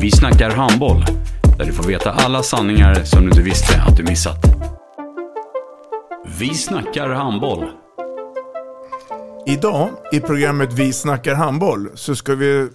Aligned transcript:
Vi 0.00 0.10
snackar 0.10 0.50
handboll, 0.50 1.04
där 1.58 1.64
du 1.64 1.72
får 1.72 1.84
veta 1.84 2.10
alla 2.10 2.42
sanningar 2.42 3.04
som 3.04 3.20
du 3.22 3.28
inte 3.28 3.42
visste 3.42 3.82
att 3.82 3.96
du 3.96 4.02
missat. 4.02 4.38
Vi 6.38 6.54
snackar 6.54 7.08
handboll. 7.08 7.64
Idag 9.46 9.88
i 10.12 10.20
programmet 10.20 10.72
Vi 10.72 10.92
snackar 10.92 11.34
handboll 11.34 11.88
så 11.94 12.14
ska 12.14 12.34
vi 12.34 12.68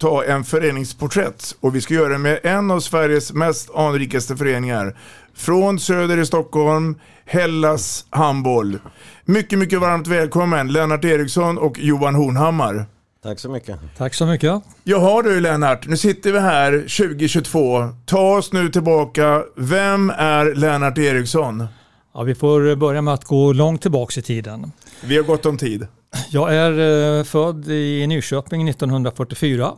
ta 0.00 0.24
en 0.24 0.44
föreningsporträtt 0.44 1.56
och 1.60 1.76
vi 1.76 1.80
ska 1.80 1.94
göra 1.94 2.12
det 2.12 2.18
med 2.18 2.40
en 2.42 2.70
av 2.70 2.80
Sveriges 2.80 3.32
mest 3.32 3.70
anrikaste 3.74 4.36
föreningar. 4.36 4.96
Från 5.36 5.78
Söder 5.78 6.18
i 6.18 6.26
Stockholm, 6.26 6.98
Hellas 7.26 8.06
handboll. 8.10 8.78
Mycket, 9.24 9.58
mycket 9.58 9.80
varmt 9.80 10.06
välkommen 10.06 10.72
Lennart 10.72 11.04
Eriksson 11.04 11.58
och 11.58 11.78
Johan 11.78 12.14
Hornhammar. 12.14 12.86
Tack 13.22 13.38
så 13.38 13.48
mycket. 13.48 13.78
Tack 13.96 14.14
så 14.14 14.26
mycket. 14.26 14.62
Jaha 14.84 15.22
du 15.22 15.40
Lennart, 15.40 15.86
nu 15.86 15.96
sitter 15.96 16.32
vi 16.32 16.38
här 16.38 16.72
2022. 16.72 17.88
Ta 18.06 18.38
oss 18.38 18.52
nu 18.52 18.68
tillbaka. 18.68 19.44
Vem 19.56 20.10
är 20.10 20.54
Lennart 20.54 20.98
Eriksson? 20.98 21.66
Ja, 22.14 22.22
vi 22.22 22.34
får 22.34 22.76
börja 22.76 23.02
med 23.02 23.14
att 23.14 23.24
gå 23.24 23.52
långt 23.52 23.82
tillbaka 23.82 24.20
i 24.20 24.22
tiden. 24.22 24.72
Vi 25.04 25.16
har 25.16 25.24
gått 25.24 25.46
om 25.46 25.58
tid. 25.58 25.86
Jag 26.30 26.54
är 26.54 27.18
eh, 27.18 27.24
född 27.24 27.68
i 27.68 28.06
Nyköping 28.06 28.68
1944. 28.68 29.72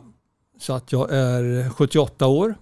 Så 0.59 0.73
att 0.73 0.91
jag 0.91 1.11
är 1.11 1.69
78 1.69 2.27
år. 2.27 2.55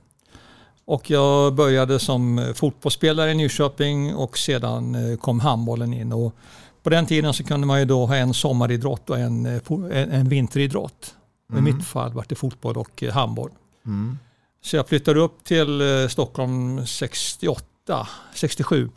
Och 0.86 1.10
jag 1.10 1.54
började 1.54 2.00
som 2.00 2.54
fotbollsspelare 2.56 3.32
i 3.32 3.36
Nyköping 3.36 4.16
och 4.16 4.38
sedan 4.38 5.12
eh, 5.12 5.18
kom 5.18 5.40
handbollen 5.40 5.94
in. 5.94 6.14
Och 6.14 6.36
på 6.84 6.90
den 6.90 7.06
tiden 7.06 7.34
så 7.34 7.44
kunde 7.44 7.68
man 7.68 7.80
ju 7.80 7.86
då 7.86 8.06
ha 8.06 8.16
en 8.16 8.34
sommaridrott 8.34 9.10
och 9.10 9.20
en, 9.20 9.46
eh, 9.46 9.62
en, 9.70 10.12
en 10.12 10.30
vinteridrott. 10.30 11.16
Mm. 11.52 11.68
I 11.68 11.74
mitt 11.74 11.86
fall 11.86 12.14
var 12.14 12.26
det 12.30 12.36
fotboll 12.36 12.78
och 12.78 13.04
handboll. 13.04 13.52
Mm. 13.86 14.18
Så 14.62 14.76
jag 14.76 14.88
flyttade 14.88 15.20
upp 15.20 15.44
till 15.44 15.82
Stockholm 16.10 16.86
68, 16.88 18.08
67 18.34 18.90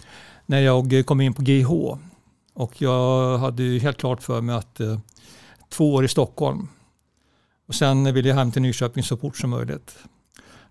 när 0.46 0.60
jag 0.60 1.06
kom 1.06 1.20
in 1.20 1.34
på 1.34 1.42
GH. 1.42 1.98
Och 2.54 2.82
jag 2.82 3.38
hade 3.38 3.62
ju 3.62 3.78
helt 3.78 3.96
klart 3.96 4.22
för 4.22 4.40
mig 4.40 4.56
att 4.56 4.80
eh, 4.80 4.98
två 5.68 5.94
år 5.94 6.04
i 6.04 6.08
Stockholm. 6.08 6.68
Och 7.68 7.74
sen 7.74 8.14
ville 8.14 8.28
jag 8.28 8.36
hem 8.36 8.52
till 8.52 8.62
Nyköping 8.62 9.02
så 9.02 9.16
fort 9.16 9.36
som 9.36 9.50
möjligt. 9.50 9.96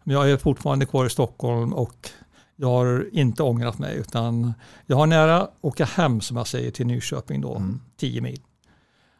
Men 0.03 0.16
jag 0.16 0.31
är 0.31 0.38
fortfarande 0.38 0.85
kvar 0.85 1.06
i 1.06 1.09
Stockholm 1.09 1.73
och 1.73 2.09
jag 2.56 2.68
har 2.68 3.09
inte 3.12 3.44
ångrat 3.44 3.80
mig 3.80 3.97
utan 3.97 4.53
jag 4.86 4.97
har 4.97 5.06
nära 5.06 5.41
att 5.41 5.53
åka 5.62 5.86
hem 5.86 6.22
som 6.22 6.38
jag 6.38 6.47
säger 6.47 6.72
till 6.72 6.88
Nyköping 6.88 7.41
då, 7.41 7.56
mm. 7.56 7.80
10 7.97 8.22
mil. 8.22 8.41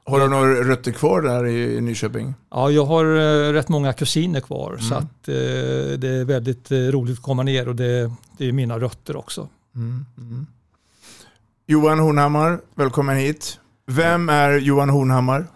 Har 0.06 0.20
du 0.20 0.28
några 0.28 0.64
rötter 0.64 0.92
kvar 0.92 1.22
där 1.22 1.46
i 1.46 1.82
Nyköping? 1.82 2.34
Ja, 2.50 2.72
jag 2.72 2.86
har 2.86 3.06
uh, 3.06 3.54
rätt 3.54 3.70
många 3.70 3.94
kusiner 3.94 4.40
kvar 4.40 4.70
mm. 4.70 4.82
så 4.82 4.96
att 4.96 5.30
uh, 5.30 6.00
det 6.00 6.08
är 6.08 6.26
väldigt 6.26 6.72
uh, 6.72 6.92
roligt 6.92 7.18
att 7.18 7.24
komma 7.24 7.44
ner 7.44 7.68
och 7.68 7.76
det, 7.76 8.12
det 8.38 8.48
är 8.48 8.52
mina 8.52 8.80
rötter 8.80 9.16
också. 9.16 9.48
Mm. 9.76 10.06
Mm. 10.18 10.46
Johan 11.66 12.00
Hornhammar, 12.00 12.62
välkommen 12.76 13.18
hit. 13.18 13.60
Vem 13.86 14.30
är 14.30 14.52
Johan 14.52 14.90
Hornhammar? 14.90 15.48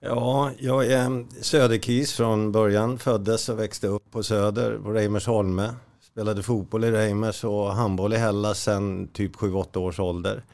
Ja, 0.00 0.50
jag 0.58 0.86
är 0.86 1.24
söderkis 1.42 2.12
från 2.12 2.52
början. 2.52 2.98
Föddes 2.98 3.48
och 3.48 3.58
växte 3.58 3.86
upp 3.86 4.10
på 4.10 4.22
Söder, 4.22 4.78
på 4.78 4.92
Reimersholme. 4.92 5.74
Spelade 6.18 6.42
fotboll 6.42 6.84
i 6.84 6.90
Reimers 6.90 7.44
och 7.44 7.74
handboll 7.74 8.12
i 8.12 8.16
Hellas 8.16 8.62
sen 8.62 9.08
typ 9.08 9.36
7-8 9.36 9.76
års 9.76 10.00
ålder. 10.00 10.44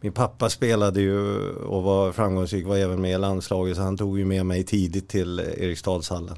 Min 0.00 0.12
pappa 0.12 0.50
spelade 0.50 1.00
ju 1.00 1.48
och 1.52 1.82
var 1.82 2.12
framgångsrik, 2.12 2.66
var 2.66 2.76
även 2.76 3.00
med 3.00 3.14
i 3.14 3.18
landslaget 3.18 3.76
så 3.76 3.82
han 3.82 3.96
tog 3.96 4.18
ju 4.18 4.24
med 4.24 4.46
mig 4.46 4.64
tidigt 4.64 5.08
till 5.08 5.40
Eriksdalshallen. 5.40 6.36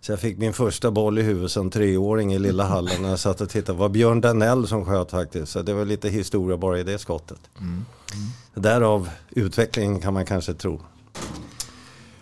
Så 0.00 0.12
jag 0.12 0.20
fick 0.20 0.38
min 0.38 0.52
första 0.52 0.90
boll 0.90 1.18
i 1.18 1.22
huvudet 1.22 1.50
som 1.50 1.70
treåring 1.70 2.34
i 2.34 2.38
lilla 2.38 2.64
hallen 2.64 3.02
när 3.02 3.08
jag 3.08 3.18
satt 3.18 3.40
och 3.40 3.48
tittade. 3.48 3.76
Det 3.76 3.80
var 3.80 3.88
Björn 3.88 4.20
Danell 4.20 4.66
som 4.66 4.84
sköt 4.84 5.10
faktiskt. 5.10 5.52
Så 5.52 5.62
det 5.62 5.74
var 5.74 5.84
lite 5.84 6.08
historia 6.08 6.56
bara 6.56 6.80
i 6.80 6.82
det 6.82 6.98
skottet. 6.98 7.40
Mm. 7.58 7.72
Mm. 7.72 7.84
Därav 8.54 9.08
utvecklingen 9.30 10.00
kan 10.00 10.14
man 10.14 10.26
kanske 10.26 10.54
tro. 10.54 10.80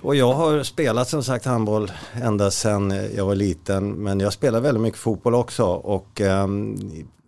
Och 0.03 0.17
jag 0.17 0.33
har 0.33 0.63
spelat 0.63 1.09
som 1.09 1.25
sagt 1.25 1.45
handboll 1.45 1.93
ända 2.13 2.51
sedan 2.51 2.95
jag 3.17 3.27
var 3.27 3.35
liten. 3.35 3.91
Men 3.91 4.21
jag 4.21 4.33
spelar 4.33 4.61
väldigt 4.61 4.83
mycket 4.83 5.01
fotboll 5.01 5.35
också. 5.35 5.65
Och 5.65 6.21
um, 6.21 6.79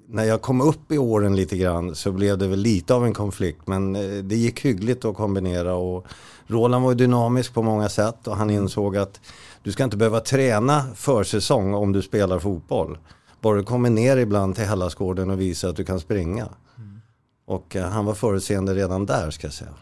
när 0.08 0.24
jag 0.24 0.42
kom 0.42 0.60
upp 0.60 0.92
i 0.92 0.98
åren 0.98 1.36
lite 1.36 1.56
grann 1.56 1.94
så 1.94 2.12
blev 2.12 2.38
det 2.38 2.46
väl 2.46 2.58
lite 2.58 2.94
av 2.94 3.04
en 3.04 3.14
konflikt. 3.14 3.66
Men 3.66 3.96
eh, 3.96 4.24
det 4.24 4.36
gick 4.36 4.60
hyggligt 4.60 5.04
att 5.04 5.16
kombinera. 5.16 5.74
Och 5.74 6.06
Roland 6.46 6.84
var 6.84 6.94
dynamisk 6.94 7.54
på 7.54 7.62
många 7.62 7.88
sätt 7.88 8.26
och 8.28 8.36
han 8.36 8.50
insåg 8.50 8.96
att 8.96 9.20
du 9.62 9.72
ska 9.72 9.84
inte 9.84 9.96
behöva 9.96 10.20
träna 10.20 10.84
försäsong 10.94 11.74
om 11.74 11.92
du 11.92 12.02
spelar 12.02 12.38
fotboll. 12.38 12.98
Bara 13.41 13.56
du 13.56 13.62
kommer 13.62 13.91
ner 13.91 14.16
ibland 14.16 14.54
till 14.54 14.64
Hellasgården 14.64 15.30
och 15.30 15.41
visar 15.41 15.68
att 15.68 15.76
du 15.76 15.84
kan 15.84 16.00
springa. 16.00 16.48
Mm. 16.78 17.00
Och 17.46 17.76
eh, 17.76 17.88
han 17.88 18.04
var 18.04 18.14
förutseende 18.14 18.74
redan 18.74 19.06
där 19.06 19.30
ska 19.30 19.46
jag 19.46 19.54
säga. 19.54 19.74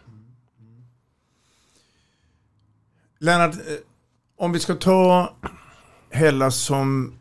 Lennart, 3.22 3.54
eh, 3.54 3.60
om 4.38 4.52
vi 4.52 4.60
ska 4.60 4.74
ta 4.74 5.32
Hellas 6.10 6.56
som 6.56 7.14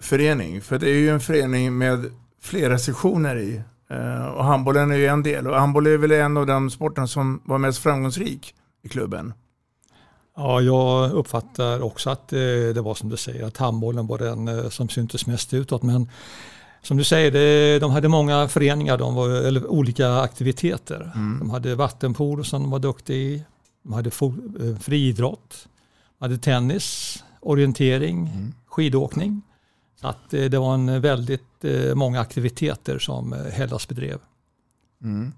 förening. 0.00 0.60
För 0.60 0.78
det 0.78 0.90
är 0.90 0.94
ju 0.94 1.10
en 1.10 1.20
förening 1.20 1.78
med 1.78 2.12
flera 2.42 2.78
sektioner 2.78 3.36
i. 3.36 3.62
Eh, 3.90 4.26
och 4.26 4.44
handbollen 4.44 4.90
är 4.90 4.96
ju 4.96 5.06
en 5.06 5.22
del. 5.22 5.46
Och 5.46 5.56
handboll 5.56 5.86
är 5.86 5.96
väl 5.96 6.12
en 6.12 6.36
av 6.36 6.46
de 6.46 6.70
sporterna 6.70 7.06
som 7.06 7.42
var 7.44 7.58
mest 7.58 7.78
framgångsrik 7.78 8.54
i 8.82 8.88
klubben. 8.88 9.32
Ja, 10.36 10.60
jag 10.60 11.12
uppfattar 11.12 11.82
också 11.82 12.10
att 12.10 12.28
det 12.28 12.80
var 12.80 12.94
som 12.94 13.08
du 13.08 13.16
säger, 13.16 13.46
att 13.46 13.56
handbollen 13.56 14.06
var 14.06 14.18
den 14.18 14.48
eh, 14.48 14.68
som 14.68 14.88
syntes 14.88 15.26
mest 15.26 15.54
utåt. 15.54 15.82
Men 15.82 16.10
som 16.82 16.96
du 16.96 17.04
säger, 17.04 17.30
det, 17.30 17.78
de 17.78 17.90
hade 17.90 18.08
många 18.08 18.48
föreningar, 18.48 18.98
de 18.98 19.14
var, 19.14 19.28
eller 19.28 19.66
olika 19.66 20.20
aktiviteter. 20.20 21.12
Mm. 21.14 21.38
De 21.38 21.50
hade 21.50 21.74
vattenpolo 21.74 22.44
som 22.44 22.62
de 22.62 22.70
var 22.70 22.78
duktiga 22.78 23.16
i. 23.16 23.44
De 23.82 23.92
hade 23.92 24.10
eh, 24.10 24.76
friidrott, 24.80 25.68
de 26.18 26.24
hade 26.24 26.38
tennis, 26.38 27.18
orientering, 27.40 28.26
mm. 28.26 28.54
skidåkning. 28.66 29.42
Så 30.00 30.08
att 30.08 30.34
eh, 30.34 30.44
det 30.44 30.58
var 30.58 30.74
en 30.74 31.00
väldigt 31.00 31.40
många 31.94 32.20
aktiviteter 32.20 32.98
som 32.98 33.32
Hellas 33.52 33.88
bedrev. 33.88 34.18
Mm. 35.02 35.32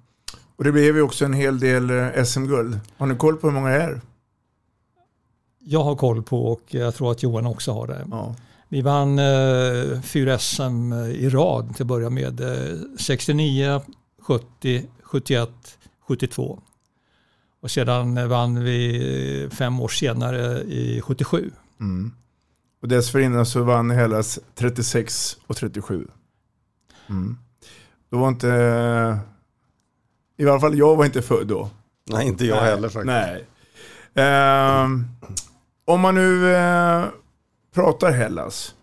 Och 0.56 0.64
det 0.64 0.72
blev 0.72 0.96
ju 0.96 1.02
också 1.02 1.25
en 1.25 1.32
hel 1.32 1.61
del 1.61 1.90
SM-guld. 2.26 2.81
Har 2.96 3.06
ni 3.06 3.17
koll 3.17 3.37
på 3.37 3.46
hur 3.46 3.55
många 3.55 3.69
det 3.69 3.82
är? 3.82 4.00
jag 5.64 5.84
har 5.84 5.96
koll 5.96 6.22
på 6.22 6.46
och 6.46 6.62
jag 6.67 6.94
tror 6.94 7.12
att 7.12 7.22
Johan 7.22 7.46
också 7.46 7.72
har 7.72 7.87
det. 7.87 8.06
Ja. 8.11 8.34
Vi 8.69 8.81
vann 8.81 9.19
eh, 9.19 10.00
fyra 10.02 10.38
SM 10.38 10.93
i 10.93 11.28
rad 11.28 11.75
till 11.75 11.82
att 11.82 11.88
börja 11.88 12.11
med. 12.11 12.40
Eh, 12.40 12.78
69, 12.99 13.81
70, 14.19 14.87
71, 15.02 15.50
72. 16.08 16.61
Och 17.62 17.70
sedan 17.70 18.29
vann 18.29 18.64
vi 18.64 19.49
fem 19.53 19.81
år 19.81 19.88
senare 19.88 20.62
i 20.62 21.00
77. 21.00 21.50
Mm. 21.81 22.12
Och 22.82 22.88
dessförinnan 22.88 23.47
så 23.47 23.62
vann 23.62 23.91
Hellas 23.91 24.38
36 24.55 25.37
och 25.47 25.56
37. 25.56 26.09
Mm. 27.09 27.38
Då 28.11 28.19
var 28.19 28.29
inte, 28.29 28.49
i 30.37 30.47
alla 30.47 30.61
fall 30.61 30.79
jag 30.79 30.97
var 30.97 31.05
inte 31.05 31.23
född 31.23 31.47
då. 31.47 31.70
Nej, 32.11 32.26
inte 32.26 32.44
jag 32.44 32.56
Nej. 32.56 32.64
heller 32.64 32.88
faktiskt. 32.88 33.47
Nej. 34.15 34.85
Um, 34.85 35.08
om 35.85 36.00
man 36.00 36.15
nu 36.15 36.55
eh, 36.55 37.05
pratar 37.75 38.12
Hellas 38.12 38.75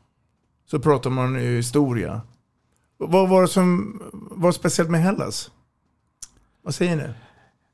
så 0.65 0.79
pratar 0.79 1.09
man 1.09 1.43
ju 1.43 1.55
historia. 1.55 2.21
Vad 2.97 3.29
var 3.29 3.41
det 3.41 3.47
som 3.47 4.01
var 4.13 4.51
speciellt 4.51 4.89
med 4.89 5.01
Hellas? 5.01 5.51
Vad 6.61 6.75
säger 6.75 6.95
ni? 6.95 7.09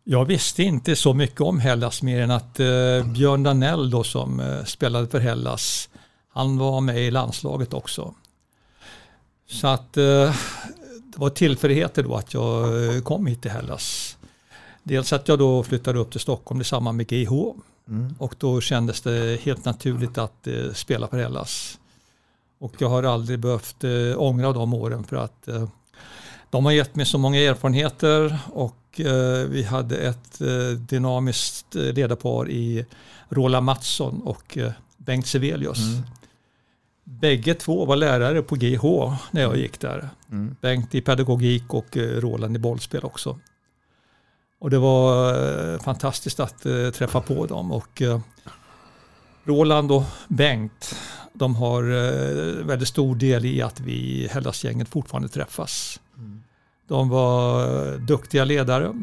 Jag 0.07 0.25
visste 0.25 0.63
inte 0.63 0.95
så 0.95 1.13
mycket 1.13 1.41
om 1.41 1.59
Hellas 1.59 2.01
mer 2.01 2.21
än 2.21 2.31
att 2.31 2.59
eh, 2.59 3.05
Björn 3.13 3.43
Danell 3.43 3.89
då 3.89 4.03
som 4.03 4.39
eh, 4.39 4.63
spelade 4.63 5.07
för 5.07 5.19
Hellas, 5.19 5.89
han 6.33 6.57
var 6.57 6.81
med 6.81 6.99
i 6.99 7.11
landslaget 7.11 7.73
också. 7.73 8.13
Så 9.47 9.67
att 9.67 9.97
eh, 9.97 10.35
det 11.03 11.17
var 11.17 11.29
tillfälligheter 11.29 12.03
då 12.03 12.15
att 12.15 12.33
jag 12.33 12.85
eh, 12.95 13.01
kom 13.01 13.27
hit 13.27 13.41
till 13.41 13.51
Hellas. 13.51 14.17
Dels 14.83 15.13
att 15.13 15.27
jag 15.27 15.39
då 15.39 15.63
flyttade 15.63 15.99
upp 15.99 16.11
till 16.11 16.19
Stockholm 16.19 16.59
tillsammans 16.59 16.95
med 16.95 17.07
GH 17.07 17.31
Mm. 17.87 18.15
och 18.19 18.35
då 18.39 18.61
kändes 18.61 19.01
det 19.01 19.41
helt 19.41 19.65
naturligt 19.65 20.17
att 20.17 20.47
eh, 20.47 20.73
spela 20.73 21.07
för 21.07 21.17
Hellas. 21.17 21.79
Och 22.59 22.73
jag 22.77 22.89
har 22.89 23.03
aldrig 23.03 23.39
behövt 23.39 23.83
eh, 23.83 23.91
ångra 24.17 24.53
de 24.53 24.73
åren 24.73 25.03
för 25.03 25.15
att 25.15 25.47
de 26.49 26.65
har 26.65 26.71
gett 26.71 26.95
mig 26.95 27.05
så 27.05 27.17
många 27.17 27.39
erfarenheter 27.39 28.37
och 28.53 28.84
eh, 28.99 29.47
vi 29.49 29.63
hade 29.63 29.97
ett 29.97 30.41
eh, 30.41 30.69
dynamiskt 30.77 31.75
eh, 31.75 31.81
ledarpar 31.81 32.49
i 32.49 32.85
Roland 33.29 33.65
Mattsson 33.65 34.21
och 34.21 34.57
eh, 34.57 34.71
Bengt 34.97 35.27
Sevelius. 35.27 35.79
Mm. 35.79 36.01
Bägge 37.03 37.53
två 37.53 37.85
var 37.85 37.95
lärare 37.95 38.41
på 38.41 38.55
GH 38.55 39.13
när 39.31 39.41
jag 39.41 39.57
gick 39.57 39.79
där. 39.79 40.09
Mm. 40.31 40.55
Bengt 40.61 40.95
i 40.95 41.01
pedagogik 41.01 41.73
och 41.73 41.97
eh, 41.97 42.01
Roland 42.01 42.55
i 42.55 42.59
bollspel 42.59 43.03
också. 43.03 43.39
Och 44.59 44.69
det 44.69 44.77
var 44.77 45.33
eh, 45.73 45.79
fantastiskt 45.79 46.39
att 46.39 46.61
träffa 46.93 47.21
på 47.21 47.45
dem. 47.45 47.71
Och 47.71 48.01
Roland 49.43 49.91
och 49.91 50.03
Bengt, 50.27 50.95
de 51.33 51.55
har 51.55 51.83
väldigt 52.63 52.87
stor 52.87 53.15
del 53.15 53.45
i 53.45 53.61
att 53.61 53.79
vi 53.79 54.27
Hellasgänget 54.31 54.89
fortfarande 54.89 55.29
träffas. 55.29 55.99
De 56.87 57.09
var 57.09 57.63
eh, 57.63 57.99
duktiga 57.99 58.45
ledare 58.45 58.93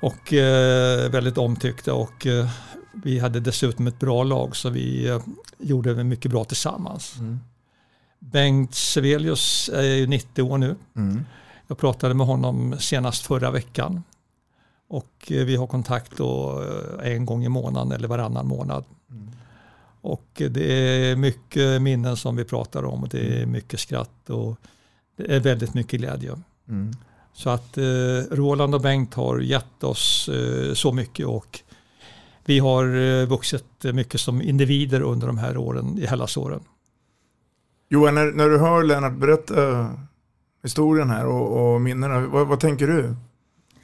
och 0.00 0.32
eh, 0.32 1.10
väldigt 1.10 1.38
omtyckta 1.38 1.94
och 1.94 2.26
eh, 2.26 2.48
vi 2.92 3.18
hade 3.18 3.40
dessutom 3.40 3.86
ett 3.86 3.98
bra 3.98 4.22
lag 4.22 4.56
så 4.56 4.70
vi 4.70 5.18
gjorde 5.58 6.04
mycket 6.04 6.30
bra 6.30 6.44
tillsammans. 6.44 7.16
Mm. 7.18 7.40
Bengt 8.18 8.74
Sevelius 8.74 9.70
är 9.74 9.82
ju 9.82 10.06
90 10.06 10.42
år 10.42 10.58
nu. 10.58 10.76
Mm. 10.96 11.24
Jag 11.66 11.78
pratade 11.78 12.14
med 12.14 12.26
honom 12.26 12.76
senast 12.78 13.26
förra 13.26 13.50
veckan. 13.50 14.02
Och 14.88 15.26
vi 15.28 15.56
har 15.56 15.66
kontakt 15.66 16.16
då 16.16 16.64
en 17.02 17.26
gång 17.26 17.44
i 17.44 17.48
månaden 17.48 17.92
eller 17.92 18.08
varannan 18.08 18.46
månad. 18.46 18.84
Och 20.00 20.42
eh, 20.42 20.50
det 20.50 20.72
är 20.72 21.16
mycket 21.16 21.82
minnen 21.82 22.16
som 22.16 22.36
vi 22.36 22.44
pratar 22.44 22.84
om 22.84 23.02
och 23.02 23.08
det 23.08 23.42
är 23.42 23.46
mycket 23.46 23.80
skratt 23.80 24.30
och 24.30 24.56
det 25.16 25.34
är 25.34 25.40
väldigt 25.40 25.74
mycket 25.74 26.00
glädje. 26.00 26.36
Mm. 26.68 26.92
Så 27.32 27.50
att 27.50 27.78
eh, 27.78 27.84
Roland 28.30 28.74
och 28.74 28.80
Bengt 28.80 29.14
har 29.14 29.38
gett 29.38 29.84
oss 29.84 30.28
eh, 30.28 30.74
så 30.74 30.92
mycket 30.92 31.26
och 31.26 31.60
vi 32.44 32.58
har 32.58 32.84
eh, 32.96 33.26
vuxit 33.26 33.84
mycket 33.92 34.20
som 34.20 34.42
individer 34.42 35.00
under 35.00 35.26
de 35.26 35.38
här 35.38 35.56
åren, 35.56 35.98
i 35.98 36.06
Hellasåren. 36.06 36.60
Johan, 37.88 38.14
när, 38.14 38.32
när 38.32 38.48
du 38.48 38.58
hör 38.58 38.82
Lennart 38.82 39.16
berätta 39.16 39.88
historien 40.62 41.10
här 41.10 41.26
och, 41.26 41.74
och 41.74 41.80
minnena, 41.80 42.20
vad, 42.20 42.46
vad 42.46 42.60
tänker 42.60 42.86
du? 42.86 43.16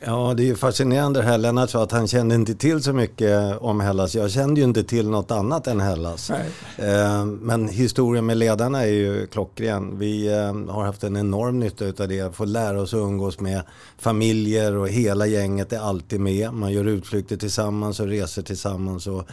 Ja, 0.07 0.35
det 0.37 0.43
är 0.43 0.47
ju 0.47 0.57
fascinerande 0.57 1.21
det 1.21 1.27
här. 1.27 1.39
Lennart 1.39 1.71
sa 1.71 1.83
att 1.83 1.93
han 1.93 2.09
kände 2.09 2.35
inte 2.35 2.55
till 2.55 2.83
så 2.83 2.93
mycket 2.93 3.59
om 3.61 3.81
Hellas. 3.81 4.15
Jag 4.15 4.31
kände 4.31 4.61
ju 4.61 4.67
inte 4.67 4.85
till 4.85 5.09
något 5.09 5.31
annat 5.31 5.67
än 5.67 5.81
Hellas. 5.81 6.31
Eh, 6.77 7.25
Men 7.25 7.69
historien 7.69 8.27
med 8.27 8.37
ledarna 8.37 8.83
är 8.83 8.93
ju 8.93 9.27
klockren. 9.27 9.99
Vi 9.99 10.27
eh, 10.27 10.73
har 10.75 10.85
haft 10.85 11.05
en 11.05 11.17
enorm 11.17 11.61
nytta 11.61 11.85
av 11.85 12.09
det. 12.09 12.37
Få 12.37 12.45
lära 12.45 12.81
oss 12.81 12.95
att 12.95 12.99
umgås 12.99 13.41
med 13.41 13.63
familjer 13.99 14.77
och 14.77 14.89
hela 14.89 15.27
gänget 15.27 15.73
är 15.73 15.79
alltid 15.81 16.21
med. 16.21 16.53
Man 16.53 16.73
gör 16.73 16.85
utflykter 16.85 17.37
tillsammans 17.37 18.01
och 18.01 18.07
reser 18.07 18.43
tillsammans. 18.43 19.07
Och 19.07 19.25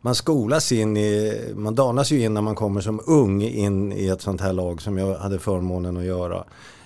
man 0.00 0.14
skolas 0.14 0.72
in 0.72 0.96
i, 0.96 1.40
man 1.54 1.74
danas 1.74 2.12
ju 2.12 2.20
in 2.22 2.34
när 2.34 2.42
man 2.42 2.54
kommer 2.54 2.80
som 2.80 3.00
ung 3.06 3.42
in 3.42 3.92
i 3.92 4.08
ett 4.08 4.22
sånt 4.22 4.40
här 4.40 4.52
lag 4.52 4.82
som 4.82 4.98
jag 4.98 5.14
hade 5.14 5.38
förmånen 5.38 5.96
att 5.96 6.04
göra. 6.04 6.44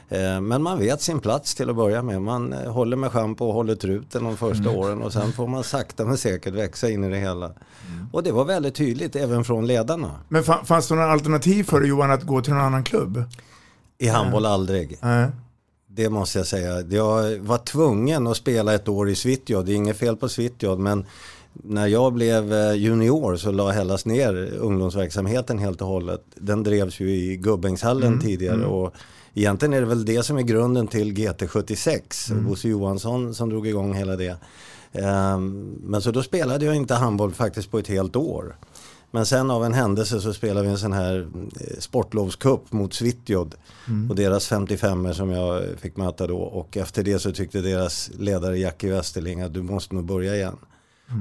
Eh, 0.08 0.40
Men 0.40 0.62
man 0.62 0.78
vet 0.78 1.00
sin 1.02 1.20
plats 1.20 1.54
till 1.54 1.70
att 1.70 1.76
börja 1.76 2.02
med. 2.02 2.22
Man 2.22 2.52
eh, 2.52 2.72
håller 2.72 2.96
med 2.96 3.12
schampo 3.12 3.44
och 3.46 3.54
håller 3.54 3.74
truten 3.74 4.24
de 4.24 4.36
första 4.36 4.64
Mm. 4.68 4.76
åren 4.76 5.02
och 5.02 5.12
sen 5.12 5.32
får 5.32 5.46
man 5.46 5.64
sakta 5.64 6.04
men 6.04 6.18
säkert 6.18 6.54
växa 6.54 6.90
in 6.90 7.04
i 7.04 7.10
det 7.10 7.16
hela. 7.18 7.52
Och 8.12 8.22
det 8.22 8.32
var 8.32 8.44
väldigt 8.44 8.74
tydligt 8.74 9.16
även 9.16 9.44
från 9.44 9.66
ledarna. 9.66 10.10
Men 10.28 10.42
fa- 10.42 10.64
fanns 10.64 10.88
det 10.88 10.94
några 10.94 11.12
alternativ 11.12 11.64
för 11.64 11.80
dig 11.80 11.88
Johan 11.88 12.10
att 12.10 12.22
gå 12.22 12.40
till 12.42 12.52
någon 12.52 12.62
annan 12.62 12.84
klubb? 12.84 13.22
I 13.98 14.08
handboll 14.08 14.46
aldrig. 14.46 14.98
Nej. 15.02 15.28
Det 15.86 16.10
måste 16.10 16.38
jag 16.38 16.46
säga. 16.46 16.80
Jag 16.80 17.38
var 17.38 17.58
tvungen 17.58 18.26
att 18.26 18.36
spela 18.36 18.74
ett 18.74 18.88
år 18.88 19.10
i 19.10 19.14
Svitjod. 19.14 19.66
Det 19.66 19.72
är 19.72 19.76
inget 19.76 19.96
fel 19.98 20.16
på 20.16 20.28
Svitjod 20.28 20.78
men 20.78 21.04
när 21.52 21.86
jag 21.86 22.12
blev 22.12 22.52
eh, 22.52 22.72
junior 22.72 23.36
så 23.36 23.52
la 23.52 23.70
Hellas 23.70 24.06
ner 24.06 24.48
ungdomsverksamheten 24.58 25.58
helt 25.58 25.80
och 25.82 25.88
hållet. 25.88 26.22
Den 26.34 26.62
drevs 26.62 27.00
ju 27.00 27.10
i 27.10 27.36
Gubbängshallen 27.36 28.08
Mm, 28.08 28.20
tidigare 28.20 28.54
mm. 28.54 28.68
och 28.68 28.94
egentligen 29.34 29.72
är 29.72 29.80
det 29.80 29.86
väl 29.86 30.04
det 30.04 30.22
som 30.22 30.36
är 30.38 30.42
grunden 30.42 30.86
till 30.86 31.12
GT76. 31.12 32.30
Mm. 32.32 32.46
Bosse 32.46 32.68
Johansson 32.68 33.34
som 33.34 33.48
drog 33.48 33.66
igång 33.66 33.94
hela 33.94 34.16
det. 34.16 34.36
Ehm, 34.92 35.74
Men 35.82 36.02
så 36.02 36.10
då 36.10 36.22
spelade 36.22 36.64
jag 36.64 36.74
inte 36.76 36.94
handboll 36.94 37.32
faktiskt 37.32 37.70
på 37.70 37.78
ett 37.78 37.88
helt 37.88 38.16
år. 38.16 38.56
Men 39.10 39.26
sen 39.26 39.50
av 39.50 39.64
en 39.64 39.74
händelse 39.74 40.20
så 40.20 40.32
spelade 40.34 40.66
vi 40.66 40.72
en 40.72 40.78
sån 40.78 40.92
här 40.92 41.28
eh, 41.60 41.78
sportlovscup 41.78 42.72
mot 42.72 42.94
Svitjod 42.94 43.54
Mm. 43.88 44.10
och 44.10 44.16
deras 44.16 44.46
55 44.48 45.14
som 45.14 45.30
jag 45.30 45.62
fick 45.78 45.96
möta 45.96 46.26
då 46.26 46.38
och 46.38 46.76
efter 46.76 47.02
det 47.02 47.18
så 47.18 47.32
tyckte 47.32 47.60
deras 47.60 48.10
ledare 48.18 48.58
Jackie 48.58 48.90
Westerling 48.92 49.40
att 49.40 49.54
du 49.54 49.62
måste 49.62 49.94
nog 49.94 50.04
börja 50.04 50.34
igen. 50.36 50.56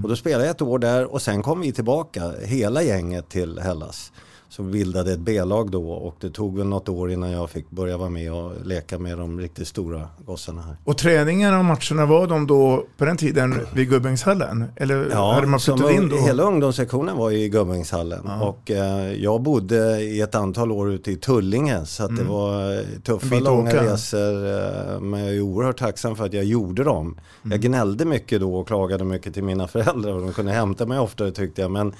Och 0.03 0.09
då 0.09 0.15
spelade 0.15 0.43
jag 0.45 0.51
ett 0.55 0.61
år 0.61 0.79
där 0.79 1.13
och 1.13 1.21
sen 1.21 1.41
kom 1.43 1.61
vi 1.61 1.71
tillbaka 1.71 2.31
hela 2.41 2.83
gänget 2.83 3.29
till 3.29 3.59
Hellas. 3.59 4.11
Som 4.55 4.71
bildade 4.71 5.11
ett 5.13 5.19
B-lag 5.19 5.71
då 5.71 5.91
och 5.91 6.15
det 6.19 6.29
tog 6.29 6.57
väl 6.57 6.67
något 6.67 6.89
år 6.89 7.11
innan 7.11 7.31
jag 7.31 7.49
fick 7.49 7.69
börja 7.69 7.97
vara 7.97 8.09
med 8.09 8.33
och 8.33 8.51
leka 8.65 8.99
med 8.99 9.17
de 9.17 9.39
riktigt 9.39 9.67
stora 9.67 10.07
gossarna 10.25 10.61
här. 10.61 10.75
Och 10.83 10.97
träningarna 10.97 11.59
och 11.59 11.65
matcherna 11.65 12.05
var 12.05 12.27
de 12.27 12.47
då 12.47 12.85
på 12.97 13.05
den 13.05 13.17
tiden 13.17 13.59
vid 13.73 13.89
Gubbängshallen? 13.89 14.65
Eller 14.75 15.09
hade 15.33 15.47
man 15.47 15.59
flyttat 15.59 15.91
in 15.91 16.09
då? 16.09 16.15
Hela 16.17 16.43
ungdomssektionen 16.43 17.17
var 17.17 17.29
ju 17.29 17.37
i 17.37 17.49
Gubbängshallen 17.49 18.27
och 18.41 18.71
eh, 18.71 19.13
jag 19.13 19.41
bodde 19.41 20.01
i 20.01 20.21
ett 20.21 20.35
antal 20.35 20.71
år 20.71 20.91
ute 20.91 21.11
i 21.11 21.15
Tullinge 21.15 21.85
så 21.85 22.03
att 22.03 22.15
det 22.15 22.21
Mm. 22.21 22.33
var 22.33 22.73
eh, 22.73 22.79
tuffa 23.03 23.35
långa 23.39 23.69
åka. 23.69 23.83
resor 23.83 24.45
eh, 24.47 24.99
men 24.99 25.19
jag 25.19 25.35
är 25.35 25.41
oerhört 25.41 25.77
tacksam 25.79 26.15
för 26.15 26.25
att 26.25 26.33
jag 26.33 26.43
gjorde 26.43 26.83
dem. 26.83 27.05
Mm. 27.07 27.19
Jag 27.51 27.61
gnällde 27.61 28.05
mycket 28.05 28.39
då 28.41 28.55
och 28.55 28.67
klagade 28.67 29.03
mycket 29.03 29.33
till 29.33 29.43
mina 29.43 29.67
föräldrar 29.75 30.11
och 30.13 30.21
de 30.21 30.33
kunde 30.33 30.51
hämta 30.51 30.85
mig 30.85 30.99
oftare 30.99 31.31
tyckte 31.31 31.61
jag 31.61 31.71
men 31.71 31.93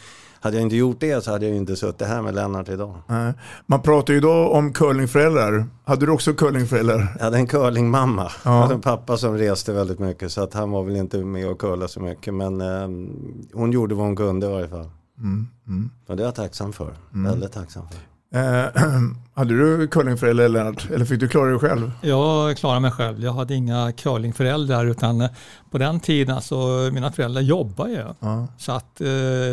hade 0.44 0.56
jag 0.58 0.62
inte 0.64 0.76
gjort 0.76 1.00
det 1.00 1.24
så 1.24 1.32
hade 1.32 1.48
jag 1.48 1.56
inte 1.56 1.76
suttit 1.76 2.08
här 2.08 2.22
med 2.22 2.36
Lennart 2.36 2.70
idag. 2.70 2.96
Nej. 3.08 3.34
Man 3.66 3.82
pratar 3.82 4.14
ju 4.14 4.20
idag 4.20 4.52
om 4.52 4.74
curlingföräldrar. 4.74 5.66
Hade 5.86 6.06
du 6.06 6.12
också 6.12 6.34
curlingföräldrar? 6.34 7.16
Jag 7.18 7.24
hade 7.24 7.38
en 7.38 7.48
curlingmamma. 7.48 8.24
Ja. 8.24 8.56
Jag 8.56 8.62
hade 8.62 8.74
en 8.74 8.82
pappa 8.82 9.18
som 9.18 9.38
reste 9.38 9.74
väldigt 9.74 10.00
mycket 10.00 10.32
så 10.32 10.44
att 10.44 10.54
han 10.54 10.72
var 10.72 10.84
väl 10.84 10.96
inte 10.96 11.18
med 11.18 11.50
och 11.50 11.60
curla 11.60 11.88
så 11.88 12.00
mycket 12.00 12.34
men 12.34 12.62
eh, 12.62 12.88
hon 13.54 13.72
gjorde 13.72 13.96
vad 13.96 14.06
hon 14.06 14.16
kunde 14.16 14.48
i 14.48 14.50
varje 14.50 14.68
fall. 14.68 14.90
Mm. 15.18 15.48
Mm. 15.68 15.90
Och 16.08 16.18
det 16.18 16.24
är 16.24 16.26
jag 16.26 16.36
tacksam 16.36 16.74
för. 16.74 16.94
Mm. 17.14 17.32
Väldigt 17.32 17.52
tacksam 17.52 17.88
för. 17.88 18.12
Eh, 18.34 18.66
hade 19.34 19.58
du 19.58 19.88
curlingföräldrar 19.88 20.50
Lennart? 20.50 20.90
Eller 20.92 21.06
fick 21.06 21.20
du 21.20 21.28
klara 21.28 21.50
dig 21.50 21.60
själv? 21.60 21.92
Jag 22.02 22.58
klarar 22.58 22.80
mig 22.80 22.92
själv. 22.92 23.24
Jag 23.24 23.34
hade 23.34 23.56
inga 23.56 23.92
curlingföräldrar 23.92 24.86
utan 24.86 25.22
eh, 25.22 25.30
på 25.72 25.78
den 25.78 26.00
tiden 26.00 26.42
så 26.42 26.90
mina 26.94 27.12
föräldrar 27.12 27.42
jobbade 27.42 27.92
ju. 27.92 28.06
Ja. 28.20 28.48
Så 28.58 28.72
att 28.72 29.02
eh, 29.02 29.08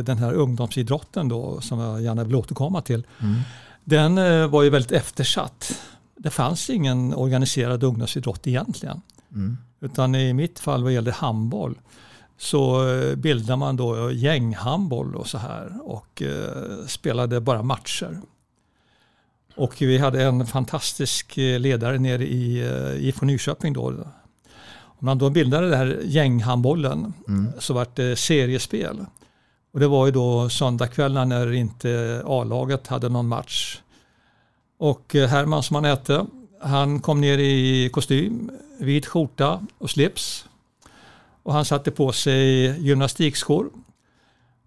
den 0.04 0.18
här 0.18 0.32
ungdomsidrotten 0.32 1.28
då 1.28 1.60
som 1.60 1.78
jag 1.78 2.02
gärna 2.02 2.24
vill 2.24 2.36
återkomma 2.36 2.82
till. 2.82 3.06
Mm. 3.20 3.40
Den 3.84 4.18
eh, 4.18 4.46
var 4.46 4.62
ju 4.62 4.70
väldigt 4.70 4.92
eftersatt. 4.92 5.80
Det 6.16 6.30
fanns 6.30 6.70
ingen 6.70 7.14
organiserad 7.14 7.84
ungdomsidrott 7.84 8.46
egentligen. 8.46 9.02
Mm. 9.32 9.56
Utan 9.80 10.14
i 10.14 10.32
mitt 10.32 10.58
fall 10.58 10.82
vad 10.82 10.92
gällde 10.92 11.12
handboll 11.12 11.78
så 12.38 12.88
eh, 12.88 13.16
bildade 13.16 13.56
man 13.56 13.76
då 13.76 14.12
gänghandboll 14.12 15.16
och 15.16 15.26
så 15.26 15.38
här 15.38 15.72
och 15.82 16.22
eh, 16.22 16.86
spelade 16.86 17.40
bara 17.40 17.62
matcher. 17.62 18.20
Och 19.60 19.82
vi 19.82 19.98
hade 19.98 20.22
en 20.22 20.46
fantastisk 20.46 21.38
eh, 21.38 21.58
ledare 21.60 21.98
nere 21.98 22.24
i 22.24 22.60
eh, 22.60 23.06
IFK 23.08 23.26
Nyköping 23.26 23.72
då. 23.72 23.86
Om 24.82 25.06
man 25.06 25.18
då 25.18 25.30
bildade 25.30 25.68
den 25.70 25.78
här 25.78 26.00
gänghandbollen 26.04 27.12
Mm. 27.28 27.52
så 27.58 27.74
var 27.74 27.86
det 27.94 28.16
seriespel. 28.16 29.04
Och 29.72 29.80
det 29.80 29.86
var 29.88 30.06
ju 30.06 30.12
då 30.12 30.48
söndagskvällar 30.48 31.24
när 31.24 31.52
inte 31.52 32.22
A-laget 32.26 32.86
hade 32.86 33.08
någon 33.08 33.28
match. 33.28 33.78
Och 34.78 35.14
eh, 35.14 35.28
Herman 35.28 35.62
som 35.62 35.74
han 35.74 35.84
hette, 35.84 36.26
han 36.62 37.00
kom 37.00 37.20
ner 37.20 37.38
i 37.38 37.88
kostym, 37.92 38.50
vit 38.78 39.06
skjorta 39.06 39.60
och 39.78 39.90
slips. 39.90 40.44
Och 41.42 41.52
han 41.52 41.64
satte 41.64 41.90
på 41.90 42.12
sig 42.12 42.64
gymnastikskor. 42.86 43.70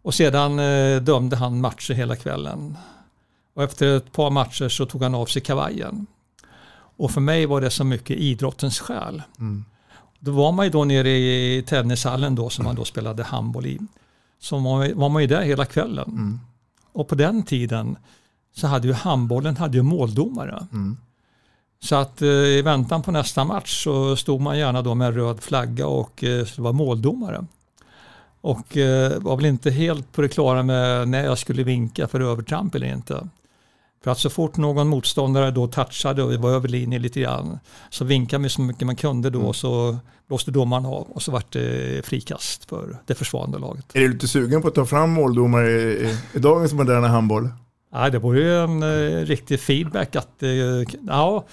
Och 0.02 0.14
sedan 0.14 0.58
dömde 1.06 1.36
han 1.36 1.62
matcher 1.62 1.94
hela 1.94 2.16
kvällen. 2.16 2.78
Och 3.54 3.64
efter 3.64 3.98
ett 3.98 4.12
par 4.12 4.30
matcher 4.30 4.70
så 4.70 4.86
tog 4.86 5.04
han 5.04 5.16
av 5.16 5.26
sig 5.26 5.42
kavajen. 5.42 6.06
Och 6.98 7.12
för 7.12 7.22
mig 7.22 7.46
var 7.46 7.62
det 7.62 7.70
så 7.70 7.84
mycket 7.84 8.18
idrottens 8.18 8.80
själ. 8.80 9.22
Mm. 9.40 9.66
Då 10.20 10.32
var 10.32 10.52
man 10.52 10.66
ju 10.66 10.72
då 10.72 10.84
nere 10.86 11.10
i 11.10 11.64
tennishallen 11.68 12.36
då 12.36 12.50
som 12.50 12.66
man 12.66 12.76
då 12.76 12.86
spelade 12.86 13.24
handboll 13.24 13.66
i. 13.66 13.80
Så 14.40 14.60
var, 14.60 14.94
var 14.94 15.10
man 15.10 15.22
ju 15.22 15.28
där 15.28 15.42
hela 15.42 15.66
kvällen. 15.66 16.10
Mm. 16.10 16.40
Och 16.92 17.08
på 17.08 17.16
den 17.16 17.44
tiden 17.44 17.98
så 18.56 18.68
hade 18.68 18.88
ju 18.88 18.94
handbollen 18.94 19.58
hade 19.58 19.78
ju 19.78 19.84
måldomare. 19.84 20.68
Mm. 20.72 20.98
Så 21.80 21.96
att 21.96 22.22
eh, 22.22 22.28
i 22.30 22.62
väntan 22.62 23.02
på 23.02 23.12
nästa 23.12 23.44
match 23.44 23.84
så 23.84 24.16
stod 24.16 24.42
man 24.42 24.58
gärna 24.58 24.82
då 24.82 24.96
med 24.96 25.08
en 25.08 25.14
röd 25.14 25.42
flagga 25.44 25.88
och 25.88 26.24
eh, 26.24 26.48
var 26.58 26.74
måldomare. 26.74 27.46
Och 28.42 28.78
eh, 28.78 29.20
var 29.20 29.36
väl 29.36 29.46
inte 29.46 29.72
helt 29.72 30.12
på 30.12 30.22
det 30.22 30.28
klara 30.28 30.64
med 30.64 31.08
när 31.08 31.24
jag 31.24 31.38
skulle 31.38 31.64
vinka 31.64 32.08
för 32.08 32.20
övertramp 32.20 32.76
eller 32.76 32.88
inte. 32.88 33.28
För 34.04 34.12
att 34.12 34.20
så 34.20 34.30
fort 34.30 34.58
någon 34.58 34.88
motståndare 34.88 35.52
då 35.52 35.68
touchade 35.68 36.24
och 36.24 36.32
vi 36.32 36.38
var 36.38 36.50
över 36.50 36.68
linjen 36.68 37.02
lite 37.02 37.20
grann 37.22 37.60
så 37.90 38.06
vinkade 38.06 38.40
man 38.42 38.50
så 38.50 38.62
mycket 38.62 38.86
man 38.88 38.96
kunde 38.96 39.30
då 39.30 39.42
och 39.42 39.56
så 39.56 39.98
blåste 40.28 40.52
domaren 40.52 40.86
av 40.86 41.08
och 41.12 41.22
så 41.22 41.32
vart 41.32 41.52
det 41.54 42.06
frikast 42.06 42.66
för 42.70 42.98
det 43.06 43.16
försvarande 43.16 43.58
laget. 43.60 43.86
Är 43.94 44.00
du 44.00 44.14
lite 44.14 44.28
sugen 44.28 44.62
på 44.62 44.68
att 44.68 44.76
ta 44.76 44.86
fram 44.86 45.10
måldomare 45.12 45.72
i, 45.72 46.08
i, 46.08 46.18
i 46.34 46.40
dagens 46.40 46.74
moderna 46.74 47.08
handboll? 47.08 47.50
Ja, 47.92 48.10
det 48.10 48.20
vore 48.20 48.40
ju 48.42 48.58
en 48.64 48.84
eh, 48.84 49.26
riktig 49.26 49.60
feedback 49.60 50.16
att, 50.16 50.44
eh, 50.44 50.50
ja, 51.08 51.46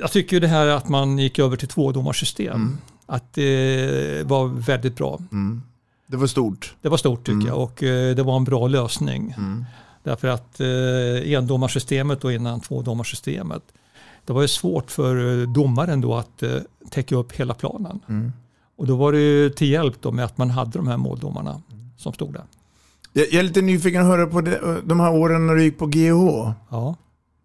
jag 0.00 0.10
tycker 0.12 0.36
ju 0.36 0.40
det 0.40 0.48
här 0.48 0.66
att 0.66 0.88
man 0.88 1.18
gick 1.18 1.38
över 1.38 1.56
till 1.56 1.68
tvådomarsystem, 1.68 2.54
Mm. 2.54 2.78
att 3.06 3.34
det 3.34 4.22
var 4.26 4.46
väldigt 4.46 4.96
bra. 4.96 5.18
Mm. 5.32 5.62
Det 6.06 6.16
var 6.16 6.26
stort. 6.26 6.74
Det 6.82 6.88
var 6.88 6.96
stort 6.96 7.20
tycker 7.20 7.32
Mm. 7.32 7.46
jag 7.46 7.58
och 7.58 7.82
eh, 7.82 8.14
det 8.16 8.22
var 8.22 8.36
en 8.36 8.44
bra 8.44 8.66
lösning. 8.68 9.34
Mm. 10.06 10.12
Därför 10.12 10.28
att 10.28 10.60
eh, 10.60 11.32
endomarsystemet 11.32 12.24
och 12.24 12.32
innan 12.32 12.60
tvådomarsystemet, 12.60 13.62
det 14.24 14.32
var 14.32 14.42
ju 14.42 14.48
svårt 14.48 14.90
för 14.90 15.40
eh, 15.40 15.48
domaren 15.48 16.00
då 16.00 16.14
att 16.14 16.42
eh, 16.42 16.50
täcka 16.90 17.16
upp 17.16 17.32
hela 17.32 17.54
planen. 17.54 18.00
Mm. 18.08 18.32
Och 18.76 18.86
då 18.86 18.96
var 18.96 19.12
det 19.12 19.18
ju 19.18 19.50
till 19.50 19.70
hjälp 19.70 19.94
då 20.00 20.12
med 20.12 20.24
att 20.24 20.38
man 20.38 20.50
hade 20.50 20.78
de 20.78 20.88
här 20.88 20.96
måldomarna 20.96 21.62
som 21.96 22.12
stod 22.12 22.32
där. 22.32 22.44
Jag, 23.12 23.26
jag 23.26 23.34
är 23.34 23.42
lite 23.42 23.62
nyfiken 23.62 24.00
att 24.00 24.06
höra 24.06 24.26
på 24.26 24.40
det, 24.40 24.80
de 24.84 25.00
här 25.00 25.14
åren 25.14 25.46
när 25.46 25.54
du 25.54 25.62
gick 25.62 25.78
på 25.78 25.86
GH. 25.86 26.52
Ja. 26.70 26.94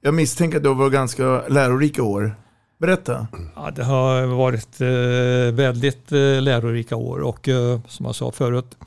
Jag 0.02 0.14
misstänker 0.14 0.58
att 0.58 0.64
det 0.64 0.74
var 0.74 0.90
ganska 0.90 1.48
lärorika 1.48 2.04
år. 2.04 2.36
Berätta. 2.82 3.28
Ja, 3.56 3.72
det 3.76 3.84
har 3.84 4.26
varit 4.26 4.82
eh, 4.82 5.56
väldigt 5.56 6.12
eh, 6.12 6.42
lärorika 6.42 6.96
år 6.96 7.20
och 7.20 7.50
eh, 7.50 7.80
som 7.88 8.06
jag 8.06 8.16
sa 8.16 8.32
förut, 8.32 8.78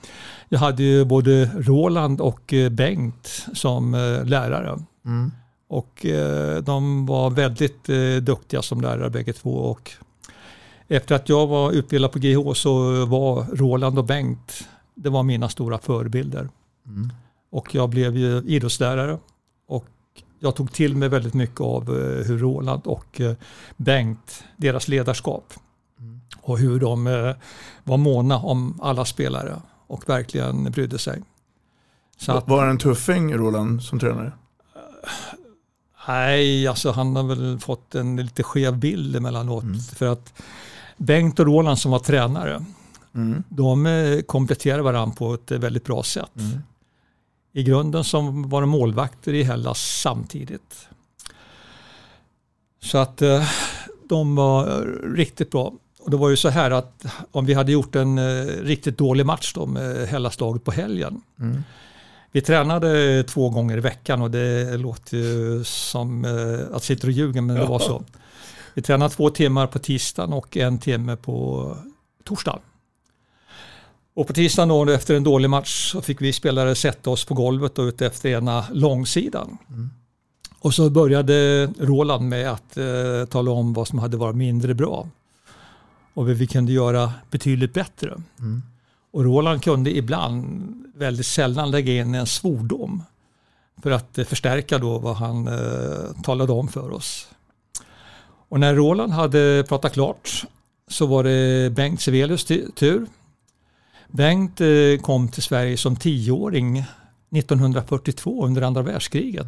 jag 0.54 0.60
hade 0.60 0.82
ju 0.82 1.04
både 1.04 1.50
Roland 1.54 2.20
och 2.20 2.52
eh, 2.52 2.70
Bengt 2.70 3.46
som 3.52 3.94
eh, 3.94 4.24
lärare. 4.24 4.78
Mm. 5.04 5.32
Och 5.68 6.06
eh, 6.06 6.62
de 6.62 7.06
var 7.06 7.30
väldigt 7.30 7.84
duktiga 8.22 8.62
som 8.62 8.80
lärare 8.80 9.10
bägge 9.10 9.32
två. 9.32 9.50
Och 9.50 9.90
efter 10.88 11.14
att 11.14 11.28
jag 11.28 11.46
var 11.46 11.72
utbildad 11.72 12.12
på 12.12 12.18
GH 12.18 12.52
så 12.54 13.04
var 13.06 13.46
Roland 13.56 13.98
och 13.98 14.04
Bengt, 14.04 14.68
det 14.94 15.10
var 15.10 15.22
mina 15.22 15.48
stora 15.48 15.78
förebilder. 15.78 16.48
Mm. 16.86 17.12
Och 17.50 17.74
jag 17.74 17.88
blev 17.88 18.16
ju 18.16 18.42
idrottslärare. 18.46 19.18
Och 19.68 19.88
jag 20.38 20.56
tog 20.56 20.72
till 20.72 20.96
mig 20.96 21.08
väldigt 21.08 21.34
mycket 21.34 21.60
av 21.60 21.86
hur 22.26 22.38
Roland 22.38 22.82
och 22.84 23.20
Bengt, 23.76 24.44
deras 24.56 24.88
ledarskap. 24.88 25.52
Och 26.40 26.58
hur 26.58 26.80
de 26.80 27.04
var 27.84 27.96
måna 27.96 28.38
om 28.38 28.78
alla 28.82 29.04
spelare 29.04 29.60
och 29.86 30.08
verkligen 30.08 30.64
brydde 30.70 30.98
sig. 30.98 31.22
Så 32.16 32.32
att, 32.32 32.48
Var 32.48 32.64
det 32.64 32.70
en 32.70 32.78
tuffing, 32.78 33.34
Roland, 33.34 33.82
som 33.82 33.98
tränare? 33.98 34.32
Nej, 36.08 36.66
alltså 36.68 36.90
han 36.90 37.16
har 37.16 37.22
väl 37.22 37.58
fått 37.58 37.94
en 37.94 38.16
lite 38.16 38.42
skev 38.42 38.78
bild 38.78 39.16
emellanåt. 39.16 39.64
För 39.94 40.06
att 40.06 40.42
Bengt 40.96 41.38
och 41.40 41.46
Roland 41.46 41.78
som 41.78 41.90
var 41.90 41.98
tränare, 41.98 42.64
Mm. 43.14 43.42
de 43.48 43.86
eh, 43.86 44.20
kompletterar 44.20 44.80
varandra 44.80 45.14
på 45.16 45.34
ett 45.34 45.50
eh, 45.50 45.58
väldigt 45.58 45.84
bra 45.84 46.02
sätt. 46.02 46.36
Mm. 46.38 46.58
I 47.52 47.62
grunden 47.62 48.04
som 48.04 48.48
var 48.48 48.60
de 48.60 48.70
målvakter 48.70 49.32
i 49.34 49.42
Hellas 49.42 50.00
samtidigt. 50.02 50.88
Så 52.82 52.98
att 52.98 53.22
eh, 53.22 53.48
de 54.08 54.34
var 54.36 54.66
riktigt 55.16 55.50
bra. 55.50 55.72
Och 56.04 56.10
det 56.10 56.16
var 56.16 56.30
ju 56.30 56.36
så 56.36 56.48
här 56.48 56.70
att 56.70 57.06
om 57.30 57.46
vi 57.46 57.54
hade 57.54 57.72
gjort 57.72 57.94
en 57.94 58.18
eh, 58.18 58.44
riktigt 58.44 58.98
dålig 58.98 59.26
match 59.26 59.52
då 59.54 59.66
med 59.66 60.08
Hellas-laget 60.08 60.64
på 60.64 60.70
helgen. 60.70 61.20
Mm. 61.40 61.62
Vi 62.32 62.40
tränade 62.40 63.22
två 63.24 63.50
gånger 63.50 63.76
i 63.76 63.80
veckan 63.80 64.22
och 64.22 64.30
det 64.30 64.76
låter 64.76 65.16
ju 65.16 65.64
som 65.64 66.24
eh, 66.24 66.76
att 66.76 66.82
sitta 66.82 67.06
och 67.06 67.12
ljuga 67.12 67.42
men 67.42 67.56
det 67.56 67.64
var 67.64 67.78
så. 67.78 68.04
Vi 68.74 68.82
tränade 68.82 69.14
två 69.14 69.30
timmar 69.30 69.66
på 69.66 69.78
tisdagen 69.78 70.32
och 70.32 70.56
en 70.56 70.78
timme 70.78 71.16
på 71.16 71.76
torsdagen. 72.24 72.60
Och 74.14 74.26
på 74.26 74.32
tisdagen 74.32 74.68
då 74.68 74.90
efter 74.90 75.14
en 75.14 75.24
dålig 75.24 75.50
match 75.50 75.92
så 75.92 76.02
fick 76.02 76.20
vi 76.20 76.32
spelare 76.32 76.74
sätta 76.74 77.10
oss 77.10 77.24
på 77.24 77.34
golvet 77.34 77.78
och 77.78 77.82
ut 77.82 78.02
efter 78.02 78.28
ena 78.28 78.64
långsidan. 78.72 79.58
Och 80.60 80.74
så 80.74 80.90
började 80.90 81.66
Roland 81.78 82.28
med 82.28 82.50
att 82.52 82.76
eh, 82.76 83.24
tala 83.30 83.50
om 83.50 83.72
vad 83.72 83.88
som 83.88 83.98
hade 83.98 84.16
varit 84.16 84.36
mindre 84.36 84.74
bra. 84.74 85.08
Och 86.14 86.28
vi 86.28 86.46
kunde 86.46 86.72
göra 86.72 87.12
betydligt 87.30 87.72
bättre. 87.74 88.14
Mm. 88.38 88.62
Och 89.10 89.24
Roland 89.24 89.62
kunde 89.62 89.96
ibland 89.96 90.74
väldigt 90.94 91.26
sällan 91.26 91.70
lägga 91.70 91.92
in 91.92 92.14
en 92.14 92.26
svordom. 92.26 93.02
För 93.82 93.90
att 93.90 94.18
eh, 94.18 94.24
förstärka 94.24 94.78
då 94.78 94.98
vad 94.98 95.16
han 95.16 95.48
eh, 95.48 96.22
talade 96.22 96.52
om 96.52 96.68
för 96.68 96.92
oss. 96.92 97.28
Och 98.48 98.60
när 98.60 98.74
Roland 98.74 99.12
hade 99.12 99.64
pratat 99.68 99.92
klart 99.92 100.44
så 100.88 101.06
var 101.06 101.24
det 101.24 101.70
Bengt 101.70 102.00
Sevelius 102.00 102.44
tu- 102.44 102.70
tur. 102.70 103.06
Bengt 104.08 104.60
eh, 104.60 105.02
kom 105.02 105.28
till 105.28 105.42
Sverige 105.42 105.76
som 105.76 105.96
tioåring 105.96 106.78
1942 106.78 108.46
under 108.46 108.62
andra 108.62 108.82
världskriget. 108.82 109.46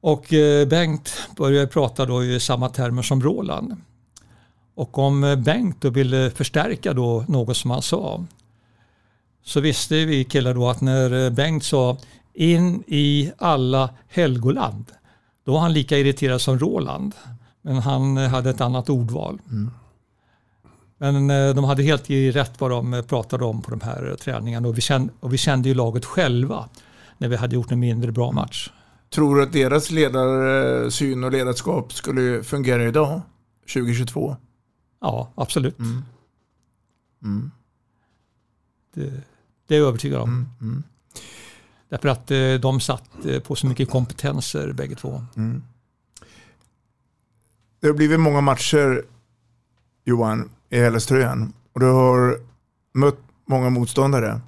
Och 0.00 0.32
eh, 0.32 0.68
Bengt 0.68 1.12
började 1.36 1.66
prata 1.66 2.06
då 2.06 2.24
i 2.24 2.40
samma 2.40 2.68
termer 2.68 3.02
som 3.02 3.22
Roland. 3.22 3.76
Och 4.74 4.98
om 4.98 5.24
eh, 5.24 5.36
Bengt 5.36 5.80
då 5.80 5.90
ville 5.90 6.30
förstärka 6.30 6.92
då 6.92 7.24
något 7.28 7.56
som 7.56 7.70
han 7.70 7.82
sa 7.82 8.24
så 9.44 9.60
visste 9.60 10.04
vi 10.04 10.24
killar 10.24 10.54
då 10.54 10.68
att 10.68 10.80
när 10.80 11.24
eh, 11.24 11.30
Bengt 11.30 11.64
sa 11.64 11.96
in 12.34 12.84
i 12.86 13.32
alla 13.38 13.90
Helgoland 14.08 14.84
då 15.44 15.52
var 15.52 15.60
han 15.60 15.72
lika 15.72 15.98
irriterad 15.98 16.40
som 16.40 16.58
Roland. 16.58 17.14
Men 17.62 17.76
han 17.76 18.18
eh, 18.18 18.28
hade 18.28 18.50
ett 18.50 18.60
annat 18.60 18.90
ordval. 18.90 19.38
Men 20.98 21.30
eh, 21.30 21.54
de 21.54 21.64
hade 21.64 21.82
helt 21.82 22.10
rätt 22.10 22.60
vad 22.60 22.70
de 22.70 23.02
pratade 23.08 23.44
om 23.44 23.62
på 23.62 23.70
de 23.70 23.80
här 23.80 24.16
träningarna 24.20 24.68
och 24.68 24.76
vi 24.76 24.80
kände, 24.80 25.12
och 25.20 25.32
vi 25.32 25.38
kände 25.38 25.68
ju 25.68 25.74
laget 25.74 26.04
själva 26.04 26.68
när 27.18 27.28
vi 27.28 27.36
hade 27.36 27.54
gjort 27.54 27.72
en 27.72 27.80
mindre 27.80 28.12
bra 28.12 28.32
match. 28.32 28.70
Tror 29.14 29.36
du 29.36 29.42
att 29.42 29.52
deras 29.52 29.90
ledarsyn 29.90 31.24
och 31.24 31.32
ledarskap 31.32 31.92
skulle 31.92 32.42
fungera 32.42 32.84
idag, 32.88 33.20
2022? 33.74 34.36
Ja, 35.04 35.30
absolut. 35.34 35.78
Mm. 37.22 37.50
Det, 38.94 39.12
det 39.66 39.74
är 39.74 39.78
jag 39.78 39.88
övertygad 39.88 40.20
om. 40.20 40.30
Mm. 40.30 40.48
Mm. 40.60 40.82
Därför 41.88 42.08
att 42.08 42.30
eh, 42.30 42.54
de 42.54 42.80
satt 42.80 43.24
eh, 43.24 43.40
på 43.40 43.54
så 43.56 43.66
mycket 43.66 43.90
kompetenser 43.90 44.72
bägge 44.72 44.94
två. 44.94 45.24
Mm. 45.36 45.62
Det 47.80 47.86
har 47.86 47.94
blivit 47.94 48.20
många 48.20 48.40
matcher, 48.40 49.04
Johan, 50.04 50.50
i 50.70 50.78
Helleströjan. 50.78 51.52
Och 51.72 51.80
du 51.80 51.86
har 51.86 52.38
mött 52.92 53.20
många 53.46 53.70
motståndare. 53.70 54.40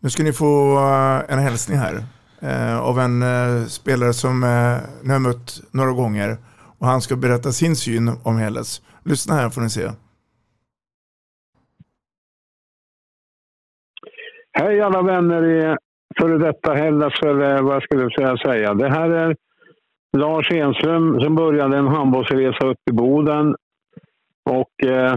Nu 0.00 0.10
ska 0.10 0.22
ni 0.22 0.32
få 0.32 0.78
eh, 0.78 1.32
en 1.32 1.38
hälsning 1.38 1.78
här 1.78 2.06
eh, 2.40 2.78
av 2.78 3.00
en 3.00 3.22
eh, 3.22 3.66
spelare 3.66 4.12
som 4.14 4.44
eh, 4.44 4.78
ni 5.02 5.12
har 5.12 5.18
mött 5.20 5.60
några 5.70 5.92
gånger. 5.92 6.38
Och 6.78 6.86
han 6.86 7.02
ska 7.02 7.16
berätta 7.16 7.52
sin 7.52 7.76
syn 7.76 8.16
om 8.22 8.36
Helles. 8.36 8.82
Lyssna 9.08 9.34
här 9.34 9.50
får 9.50 9.60
ni 9.60 9.70
se. 9.70 9.90
Hej 14.52 14.80
alla 14.80 15.02
vänner 15.02 15.44
i 15.44 15.76
före 16.20 16.38
detta 16.38 16.74
Hellas, 16.74 17.12
eller 17.22 17.62
vad 17.62 17.74
jag 17.74 17.82
skulle 17.82 18.10
säga 18.10 18.36
säga. 18.36 18.74
Det 18.74 18.88
här 18.88 19.10
är 19.10 19.36
Lars 20.16 20.50
Enström 20.50 21.20
som 21.20 21.34
började 21.34 21.76
en 21.76 21.86
handbollsresa 21.86 22.66
upp 22.66 22.78
i 22.90 22.92
Boden 22.92 23.54
och 24.50 24.88
eh, 24.90 25.16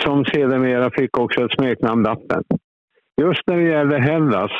som 0.00 0.24
sedermera 0.24 0.90
fick 0.90 1.18
också 1.18 1.44
ett 1.44 1.52
smeknamn 1.58 2.02
Lappen. 2.02 2.44
Just 3.20 3.42
när 3.46 3.56
det 3.56 3.68
gäller 3.68 3.98
Hellas 3.98 4.50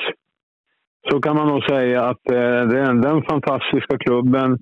så 1.11 1.21
kan 1.21 1.37
man 1.37 1.49
nog 1.49 1.65
säga 1.65 2.05
att 2.05 2.31
eh, 2.31 2.69
den, 2.69 3.00
den 3.00 3.23
fantastiska 3.23 3.99
klubben 3.99 4.53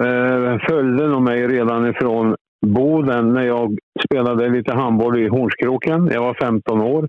eh, 0.00 0.58
följde 0.68 1.08
nog 1.08 1.22
mig 1.22 1.46
redan 1.46 1.86
ifrån 1.86 2.36
Boden 2.64 3.32
när 3.32 3.46
jag 3.46 3.78
spelade 4.04 4.48
lite 4.48 4.72
handboll 4.72 5.18
i 5.18 5.28
Hornskroken. 5.28 6.10
Jag 6.12 6.20
var 6.20 6.34
15 6.34 6.80
år. 6.80 7.08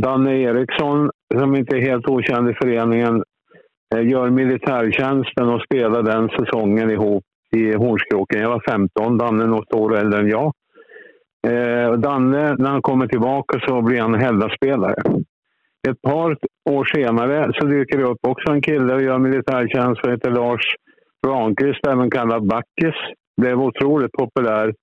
Danne 0.00 0.38
Eriksson, 0.38 1.10
som 1.34 1.56
inte 1.56 1.76
är 1.76 1.80
helt 1.80 2.08
okänd 2.08 2.50
i 2.50 2.54
föreningen, 2.54 3.22
eh, 3.94 4.08
gör 4.08 4.30
militärtjänsten 4.30 5.48
och 5.48 5.62
spelar 5.62 6.02
den 6.02 6.28
säsongen 6.28 6.90
ihop 6.90 7.24
i 7.56 7.72
Hornskroken. 7.72 8.40
Jag 8.40 8.50
var 8.50 8.62
15, 8.70 9.18
Danne 9.18 9.46
något 9.46 9.74
år 9.74 9.96
äldre 9.96 10.20
än 10.20 10.28
jag. 10.28 10.52
Eh, 11.46 11.92
Danne, 11.92 12.54
när 12.58 12.70
han 12.70 12.82
kommer 12.82 13.06
tillbaka 13.06 13.60
så 13.60 13.82
blir 13.82 14.00
han 14.00 14.14
Hälla-spelare. 14.14 15.02
Ett 15.88 16.02
par 16.02 16.36
år 16.70 16.84
senare 16.94 17.52
så 17.54 17.66
dyker 17.66 17.98
det 17.98 18.04
upp 18.04 18.18
också 18.28 18.52
en 18.52 18.62
kille 18.62 18.94
och 18.94 19.02
gör 19.02 19.18
militärtjänst 19.18 20.00
som 20.00 20.10
heter 20.10 20.30
Lars 20.30 20.76
Ramqvist, 21.26 21.86
även 21.86 22.10
kallad 22.10 22.46
Backis. 22.46 22.94
Blev 23.40 23.60
otroligt 23.60 24.12
populär 24.12 24.74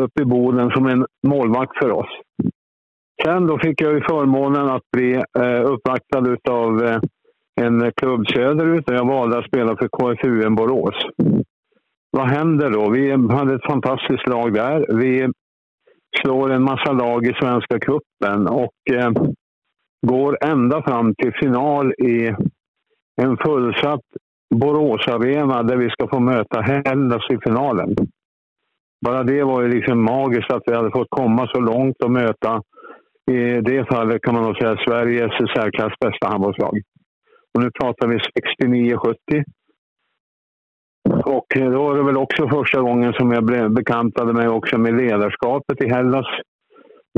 uppe 0.00 0.22
i 0.22 0.24
Boden 0.24 0.70
som 0.70 0.86
en 0.86 1.06
målvakt 1.26 1.78
för 1.78 1.90
oss. 1.90 2.10
Sen 3.24 3.46
då 3.46 3.58
fick 3.58 3.80
jag 3.80 3.92
ju 3.92 4.00
förmånen 4.00 4.68
att 4.68 4.90
bli 4.92 5.14
eh, 5.14 5.64
uppvaktad 5.64 6.36
av 6.48 6.84
eh, 6.84 7.00
en 7.60 7.92
klubb 7.92 8.26
söderut 8.28 8.88
och 8.88 8.94
jag 8.94 9.06
valde 9.06 9.38
att 9.38 9.46
spela 9.46 9.76
för 9.76 9.88
KFUM 9.88 10.54
Borås. 10.54 10.94
Vad 12.10 12.28
händer 12.28 12.70
då? 12.70 12.90
Vi 12.90 13.10
hade 13.10 13.54
ett 13.54 13.66
fantastiskt 13.66 14.26
lag 14.26 14.54
där. 14.54 14.86
Vi 14.96 15.28
slår 16.22 16.50
en 16.50 16.62
massa 16.62 16.92
lag 16.92 17.26
i 17.26 17.34
Svenska 17.40 17.78
cupen 17.78 18.46
och 18.46 18.94
eh, 18.94 19.10
går 20.06 20.38
ända 20.44 20.82
fram 20.82 21.14
till 21.14 21.32
final 21.32 21.92
i 21.92 22.34
en 23.22 23.36
fullsatt 23.36 24.04
Borås 24.54 25.08
Arena 25.08 25.62
där 25.62 25.76
vi 25.76 25.90
ska 25.90 26.08
få 26.08 26.20
möta 26.20 26.60
Hellas 26.60 27.30
i 27.30 27.38
finalen. 27.44 27.94
Bara 29.06 29.22
det 29.22 29.44
var 29.44 29.62
ju 29.62 29.68
liksom 29.68 30.04
magiskt 30.04 30.52
att 30.52 30.62
vi 30.66 30.74
hade 30.74 30.90
fått 30.90 31.10
komma 31.10 31.46
så 31.46 31.60
långt 31.60 32.02
och 32.02 32.10
möta, 32.10 32.62
i 33.30 33.60
det 33.60 33.88
fallet 33.88 34.22
kan 34.22 34.34
man 34.34 34.42
nog 34.44 34.56
säga, 34.56 34.76
Sveriges 34.86 35.40
i 35.40 35.46
särklass 35.56 35.92
bästa 36.00 36.28
handbollslag. 36.28 36.80
Och 37.54 37.62
nu 37.62 37.70
pratar 37.70 38.06
vi 38.08 38.18
69-70. 38.18 39.44
Och 41.24 41.46
då 41.56 41.82
var 41.82 41.96
det 41.96 42.02
väl 42.02 42.16
också 42.16 42.48
första 42.48 42.80
gången 42.80 43.12
som 43.12 43.32
jag 43.32 43.72
bekantade 43.72 44.32
mig 44.32 44.48
också 44.48 44.78
med 44.78 44.96
ledarskapet 44.96 45.82
i 45.82 45.88
Hellas. 45.88 46.26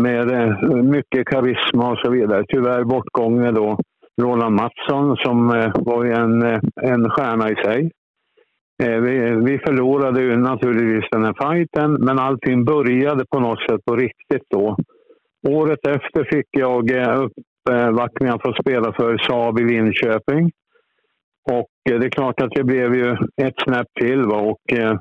Med 0.01 0.31
eh, 0.31 0.77
mycket 0.83 1.27
karisma 1.27 1.93
och 1.93 1.99
så 1.99 2.11
vidare. 2.11 2.45
Tyvärr 2.49 2.85
bortgången 2.85 3.55
då 3.55 3.79
Roland 4.21 4.54
Mattsson 4.54 5.16
som 5.16 5.50
eh, 5.50 5.73
var 5.75 6.04
en, 6.04 6.42
eh, 6.42 6.61
en 6.83 7.11
stjärna 7.11 7.50
i 7.50 7.54
sig. 7.54 7.90
Eh, 8.83 9.00
vi, 9.00 9.19
vi 9.45 9.59
förlorade 9.59 10.23
ju 10.23 10.37
naturligtvis 10.37 11.11
den 11.11 11.25
här 11.25 11.35
fighten, 11.42 11.92
men 11.92 12.19
allting 12.19 12.64
började 12.64 13.25
på 13.31 13.40
något 13.40 13.61
sätt 13.71 13.85
på 13.85 13.97
riktigt 13.97 14.47
då. 14.50 14.76
Året 15.49 15.87
efter 15.87 16.25
fick 16.25 16.47
jag 16.50 16.90
uppvaktningar 16.90 18.38
för 18.42 18.50
att 18.50 18.61
spela 18.61 18.92
för 18.92 19.19
Saab 19.19 19.59
i 19.59 19.64
Linköping. 19.64 20.50
Och 21.50 21.69
det 21.85 22.07
är 22.07 22.11
klart 22.11 22.40
att 22.40 22.50
det 22.50 22.64
blev 22.64 22.95
ju 22.95 23.12
ett 23.42 23.54
snäpp 23.64 23.87
till 24.00 24.23
va? 24.23 24.37
och 24.37 24.78
eh, 24.78 24.99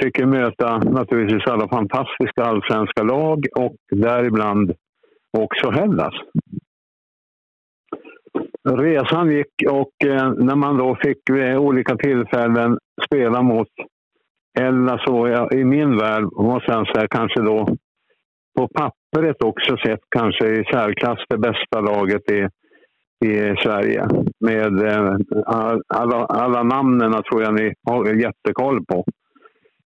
fick 0.00 0.18
ju 0.18 0.26
möta 0.26 0.78
naturligtvis 0.78 1.46
alla 1.46 1.68
fantastiska 1.68 2.44
allsvenska 2.44 3.02
lag 3.02 3.46
och 3.56 3.76
däribland 3.90 4.72
också 5.38 5.70
Hellas. 5.70 6.14
Resan 8.68 9.30
gick 9.30 9.70
och 9.70 10.08
eh, 10.08 10.32
när 10.32 10.56
man 10.56 10.76
då 10.76 10.96
fick 11.02 11.30
vid 11.30 11.56
olika 11.56 11.96
tillfällen 11.96 12.78
spela 13.06 13.42
mot 13.42 13.68
Ella 14.58 14.98
så 14.98 15.28
jag, 15.28 15.54
i 15.54 15.64
min 15.64 15.98
värld 15.98 16.24
var 16.32 16.62
jag 16.94 17.10
kanske 17.10 17.40
då 17.40 17.76
på 18.58 18.68
pappret 18.68 19.42
också 19.42 19.76
sett 19.76 20.00
kanske 20.16 20.46
i 20.46 20.64
särklass 20.64 21.18
det 21.28 21.38
bästa 21.38 21.80
laget 21.80 22.30
i 22.30 22.48
i 23.24 23.54
Sverige. 23.62 24.08
Med 24.40 24.82
eh, 24.82 25.16
alla, 25.88 26.24
alla 26.24 26.62
namnen 26.62 27.12
tror 27.12 27.42
jag 27.42 27.54
ni 27.54 27.72
har 27.86 28.14
jättekoll 28.14 28.84
på. 28.84 29.04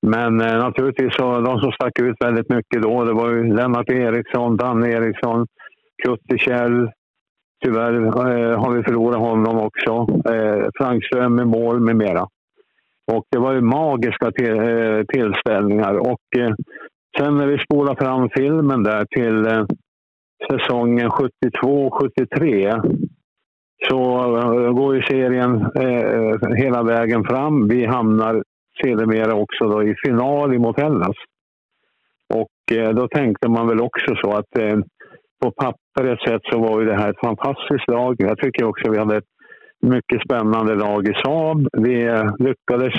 Men 0.08 0.42
eh, 0.42 0.58
naturligtvis 0.58 1.16
så 1.16 1.40
de 1.40 1.60
som 1.60 1.72
stack 1.72 2.00
ut 2.00 2.16
väldigt 2.20 2.50
mycket 2.50 2.82
då, 2.82 3.04
det 3.04 3.14
var 3.14 3.30
ju 3.30 3.56
Lennart 3.56 3.90
Eriksson, 3.90 4.58
Danne 4.58 4.92
Eriksson, 4.92 5.48
Kutte 6.04 6.38
Kjell. 6.38 6.90
Tyvärr 7.66 7.94
eh, 7.94 8.60
har 8.60 8.76
vi 8.76 8.84
förlorat 8.84 9.20
honom 9.20 9.58
också. 9.60 9.92
Eh, 10.34 10.68
Frank 10.78 11.04
i 11.14 11.46
mål 11.46 11.80
med 11.80 11.96
mera. 11.96 12.28
Och 13.12 13.24
det 13.32 13.40
var 13.40 13.54
ju 13.54 13.62
magiska 13.62 14.32
till, 14.32 14.60
eh, 14.60 15.04
tillställningar. 15.08 15.96
Och 15.98 16.38
eh, 16.38 16.54
sen 17.18 17.38
när 17.38 17.48
vi 17.48 17.58
spolar 17.58 17.96
fram 17.96 18.30
filmen 18.30 18.84
där 18.84 19.06
till 19.06 19.46
eh, 19.46 19.66
säsongen 20.52 21.10
72-73 21.10 22.98
så 23.90 24.00
eh, 24.38 24.72
går 24.74 24.96
ju 24.96 25.02
serien 25.02 25.62
eh, 25.76 26.56
hela 26.56 26.84
vägen 26.84 27.24
fram. 27.24 27.68
Vi 27.68 27.86
hamnar 27.86 28.44
sedermera 28.84 29.36
också 29.36 29.68
då 29.68 29.84
i 29.84 29.96
final 30.06 30.60
mot 30.60 30.80
Hellas. 30.80 31.16
Och 32.34 32.78
eh, 32.78 32.90
då 32.90 33.08
tänkte 33.08 33.50
man 33.50 33.68
väl 33.68 33.82
också 33.82 34.16
så 34.16 34.32
att 34.32 34.58
på 35.46 35.52
pappret 35.52 36.20
sett 36.28 36.42
så 36.52 36.60
var 36.60 36.80
ju 36.80 36.86
det 36.86 36.96
här 36.96 37.10
ett 37.10 37.26
fantastiskt 37.26 37.88
lag. 37.88 38.16
Jag 38.18 38.38
tycker 38.38 38.66
också 38.66 38.92
vi 38.92 38.98
hade 38.98 39.18
ett 39.18 39.32
mycket 39.82 40.22
spännande 40.22 40.76
lag 40.76 41.08
i 41.08 41.14
Saab. 41.14 41.68
Vi 41.78 42.06
eh, 42.06 42.36
lyckades 42.40 42.94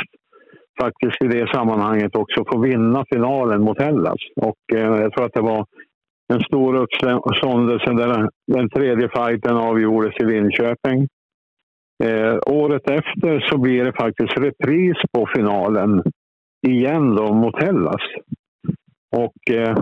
faktiskt 0.80 1.22
i 1.24 1.26
det 1.26 1.48
sammanhanget 1.54 2.16
också 2.16 2.44
få 2.52 2.58
vinna 2.58 3.04
finalen 3.12 3.62
mot 3.62 3.80
Hellas. 3.80 4.20
Och 4.36 4.62
eh, 4.74 5.00
jag 5.02 5.12
tror 5.12 5.26
att 5.26 5.34
det 5.34 5.40
var 5.40 5.66
en 6.32 6.40
stor 6.40 6.74
uppståndelse 6.74 7.92
där 7.92 8.28
den 8.46 8.70
tredje 8.70 9.08
fighten 9.08 9.56
avgjordes 9.56 10.14
i 10.20 10.24
Linköping. 10.24 11.08
Eh, 12.04 12.38
året 12.46 12.90
efter 12.90 13.40
så 13.40 13.58
blir 13.58 13.84
det 13.84 13.92
faktiskt 13.92 14.38
repris 14.38 14.96
på 15.12 15.28
finalen 15.36 16.02
igen 16.66 17.14
då 17.14 17.34
mot 17.34 17.62
Hellas. 17.62 18.02
Och, 19.16 19.54
eh, 19.56 19.76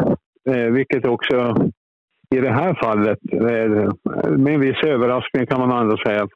eh 0.51 0.71
vilket 0.73 1.07
också 1.07 1.55
i 2.37 2.41
det 2.41 2.53
här 2.53 2.75
fallet, 2.83 3.19
eh, 3.33 3.93
med 4.39 4.55
en 4.55 4.61
viss 4.61 4.83
överraskning 4.85 5.47
kan 5.47 5.61
man 5.61 5.83
ändå 5.83 5.97
säga, 5.97 6.29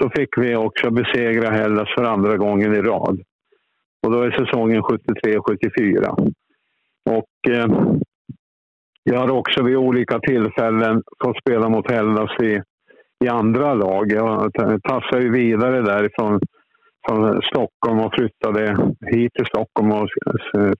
så 0.00 0.10
fick 0.10 0.38
vi 0.38 0.56
också 0.56 0.90
besegra 0.90 1.50
Hellas 1.50 1.88
för 1.94 2.04
andra 2.04 2.36
gången 2.36 2.74
i 2.74 2.80
rad. 2.80 3.20
Och 4.02 4.12
då 4.12 4.22
är 4.22 4.30
säsongen 4.30 4.82
73-74. 4.82 6.32
Och 7.10 7.54
eh, 7.54 7.66
jag 9.04 9.18
har 9.18 9.30
också 9.30 9.62
vid 9.62 9.76
olika 9.76 10.18
tillfällen 10.18 11.02
fått 11.24 11.36
spela 11.38 11.68
mot 11.68 11.90
Hellas 11.90 12.30
i, 12.42 12.60
i 13.24 13.28
andra 13.28 13.74
lag. 13.74 14.12
Jag 14.12 14.52
tassade 14.82 15.22
ju 15.22 15.30
vidare 15.30 15.82
därifrån 15.82 16.40
från 17.08 17.42
Stockholm 17.42 18.00
och 18.00 18.14
flyttade 18.14 18.92
hit 19.06 19.32
till 19.34 19.46
Stockholm 19.46 19.92
och 19.92 20.08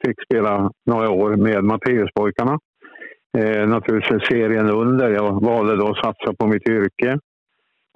fick 0.06 0.16
spela 0.24 0.70
några 0.86 1.10
år 1.10 1.36
med 1.36 1.64
Matteuspojkarna. 1.64 2.58
Eh, 3.38 3.68
naturligtvis 3.68 4.28
serien 4.28 4.70
under. 4.70 5.10
Jag 5.10 5.44
valde 5.44 5.76
då 5.76 5.88
att 5.88 6.04
satsa 6.04 6.34
på 6.38 6.46
mitt 6.46 6.68
yrke. 6.68 7.18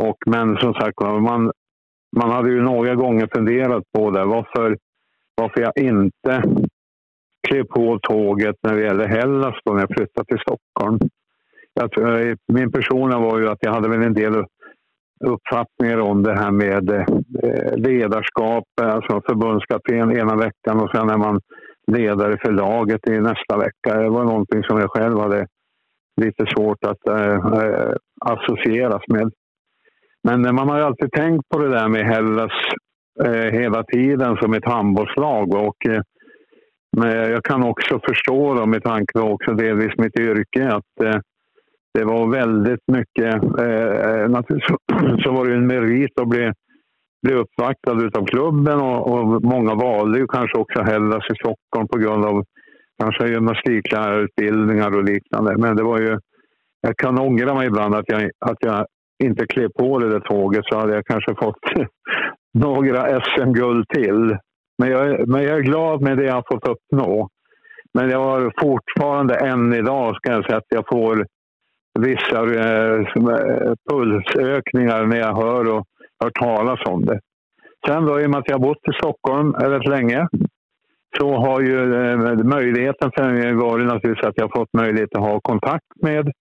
Och, 0.03 0.17
men 0.27 0.57
som 0.57 0.75
sagt 0.75 1.01
man, 1.01 1.53
man 2.17 2.31
hade 2.31 2.51
ju 2.51 2.63
några 2.63 2.95
gånger 2.95 3.29
funderat 3.35 3.85
på 3.93 4.11
det. 4.11 4.25
Varför, 4.25 4.79
varför 5.35 5.61
jag 5.61 5.73
inte 5.77 6.43
klev 7.49 7.65
på 7.65 7.99
tåget 8.03 8.57
när 8.63 8.75
det 8.75 8.83
gällde 8.83 9.07
Hellas 9.07 9.55
då 9.65 9.73
när 9.73 9.81
jag 9.81 9.97
flyttade 9.97 10.27
till 10.27 10.39
Stockholm. 10.39 10.99
Jag, 11.75 11.99
eh, 11.99 12.37
min 12.53 12.73
persona 12.73 13.19
var 13.19 13.39
ju 13.39 13.49
att 13.49 13.59
jag 13.61 13.73
hade 13.73 13.89
väl 13.89 14.03
en 14.03 14.15
del 14.15 14.45
uppfattningar 15.25 15.99
om 15.99 16.23
det 16.23 16.35
här 16.35 16.51
med 16.51 16.91
eh, 16.91 17.77
ledarskap, 17.77 18.65
alltså 18.81 19.23
förbundskapten 19.27 20.17
ena 20.17 20.37
veckan 20.37 20.81
och 20.81 20.91
sen 20.91 21.11
är 21.11 21.17
man 21.17 21.41
ledare 21.87 22.39
för 22.45 22.53
laget 22.53 23.09
i 23.09 23.21
nästa 23.21 23.57
vecka. 23.57 24.01
Det 24.01 24.09
var 24.09 24.25
någonting 24.25 24.63
som 24.65 24.79
jag 24.79 24.91
själv 24.91 25.19
hade 25.19 25.47
lite 26.21 26.47
svårt 26.47 26.85
att 26.85 27.09
eh, 27.09 27.35
eh 27.35 27.95
associeras 28.21 29.03
med. 29.09 29.31
Men 30.23 30.45
eh, 30.45 30.53
man 30.53 30.69
har 30.69 30.79
ju 30.79 30.85
alltid 30.85 31.13
tänkt 31.13 31.49
på 31.49 31.59
det 31.59 31.69
där 31.69 31.89
med 31.89 32.07
Hellas 32.07 32.53
eh, 33.25 33.53
hela 33.61 33.85
tiden 33.85 34.37
som 34.37 34.55
ett 34.55 34.65
handbollslag 34.65 35.55
och 35.55 35.87
eh, 35.89 36.01
men 36.97 37.11
jag 37.11 37.45
kan 37.45 37.63
också 37.63 38.01
förstå, 38.09 38.55
då, 38.55 38.67
med 38.67 38.83
tanke 38.83 39.13
på 39.13 39.21
också 39.21 39.53
delvis 39.53 39.99
mitt 39.99 40.19
yrke, 40.19 40.69
att 40.69 41.05
eh, 41.05 41.21
det 41.95 42.05
var 42.05 42.27
väldigt 42.33 42.83
mycket... 42.93 43.35
Eh, 43.59 44.11
eh 44.11 44.29
naturligtvis 44.29 44.77
så 45.25 45.33
var 45.33 45.47
det 45.47 45.55
en 45.55 45.67
merit 45.67 46.21
att 46.21 46.29
bli, 46.29 46.53
blev 47.25 47.37
uppvaktad 47.39 47.93
av 47.93 48.27
klubben 48.27 48.81
och, 48.81 49.13
och, 49.13 49.43
många 49.43 49.75
valde 49.75 50.19
ju 50.19 50.27
kanske 50.27 50.59
också 50.59 50.83
Hellas 50.83 51.25
i 51.31 51.35
Stockholm 51.35 51.89
på 51.89 51.99
grund 51.99 52.25
av 52.25 52.45
kanske 53.03 53.29
gymnastiklärarutbildningar 53.29 54.97
och 54.97 55.05
liknande. 55.05 55.57
Men 55.59 55.77
det 55.77 55.83
var 55.83 55.99
ju... 55.99 56.19
Jag 56.81 56.97
kan 56.97 57.19
ångra 57.19 57.55
mig 57.55 57.67
ibland 57.67 57.95
att 57.95 58.05
jag, 58.07 58.31
att 58.41 58.59
jag 58.61 58.87
inte 59.25 59.47
klev 59.47 59.69
på 59.79 59.99
det 59.99 60.09
där 60.09 60.21
tåget 60.21 60.65
så 60.65 60.79
hade 60.79 60.95
jag 60.95 61.07
kanske 61.07 61.35
fått 61.35 61.65
några 62.55 63.21
SM-guld 63.21 63.89
till. 63.89 64.39
Men 64.79 64.91
jag, 64.91 65.29
men 65.29 65.43
jag 65.43 65.57
är 65.57 65.63
glad 65.63 66.03
med 66.03 66.19
det 66.19 66.25
jag 66.25 66.35
har 66.35 66.45
fått 66.53 66.69
uppnå. 66.69 67.29
Men 67.95 68.11
jag 68.11 68.21
har 68.21 68.53
fortfarande 68.61 69.35
än 69.35 69.73
idag 69.75 70.17
ska 70.17 70.33
jag 70.33 70.45
säga 70.45 70.57
att 70.57 70.65
jag 70.69 70.85
får 70.89 71.27
vissa 71.99 72.43
eh, 72.55 72.95
eh 72.95 73.75
pulsökningar 73.91 75.07
när 75.07 75.17
jag 75.17 75.35
hör 75.37 75.73
och 75.73 75.85
hört 76.25 76.41
talas 76.41 76.81
om 76.87 77.05
det. 77.05 77.21
Sen 77.87 78.05
då, 78.05 78.21
i 78.21 78.27
och 78.27 78.31
med 78.31 78.39
att 78.39 78.49
jag 78.49 78.59
har 78.59 78.67
bott 78.69 78.89
i 78.89 78.93
Stockholm 78.93 79.53
rätt 79.53 79.89
länge 79.89 80.29
så 81.19 81.37
har 81.37 81.61
ju 81.61 81.95
eh, 81.95 82.45
möjligheten 82.45 83.11
för 83.17 83.33
mig 83.33 83.55
varit 83.55 83.87
naturligtvis 83.87 84.29
att 84.29 84.37
jag 84.37 84.45
har 84.45 84.61
fått 84.61 84.73
möjlighet 84.73 85.15
att 85.15 85.23
ha 85.23 85.41
kontakt 85.41 85.87
med 86.03 86.33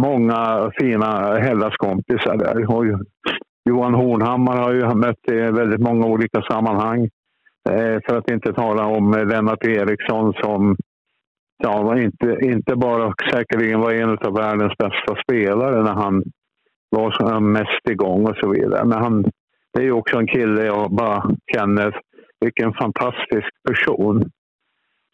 många 0.00 0.70
fina 0.80 1.38
Hellaskompisar 1.38 2.36
där. 2.36 2.74
Och 2.76 2.84
Johan 3.68 3.94
Hornhammar 3.94 4.56
har 4.56 4.72
ju 4.72 4.94
mött 4.94 5.28
i 5.28 5.34
väldigt 5.34 5.80
många 5.80 6.06
olika 6.06 6.42
sammanhang. 6.42 7.08
Eh, 7.70 7.98
för 8.06 8.18
att 8.18 8.30
inte 8.30 8.52
tala 8.52 8.86
om 8.86 9.12
Lennart 9.12 9.64
Eriksson 9.64 10.32
som 10.32 10.76
ja, 11.62 11.98
inte, 11.98 12.38
inte 12.40 12.76
bara 12.76 13.14
säkerligen 13.32 13.80
var 13.80 13.92
en 13.92 14.10
av 14.10 14.34
världens 14.34 14.78
bästa 14.78 15.16
spelare 15.22 15.82
när 15.82 15.92
han 15.92 16.22
var 16.92 17.10
som 17.10 17.26
är 17.26 17.40
mest 17.40 17.90
igång 17.90 18.26
och 18.26 18.36
så 18.36 18.50
vidare. 18.50 18.84
Men 18.84 18.98
han, 19.02 19.22
det 19.72 19.80
är 19.80 19.84
ju 19.84 19.92
också 19.92 20.18
en 20.18 20.26
kille 20.26 20.64
jag 20.64 20.90
bara 20.90 21.30
känner, 21.54 22.00
vilken 22.40 22.72
fantastisk 22.72 23.48
person. 23.68 24.30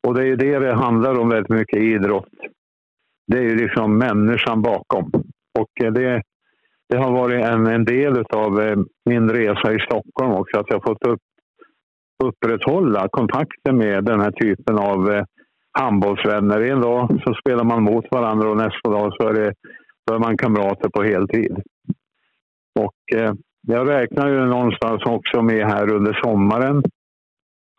Och 0.07 0.15
det 0.15 0.23
är 0.23 0.27
ju 0.27 0.37
det 0.37 0.59
det 0.59 0.75
handlar 0.75 1.19
om 1.19 1.29
väldigt 1.29 1.57
mycket 1.59 1.79
i 1.79 1.93
idrott. 1.93 2.29
Det 3.27 3.39
är 3.39 3.43
ju 3.43 3.57
liksom 3.57 3.99
människan 3.99 4.63
bakom. 4.63 5.11
Och 5.59 5.93
det, 5.93 6.23
det 6.89 6.97
har 6.97 7.13
varit 7.13 7.45
en, 7.45 7.67
en 7.67 7.85
del 7.85 8.25
av 8.33 8.61
eh, 8.61 8.79
min 9.05 9.31
resa 9.31 9.75
i 9.75 9.81
Stockholm 9.81 10.33
också, 10.33 10.61
att 10.61 10.71
jag 10.71 10.83
fått 10.83 11.07
upp, 11.07 11.21
upprätthålla 12.25 13.09
kontakten 13.11 13.79
med 13.79 14.05
den 14.05 14.21
här 14.21 14.31
typen 14.31 14.79
av 14.79 15.11
eh, 15.11 15.25
handbollsvänner. 15.79 16.61
En 16.61 16.81
dag 16.81 17.21
så 17.25 17.35
spelar 17.35 17.65
man 17.65 17.83
mot 17.83 18.05
varandra 18.11 18.51
och 18.51 18.57
nästa 18.57 18.91
dag 18.91 19.13
så 19.17 19.29
är, 19.29 19.35
det, 19.35 19.53
då 20.09 20.15
är 20.15 20.19
man 20.19 20.37
kamrater 20.37 20.89
på 20.89 21.03
heltid. 21.03 21.63
Och 22.81 23.19
eh, 23.19 23.33
jag 23.67 23.89
räknar 23.89 24.29
ju 24.29 24.47
någonstans 24.47 25.03
också 25.07 25.43
med 25.43 25.67
här 25.67 25.93
under 25.93 26.21
sommaren 26.25 26.83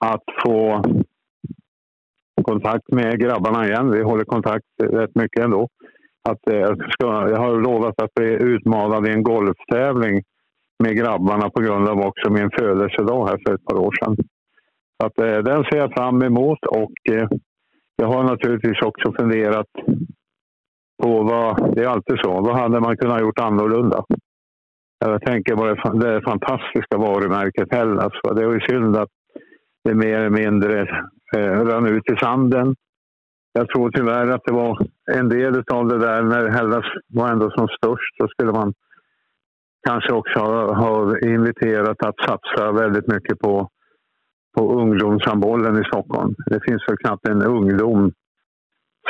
att 0.06 0.24
få 0.46 0.84
kontakt 2.44 2.92
med 2.92 3.20
grabbarna 3.20 3.68
igen. 3.68 3.92
Vi 3.92 4.02
håller 4.04 4.24
kontakt 4.24 4.66
rätt 4.84 5.16
mycket 5.16 5.44
ändå. 5.44 5.68
Att, 6.30 6.48
eh, 6.48 6.60
jag, 6.60 6.92
ska, 6.92 7.30
jag 7.30 7.38
har 7.38 7.62
lovat 7.62 8.02
att 8.02 8.14
bli 8.14 8.30
utmanad 8.30 9.08
i 9.08 9.12
en 9.12 9.24
golftävling 9.24 10.22
med 10.84 10.98
grabbarna 10.98 11.50
på 11.50 11.62
grund 11.62 11.90
av 11.90 12.00
också 12.00 12.30
min 12.30 12.50
födelsedag 12.58 13.28
här 13.28 13.40
för 13.46 13.54
ett 13.54 13.66
par 13.66 13.78
år 13.78 13.92
sedan. 13.92 14.16
Så 15.02 15.08
att, 15.08 15.20
eh, 15.20 15.38
den 15.38 15.64
ser 15.64 15.78
jag 15.78 15.94
fram 15.94 16.22
emot 16.22 16.66
och 16.66 17.14
eh, 17.14 17.28
jag 17.96 18.08
har 18.08 18.24
naturligtvis 18.24 18.82
också 18.82 19.14
funderat 19.20 19.68
på 21.02 21.24
vad, 21.24 21.76
det 21.76 21.84
är 21.84 21.88
alltid 21.88 22.18
så, 22.20 22.42
vad 22.42 22.60
hade 22.60 22.80
man 22.80 22.98
kunnat 22.98 23.22
gjort 23.22 23.40
annorlunda? 23.40 24.04
Jag 25.00 25.22
tänker 25.22 25.56
på 25.56 25.66
det, 25.66 26.08
det 26.08 26.22
fantastiska 26.22 26.98
varumärket 26.98 27.68
Hellas. 27.72 28.14
Det 28.36 28.44
är 28.44 28.54
ju 28.54 28.60
synd 28.60 28.98
att 28.98 29.10
det 29.84 29.94
mer 29.94 30.18
eller 30.18 30.30
mindre 30.30 30.82
eh, 31.36 31.66
rann 31.66 31.88
ut 31.88 32.12
i 32.12 32.16
sanden. 32.16 32.76
Jag 33.54 33.70
tror 33.70 33.92
tyvärr 33.92 34.28
att 34.32 34.44
det 34.46 34.54
var 34.54 34.88
en 35.12 35.30
del 35.30 35.64
av 35.74 35.88
det 35.88 35.98
där 35.98 36.24
när 36.24 36.48
Hellas 36.48 36.86
var 37.08 37.30
ändå 37.30 37.52
som 37.52 37.68
störst. 37.68 38.18
Så 38.18 38.28
skulle 38.28 38.52
man 38.52 38.74
kanske 39.88 40.14
också 40.14 40.40
ha, 40.40 40.74
ha 40.74 41.20
inviterat 41.20 42.04
att 42.04 42.20
satsa 42.28 42.72
väldigt 42.72 43.08
mycket 43.08 43.40
på 43.40 43.70
på 44.58 44.74
ungdomshandbollen 44.74 45.82
i 45.82 45.84
Stockholm. 45.84 46.36
Det 46.46 46.60
finns 46.68 46.84
väl 46.88 46.98
knappt 46.98 47.28
en 47.28 47.44
ungdom 47.44 48.12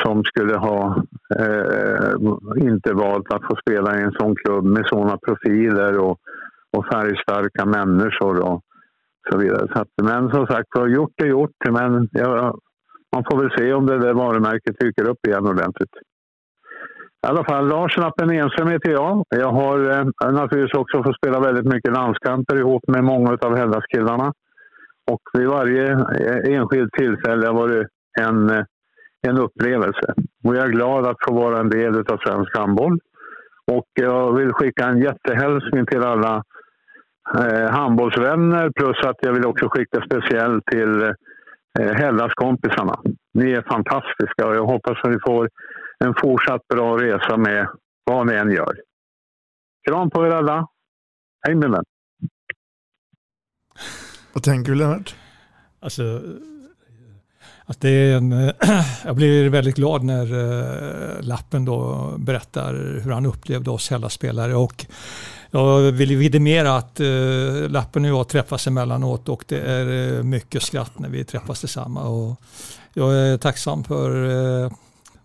som 0.02 0.24
skulle 0.24 0.56
ha 0.56 1.02
eh, 1.38 2.12
inte 2.56 2.92
valt 2.92 3.32
att 3.32 3.44
få 3.44 3.56
spela 3.56 3.98
i 3.98 4.02
en 4.02 4.12
sån 4.12 4.36
klubb 4.36 4.64
med 4.64 4.86
såna 4.86 5.18
profiler 5.18 5.98
och, 5.98 6.18
och 6.76 6.86
färgstarka 6.86 7.64
människor 7.66 8.40
och 8.40 8.60
så 9.30 9.38
vidare. 9.38 9.68
Så 9.72 9.80
att, 9.80 9.88
men 10.02 10.30
som 10.30 10.46
sagt 10.46 10.68
gjort 10.88 11.20
är 11.22 11.26
gjort. 11.26 11.56
Men 11.70 12.08
ja, 12.12 12.54
man 13.16 13.24
får 13.30 13.38
väl 13.42 13.58
se 13.58 13.72
om 13.72 13.86
det 13.86 13.98
där 13.98 14.14
varumärket 14.14 14.78
dyker 14.80 15.08
upp 15.08 15.26
igen 15.26 15.46
ordentligt. 15.46 15.94
I 17.26 17.26
alla 17.26 17.44
fall, 17.44 17.68
Lars 17.68 17.96
Lappen 17.96 18.30
Enström 18.30 18.68
heter 18.68 18.90
jag. 18.90 19.24
Jag 19.28 19.52
har 19.52 19.90
eh, 19.90 20.32
naturligtvis 20.32 20.80
också 20.80 21.02
fått 21.02 21.16
spela 21.16 21.40
väldigt 21.40 21.72
mycket 21.74 21.92
landskamper 21.92 22.56
ihop 22.56 22.82
med 22.88 23.04
många 23.04 23.38
av 23.40 23.56
Hellas-killarna. 23.56 24.32
Och 25.10 25.20
vid 25.32 25.48
varje 25.48 25.92
eh, 25.92 26.54
enskilt 26.54 26.92
tillfälle 26.92 27.46
har 27.46 27.54
varit 27.54 27.86
en, 28.20 28.50
eh, 28.50 28.64
en 29.22 29.38
upplevelse. 29.38 30.14
Och 30.44 30.56
jag 30.56 30.64
är 30.64 30.68
glad 30.68 31.06
att 31.06 31.24
få 31.28 31.34
vara 31.34 31.60
en 31.60 31.70
del 31.70 31.98
av 31.98 32.18
svensk 32.26 32.56
handboll. 32.56 32.98
Och 33.66 33.88
jag 33.94 34.36
vill 34.36 34.52
skicka 34.52 34.86
en 34.86 35.00
jättehälsning 35.00 35.86
till 35.86 36.02
alla 36.02 36.44
eh, 37.38 37.70
handbollsvänner 37.70 38.70
plus 38.70 38.96
att 39.04 39.16
jag 39.20 39.32
vill 39.32 39.46
också 39.46 39.68
skicka 39.68 40.02
speciellt 40.06 40.66
till 40.66 41.02
eh, 41.02 41.94
Hellaskompisarna. 41.94 43.00
Ni 43.34 43.52
är 43.52 43.62
fantastiska 43.62 44.46
och 44.46 44.54
jag 44.54 44.66
hoppas 44.66 44.98
att 45.02 45.10
ni 45.10 45.18
får 45.26 45.48
en 46.04 46.14
fortsatt 46.14 46.68
bra 46.68 46.98
resa 46.98 47.36
med 47.36 47.68
vad 48.04 48.26
ni 48.26 48.34
än 48.34 48.50
gör. 48.50 48.80
Kram 49.88 50.10
på 50.10 50.26
er 50.26 50.30
alla. 50.30 50.68
Hej 51.46 51.54
min 51.54 51.70
vän. 51.70 51.84
Vad 54.32 54.42
tänker 54.42 54.72
du 54.72 54.78
Lennart? 54.78 55.14
Alltså, 55.80 56.02
att 57.70 57.80
det 57.80 57.90
är 57.90 58.16
en, 58.16 58.30
jag 59.04 59.16
blir 59.16 59.48
väldigt 59.48 59.76
glad 59.76 60.02
när 60.04 60.32
uh, 60.32 61.22
Lappen 61.22 61.64
då 61.64 62.10
berättar 62.18 63.00
hur 63.04 63.10
han 63.10 63.26
upplevde 63.26 63.70
oss 63.70 63.90
Hellas-spelare. 63.90 64.54
Och 64.54 64.86
jag 65.50 65.80
vill 65.80 66.16
vidimera 66.16 66.76
att 66.76 67.00
uh, 67.00 67.68
Lappen 67.68 68.04
och 68.04 68.10
jag 68.10 68.28
träffas 68.28 68.66
emellanåt 68.66 69.28
och 69.28 69.44
det 69.48 69.60
är 69.60 70.22
mycket 70.22 70.62
skratt 70.62 70.98
när 70.98 71.08
vi 71.08 71.24
träffas 71.24 71.60
tillsammans. 71.60 72.06
Och 72.06 72.42
jag 72.94 73.14
är 73.14 73.36
tacksam 73.36 73.84
för 73.84 74.10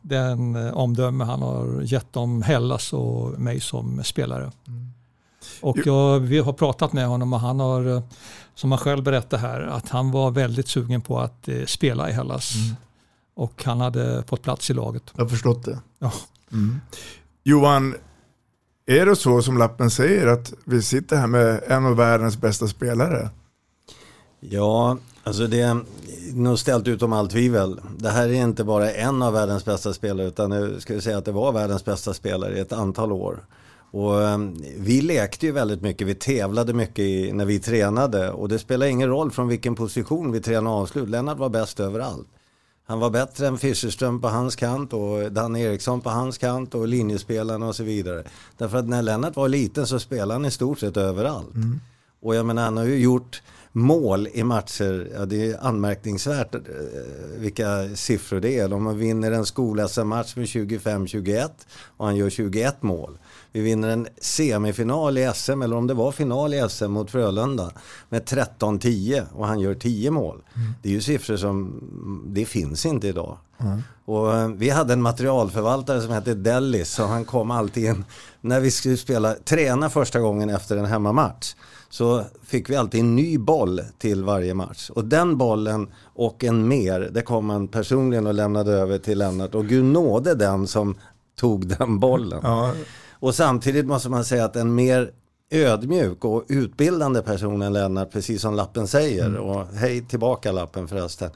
den 0.01 0.55
omdöme 0.73 1.23
han 1.23 1.41
har 1.41 1.81
gett 1.81 2.17
om 2.17 2.41
Hellas 2.41 2.93
och 2.93 3.39
mig 3.39 3.59
som 3.59 4.03
spelare. 4.03 4.51
Mm. 4.67 4.91
Och 5.61 5.77
jag, 5.85 6.19
vi 6.19 6.39
har 6.39 6.53
pratat 6.53 6.93
med 6.93 7.07
honom 7.07 7.33
och 7.33 7.39
han 7.39 7.59
har 7.59 8.03
som 8.55 8.71
han 8.71 8.79
själv 8.79 9.03
berättade 9.03 9.41
här, 9.41 9.61
att 9.61 9.89
han 9.89 10.11
var 10.11 10.31
väldigt 10.31 10.67
sugen 10.67 11.01
på 11.01 11.19
att 11.19 11.47
eh, 11.47 11.65
spela 11.65 12.09
i 12.09 12.13
Hellas. 12.13 12.55
Mm. 12.55 12.75
Och 13.33 13.63
han 13.63 13.79
hade 13.79 14.23
fått 14.27 14.41
plats 14.41 14.69
i 14.69 14.73
laget. 14.73 15.03
Jag 15.15 15.23
har 15.23 15.29
förstått 15.29 15.65
det. 15.65 15.79
Ja. 15.99 16.11
Mm. 16.51 16.79
Johan, 17.43 17.95
är 18.85 19.05
det 19.05 19.15
så 19.15 19.41
som 19.41 19.57
lappen 19.57 19.91
säger 19.91 20.27
att 20.27 20.53
vi 20.63 20.81
sitter 20.81 21.17
här 21.17 21.27
med 21.27 21.63
en 21.67 21.85
av 21.85 21.95
världens 21.95 22.37
bästa 22.37 22.67
spelare? 22.67 23.29
Ja, 24.39 24.97
alltså 25.23 25.47
det 25.47 25.61
är 25.61 25.79
nog 26.33 26.59
ställt 26.59 26.87
utom 26.87 27.13
allt 27.13 27.31
tvivel. 27.31 27.81
Det 27.97 28.09
här 28.09 28.27
är 28.27 28.33
inte 28.33 28.63
bara 28.63 28.91
en 28.91 29.21
av 29.21 29.33
världens 29.33 29.65
bästa 29.65 29.93
spelare 29.93 30.27
utan 30.27 30.51
jag 30.51 30.81
skulle 30.81 31.01
säga 31.01 31.17
att 31.17 31.25
det 31.25 31.31
var 31.31 31.51
världens 31.51 31.85
bästa 31.85 32.13
spelare 32.13 32.57
i 32.57 32.59
ett 32.59 32.73
antal 32.73 33.11
år. 33.11 33.45
Och 33.95 34.23
ehm, 34.23 34.55
vi 34.77 35.01
lekte 35.01 35.45
ju 35.45 35.51
väldigt 35.51 35.81
mycket, 35.81 36.07
vi 36.07 36.15
tävlade 36.15 36.73
mycket 36.73 36.99
i, 36.99 37.31
när 37.33 37.45
vi 37.45 37.59
tränade 37.59 38.31
och 38.31 38.49
det 38.49 38.59
spelar 38.59 38.85
ingen 38.85 39.09
roll 39.09 39.31
från 39.31 39.47
vilken 39.47 39.75
position 39.75 40.31
vi 40.31 40.41
tränade 40.41 40.75
avslut. 40.75 41.09
Lennart 41.09 41.37
var 41.37 41.49
bäst 41.49 41.79
överallt. 41.79 42.27
Han 42.85 42.99
var 42.99 43.09
bättre 43.09 43.47
än 43.47 43.57
Fischerström 43.57 44.21
på 44.21 44.27
hans 44.27 44.55
kant 44.55 44.93
och 44.93 45.31
Dan 45.31 45.55
Eriksson 45.55 46.01
på 46.01 46.09
hans 46.09 46.37
kant 46.37 46.75
och 46.75 46.87
linjespelarna 46.87 47.67
och 47.67 47.75
så 47.75 47.83
vidare. 47.83 48.23
Därför 48.57 48.77
att 48.77 48.87
när 48.87 49.01
Lennart 49.01 49.35
var 49.35 49.49
liten 49.49 49.87
så 49.87 49.99
spelade 49.99 50.33
han 50.33 50.45
i 50.45 50.51
stort 50.51 50.79
sett 50.79 50.97
överallt. 50.97 51.55
Mm. 51.55 51.79
Och 52.21 52.35
jag 52.35 52.45
menar 52.45 52.63
han 52.63 52.77
har 52.77 52.85
ju 52.85 52.97
gjort 52.97 53.41
mål 53.71 54.27
i 54.33 54.43
matcher, 54.43 55.11
ja, 55.13 55.25
det 55.25 55.51
är 55.51 55.65
anmärkningsvärt 55.65 56.55
eh, 56.55 56.61
vilka 57.37 57.95
siffror 57.95 58.39
det 58.39 58.59
är. 58.59 58.73
Om 58.73 58.83
man 58.83 58.97
vinner 58.97 59.31
en 59.31 59.45
skol-SM-match 59.45 60.35
med 60.35 60.45
25-21 60.45 61.49
och 61.97 62.05
han 62.05 62.15
gör 62.15 62.29
21 62.29 62.83
mål. 62.83 63.17
Vi 63.55 63.61
vinner 63.61 63.89
en 63.89 64.07
semifinal 64.21 65.17
i 65.17 65.31
SM, 65.35 65.61
eller 65.61 65.75
om 65.75 65.87
det 65.87 65.93
var 65.93 66.11
final 66.11 66.53
i 66.53 66.65
SM 66.69 66.91
mot 66.91 67.11
Frölunda 67.11 67.71
med 68.09 68.23
13-10 68.23 69.23
och 69.33 69.47
han 69.47 69.59
gör 69.59 69.73
10 69.73 70.11
mål. 70.11 70.43
Mm. 70.55 70.73
Det 70.81 70.89
är 70.89 70.93
ju 70.93 71.01
siffror 71.01 71.37
som, 71.37 71.81
det 72.27 72.45
finns 72.45 72.85
inte 72.85 73.07
idag. 73.07 73.37
Mm. 73.57 73.81
Och 74.05 74.35
eh, 74.35 74.47
vi 74.47 74.69
hade 74.69 74.93
en 74.93 75.01
materialförvaltare 75.01 76.01
som 76.01 76.11
hette 76.11 76.33
Dellis 76.33 76.99
och 76.99 77.07
han 77.07 77.25
kom 77.25 77.51
alltid 77.51 77.85
in 77.85 78.05
när 78.41 78.59
vi 78.59 78.71
skulle 78.71 78.97
spela, 78.97 79.33
träna 79.33 79.89
första 79.89 80.19
gången 80.19 80.49
efter 80.49 80.77
en 80.77 80.85
hemmamatch 80.85 81.55
så 81.89 82.23
fick 82.45 82.69
vi 82.69 82.75
alltid 82.75 82.99
en 82.99 83.15
ny 83.15 83.37
boll 83.37 83.81
till 83.97 84.23
varje 84.23 84.53
match. 84.53 84.89
Och 84.89 85.05
den 85.05 85.37
bollen 85.37 85.87
och 86.03 86.43
en 86.43 86.67
mer, 86.67 87.09
det 87.13 87.21
kom 87.21 87.49
han 87.49 87.67
personligen 87.67 88.27
och 88.27 88.33
lämnade 88.33 88.71
över 88.71 88.97
till 88.97 89.17
Lennart. 89.17 89.55
Och 89.55 89.65
gud 89.65 89.85
nåde 89.85 90.35
den 90.35 90.67
som 90.67 90.95
tog 91.35 91.67
den 91.67 91.99
bollen. 91.99 92.39
Ja. 92.43 92.71
Och 93.19 93.35
samtidigt 93.35 93.85
måste 93.85 94.09
man 94.09 94.25
säga 94.25 94.45
att 94.45 94.55
en 94.55 94.75
mer 94.75 95.11
ödmjuk 95.51 96.25
och 96.25 96.45
utbildande 96.47 97.21
person 97.21 97.61
än 97.61 97.73
Lennart, 97.73 98.11
precis 98.11 98.41
som 98.41 98.55
lappen 98.55 98.87
säger, 98.87 99.25
mm. 99.25 99.41
och 99.41 99.67
hej 99.67 100.01
tillbaka 100.01 100.51
lappen 100.51 100.87
förresten, 100.87 101.31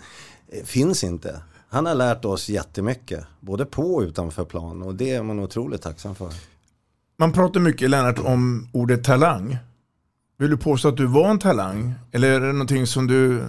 eh, 0.47 0.63
finns 0.63 1.03
inte. 1.03 1.41
Han 1.69 1.85
har 1.85 1.95
lärt 1.95 2.25
oss 2.25 2.49
jättemycket, 2.49 3.25
både 3.39 3.65
på 3.65 3.95
och 3.95 4.01
utanför 4.01 4.45
plan 4.45 4.81
och 4.81 4.95
det 4.95 5.11
är 5.11 5.23
man 5.23 5.39
otroligt 5.39 5.81
tacksam 5.81 6.15
för. 6.15 6.33
Man 7.17 7.31
pratar 7.31 7.59
mycket, 7.59 7.89
Lennart, 7.89 8.19
om 8.19 8.69
ordet 8.73 9.03
talang. 9.03 9.57
Vill 10.37 10.49
du 10.49 10.57
påstå 10.57 10.87
att 10.87 10.97
du 10.97 11.05
var 11.05 11.29
en 11.29 11.39
talang? 11.39 11.93
Eller 12.11 12.31
är 12.31 12.39
det 12.39 12.53
någonting 12.53 12.87
som 12.87 13.07
du 13.07 13.43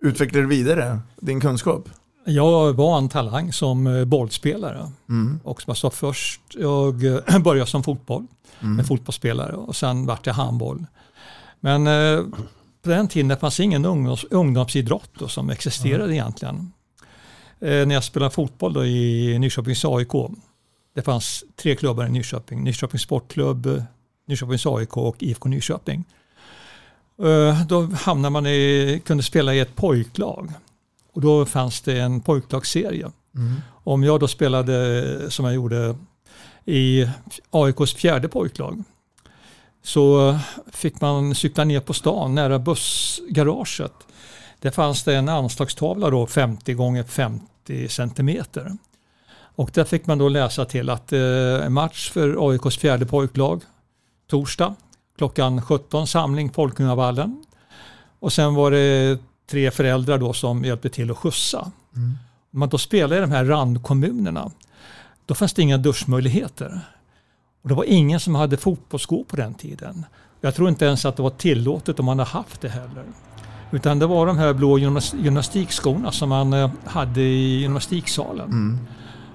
utvecklade 0.00 0.46
vidare, 0.46 0.98
din 1.20 1.40
kunskap? 1.40 1.88
Jag 2.24 2.72
var 2.72 2.98
en 2.98 3.08
talang 3.08 3.52
som 3.52 3.86
eh, 3.86 4.04
bollspelare. 4.04 4.90
Mm. 5.08 5.40
Och 5.44 5.62
som 5.62 5.70
jag 5.70 5.76
sa 5.76 5.90
först, 5.90 6.40
jag 6.54 7.04
eh, 7.04 7.38
började 7.44 7.70
som 7.70 7.82
fotboll 7.82 8.26
Mm. 8.60 8.76
med 8.76 8.86
fotbollsspelare 8.86 9.52
och 9.52 9.76
sen 9.76 10.06
vart 10.06 10.26
jag 10.26 10.34
handboll. 10.34 10.86
Men 11.60 11.86
eh, 11.86 12.24
på 12.82 12.88
den 12.90 13.08
tiden 13.08 13.28
det 13.28 13.36
fanns 13.36 13.60
ingen 13.60 13.84
ungdoms, 13.84 14.24
ungdomsidrott 14.24 15.10
då, 15.18 15.28
som 15.28 15.50
existerade 15.50 16.14
egentligen. 16.14 16.72
Eh, 17.60 17.86
när 17.86 17.94
jag 17.94 18.04
spelade 18.04 18.30
fotboll 18.34 18.72
då 18.72 18.84
i 18.84 19.38
Nyköpings 19.38 19.84
AIK. 19.84 20.12
Det 20.94 21.02
fanns 21.02 21.44
tre 21.56 21.76
klubbar 21.76 22.06
i 22.06 22.10
Nyköping. 22.10 22.64
Nyköpings 22.64 23.02
Sportklubb, 23.02 23.82
Nyköpings 24.26 24.66
AIK 24.66 24.96
och 24.96 25.16
IFK 25.22 25.48
Nyköping. 25.48 26.04
Eh, 27.22 27.66
då 27.66 27.82
hamnade 27.82 28.32
man 28.32 28.46
i, 28.46 29.02
kunde 29.04 29.22
spela 29.22 29.54
i 29.54 29.60
ett 29.60 29.76
pojklag. 29.76 30.52
Och 31.14 31.20
då 31.20 31.46
fanns 31.46 31.80
det 31.80 32.00
en 32.00 32.20
pojklagsserie. 32.20 33.10
Mm. 33.34 33.54
Om 33.84 34.04
jag 34.04 34.20
då 34.20 34.28
spelade 34.28 35.30
som 35.30 35.44
jag 35.44 35.54
gjorde 35.54 35.96
i 36.64 37.08
AIKs 37.50 37.94
fjärde 37.94 38.28
pojklag 38.28 38.84
så 39.82 40.36
fick 40.72 41.00
man 41.00 41.34
cykla 41.34 41.64
ner 41.64 41.80
på 41.80 41.92
stan 41.92 42.34
nära 42.34 42.58
bussgaraget. 42.58 43.92
Där 44.60 44.70
fanns 44.70 45.04
det 45.04 45.16
en 45.16 45.28
anslagstavla 45.28 46.10
då 46.10 46.26
50 46.26 46.74
gånger 46.74 47.02
50 47.04 47.88
centimeter. 47.88 48.72
Och 49.56 49.70
där 49.74 49.84
fick 49.84 50.06
man 50.06 50.18
då 50.18 50.28
läsa 50.28 50.64
till 50.64 50.90
att 50.90 51.12
eh, 51.12 51.68
match 51.68 52.10
för 52.10 52.50
AIKs 52.50 52.78
fjärde 52.78 53.06
pojklag 53.06 53.62
torsdag 54.30 54.74
klockan 55.18 55.62
17 55.62 56.06
samling 56.06 56.52
Folkungavallen. 56.52 57.44
Och 58.18 58.32
sen 58.32 58.54
var 58.54 58.70
det 58.70 59.18
tre 59.50 59.70
föräldrar 59.70 60.18
då 60.18 60.32
som 60.32 60.64
hjälpte 60.64 60.88
till 60.88 61.10
att 61.10 61.18
skjutsa. 61.18 61.72
Mm. 61.96 62.18
Om 62.52 62.58
man 62.58 62.68
då 62.68 62.78
spelade 62.78 63.16
i 63.16 63.20
de 63.20 63.30
här 63.30 63.44
randkommunerna 63.44 64.50
då 65.26 65.34
fanns 65.34 65.52
det 65.52 65.62
inga 65.62 65.78
duschmöjligheter. 65.78 66.80
Och 67.62 67.68
det 67.68 67.74
var 67.74 67.84
ingen 67.84 68.20
som 68.20 68.34
hade 68.34 68.56
fotbollsskor 68.56 69.24
på 69.24 69.36
den 69.36 69.54
tiden. 69.54 70.06
Jag 70.40 70.54
tror 70.54 70.68
inte 70.68 70.84
ens 70.84 71.04
att 71.04 71.16
det 71.16 71.22
var 71.22 71.30
tillåtet 71.30 71.98
om 71.98 72.06
man 72.06 72.18
hade 72.18 72.30
haft 72.30 72.60
det 72.60 72.68
heller. 72.68 73.04
Utan 73.70 73.98
det 73.98 74.06
var 74.06 74.26
de 74.26 74.38
här 74.38 74.52
blå 74.52 74.78
gymnas- 74.78 75.22
gymnastikskorna 75.22 76.12
som 76.12 76.28
man 76.28 76.52
eh, 76.52 76.70
hade 76.84 77.20
i 77.20 77.60
gymnastiksalen. 77.60 78.48
Mm. 78.50 78.78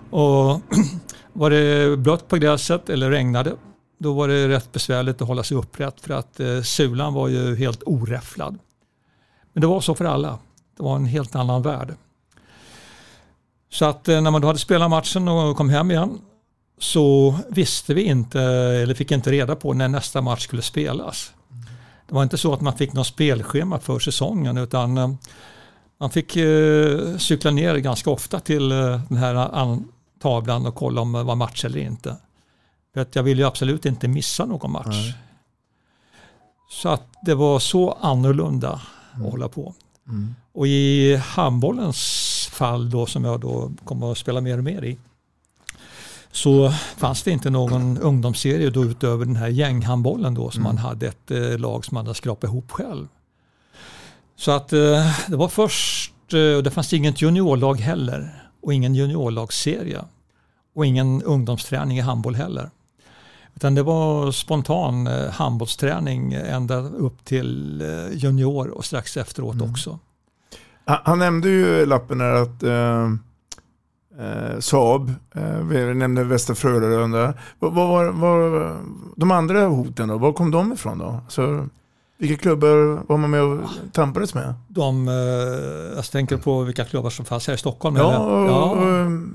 Och 0.10 0.62
var 1.34 1.50
det 1.50 1.98
blött 1.98 2.28
på 2.28 2.38
gräset 2.38 2.90
eller 2.90 3.12
regnade 3.12 3.56
då 4.00 4.14
var 4.14 4.28
det 4.28 4.48
rätt 4.48 4.72
besvärligt 4.72 5.22
att 5.22 5.28
hålla 5.28 5.44
sig 5.44 5.58
upprätt 5.58 6.02
för 6.02 6.14
att 6.14 6.40
eh, 6.40 6.62
sulan 6.62 7.14
var 7.14 7.28
ju 7.28 7.56
helt 7.56 7.84
oräfflad. 7.86 8.60
Men 9.54 9.62
det 9.62 9.68
var 9.68 9.82
så 9.82 9.96
för 9.96 10.06
alla. 10.06 10.40
Det 10.78 10.84
var 10.84 10.96
en 10.96 11.06
helt 11.06 11.36
annan 11.36 11.62
värld. 11.62 11.94
Så 13.72 13.86
att 13.86 14.08
eh, 14.08 14.22
när 14.22 14.32
man 14.32 14.42
då 14.42 14.48
hade 14.48 14.60
spelat 14.60 14.90
matchen 14.90 15.28
och 15.28 15.58
kom 15.58 15.70
hem 15.70 15.92
igen 15.92 16.22
så 16.78 17.36
visste 17.50 17.94
vi 17.94 18.04
inte, 18.04 18.42
eller 18.42 18.94
fick 18.94 19.12
inte 19.12 19.32
reda 19.32 19.56
på 19.56 19.74
när 19.74 19.88
nästa 19.88 20.22
match 20.22 20.44
skulle 20.44 20.62
spelas. 20.62 21.34
Det 22.08 22.16
var 22.16 22.24
inte 22.24 22.38
så 22.38 22.54
att 22.54 22.62
man 22.62 22.78
fick 22.78 22.94
något 22.94 23.08
spelschema 23.08 23.80
för 23.80 24.00
säsongen 24.00 24.58
utan 24.58 24.98
eh, 24.98 25.12
man 26.00 26.10
fick 26.10 26.36
eh, 26.36 27.18
cykla 27.18 27.52
ner 27.52 27.76
ganska 27.76 28.10
ofta 28.10 28.40
till 28.40 28.70
den 28.70 29.18
här 29.18 29.36
an- 29.36 29.88
tavlan 30.22 30.66
och 30.66 30.76
kolla 30.76 31.02
om 31.02 31.12
det 31.12 31.24
var 31.24 31.36
match 31.36 31.66
eller 31.66 31.80
inte. 31.80 32.16
För 32.94 33.02
att 33.02 33.16
jag 33.16 33.24
ville 33.24 33.42
ju 33.42 33.48
absolut 33.48 33.86
inte 33.86 34.08
missa 34.08 34.46
någon 34.46 34.72
match. 34.72 34.86
Nej. 34.88 35.18
Så 36.70 36.90
att 36.90 37.04
det 37.22 37.36
var 37.36 37.60
så 37.60 37.98
annorlunda 38.02 38.82
att 39.14 39.32
hålla 39.32 39.50
på. 39.50 39.74
Mm. 40.08 40.36
Och 40.54 40.68
i 40.68 41.16
handbollens 41.16 42.50
fall 42.52 42.90
då 42.90 43.06
som 43.06 43.24
jag 43.26 43.40
då 43.40 43.72
kommer 43.86 44.12
att 44.12 44.18
spela 44.18 44.42
mer 44.42 44.58
och 44.58 44.64
mer 44.64 44.84
i 44.84 44.98
så 46.32 46.70
fanns 46.98 47.24
det 47.24 47.32
inte 47.32 47.50
någon 47.50 47.98
ungdomsserie 47.98 48.70
då 48.70 48.86
utöver 48.86 49.26
den 49.26 49.36
här 49.36 49.48
gänghandbollen 49.48 50.34
då 50.34 50.52
som 50.52 50.62
Mm. 50.62 50.76
man 50.76 50.78
hade 50.86 51.08
ett 51.08 51.32
eh, 51.32 51.58
lag 51.58 51.86
som 51.86 51.96
man 51.96 52.06
hade 52.06 52.16
skrapat 52.16 52.44
ihop 52.44 52.72
själv. 52.72 53.08
Så 54.36 54.52
att 54.52 54.74
eh, 54.74 55.12
det 55.28 55.36
var 55.36 55.48
först, 55.48 56.34
eh, 56.34 56.56
och 56.58 56.64
det 56.64 56.72
fanns 56.72 56.94
inget 56.94 57.22
juniorlag 57.22 57.80
heller 57.80 58.44
och 58.62 58.74
ingen 58.74 58.96
juniorlagsserie 58.96 60.02
och 60.76 60.86
ingen 60.86 61.24
ungdomsträning 61.24 61.98
i 61.98 62.02
handboll 62.02 62.36
heller. 62.36 62.70
Utan 63.60 63.76
det 63.76 63.84
var 63.84 64.32
spontan 64.32 65.08
eh, 65.08 65.30
handbollsträning 65.30 66.34
ända 66.34 66.76
upp 66.80 67.26
till 67.26 67.82
eh, 67.82 68.18
junior 68.18 68.68
och 68.68 68.86
strax 68.86 69.18
efteråt 69.18 69.56
Mm. 69.56 69.72
också. 69.72 70.00
Han, 70.86 71.20
nämnde 71.20 71.50
ju 71.50 71.86
lappen 71.86 72.18
där 72.18 72.34
att 72.34 72.64
eh, 72.64 73.04
eh, 74.26 74.60
Saab, 74.60 75.14
eh, 75.36 75.60
vi 75.70 75.94
nämnde 75.94 76.24
Västra 76.24 76.56
Frölunda. 76.56 77.34
Vad 77.60 77.74
vad 77.74 77.90
var 77.90 78.12
vad, 78.12 78.78
de 79.16 79.32
andra 79.32 79.66
hoten 79.66 80.08
då? 80.08 80.18
Var 80.18 80.34
kom 80.34 80.52
de 80.52 80.74
ifrån 80.74 80.98
då? 80.98 81.22
Så, 81.28 81.68
vilka 82.20 82.42
klubbar 82.42 83.04
var 83.08 83.18
man 83.18 83.30
med 83.30 83.42
och 83.42 83.60
tampades 83.94 84.34
med? 84.34 84.54
De, 84.68 85.08
eh, 85.08 85.14
jag 85.96 86.06
tänker 86.12 86.38
på 86.38 86.62
vilka 86.64 86.86
klubbar 86.86 87.10
som 87.10 87.26
fanns 87.26 87.48
här 87.48 87.54
i 87.54 87.58
Stockholm. 87.58 87.96
Ja, 87.96 88.14
eller? 88.14 88.50
och, 88.50 88.72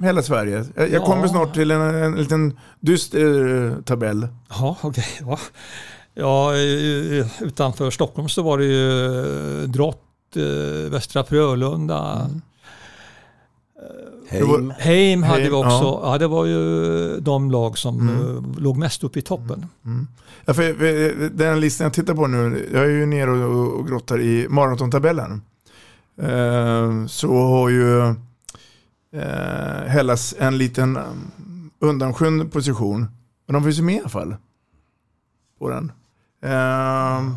och, 0.00 0.04
hela 0.04 0.22
Sverige. 0.22 0.64
Jag, 0.76 0.90
Ja. 0.90 1.04
kommer 1.06 1.28
snart 1.28 1.54
till 1.54 1.70
en, 1.70 1.80
en 1.80 2.14
liten 2.14 2.58
dyster 2.80 3.66
eh, 3.66 3.82
tabell. 3.82 4.28
Ja, 4.48 4.76
okej. 4.80 5.04
Ja. 5.20 5.38
Ja, 6.14 6.54
eh, 6.54 7.42
utanför 7.42 7.90
Stockholm 7.90 8.28
så 8.28 8.42
var 8.42 8.58
det 8.58 8.64
ju 8.64 9.16
eh, 9.62 9.68
Drott, 9.68 10.36
eh, 10.36 10.90
Västra 10.90 11.24
Frölunda. 11.24 12.30
Heim. 14.38 14.72
Heim 14.78 15.22
hade 15.22 15.40
Heim, 15.40 15.52
vi 15.52 15.56
också. 15.58 15.68
ja. 15.84 16.00
Ja. 16.12 16.18
det 16.18 16.26
var 16.26 16.44
ju 16.46 17.20
de 17.20 17.50
lag 17.50 17.78
som 17.78 18.00
Mm. 18.00 18.36
eh, 18.36 18.42
låg 18.58 18.76
mest 18.76 19.04
upp 19.04 19.16
i 19.16 19.22
toppen. 19.22 19.66
Mm. 19.84 20.06
Ja, 20.44 20.54
för, 20.54 20.74
för, 20.74 21.28
den 21.28 21.60
listan 21.60 21.84
jag 21.84 21.92
tittar 21.92 22.14
på 22.14 22.26
nu, 22.26 22.68
jag 22.72 22.82
är 22.84 22.88
ju 22.88 23.06
nere 23.06 23.30
och, 23.30 23.78
och 23.78 23.88
grottar 23.88 24.20
i 24.20 24.46
maratontabellen. 24.48 25.42
Eh, 26.22 27.06
så 27.06 27.36
har 27.36 27.68
ju 27.68 27.98
eh, 29.12 29.86
Hellas 29.86 30.34
en 30.38 30.58
liten 30.58 30.96
um, 30.96 31.70
undanskymd 31.78 32.52
position. 32.52 33.06
Men 33.46 33.54
de 33.54 33.62
finns 33.64 33.78
ju 33.78 33.82
med 33.82 33.94
i 33.94 33.98
alla 34.00 34.08
fall. 34.08 34.36
På 35.58 35.68
den. 35.70 35.92
Eh, 36.42 37.30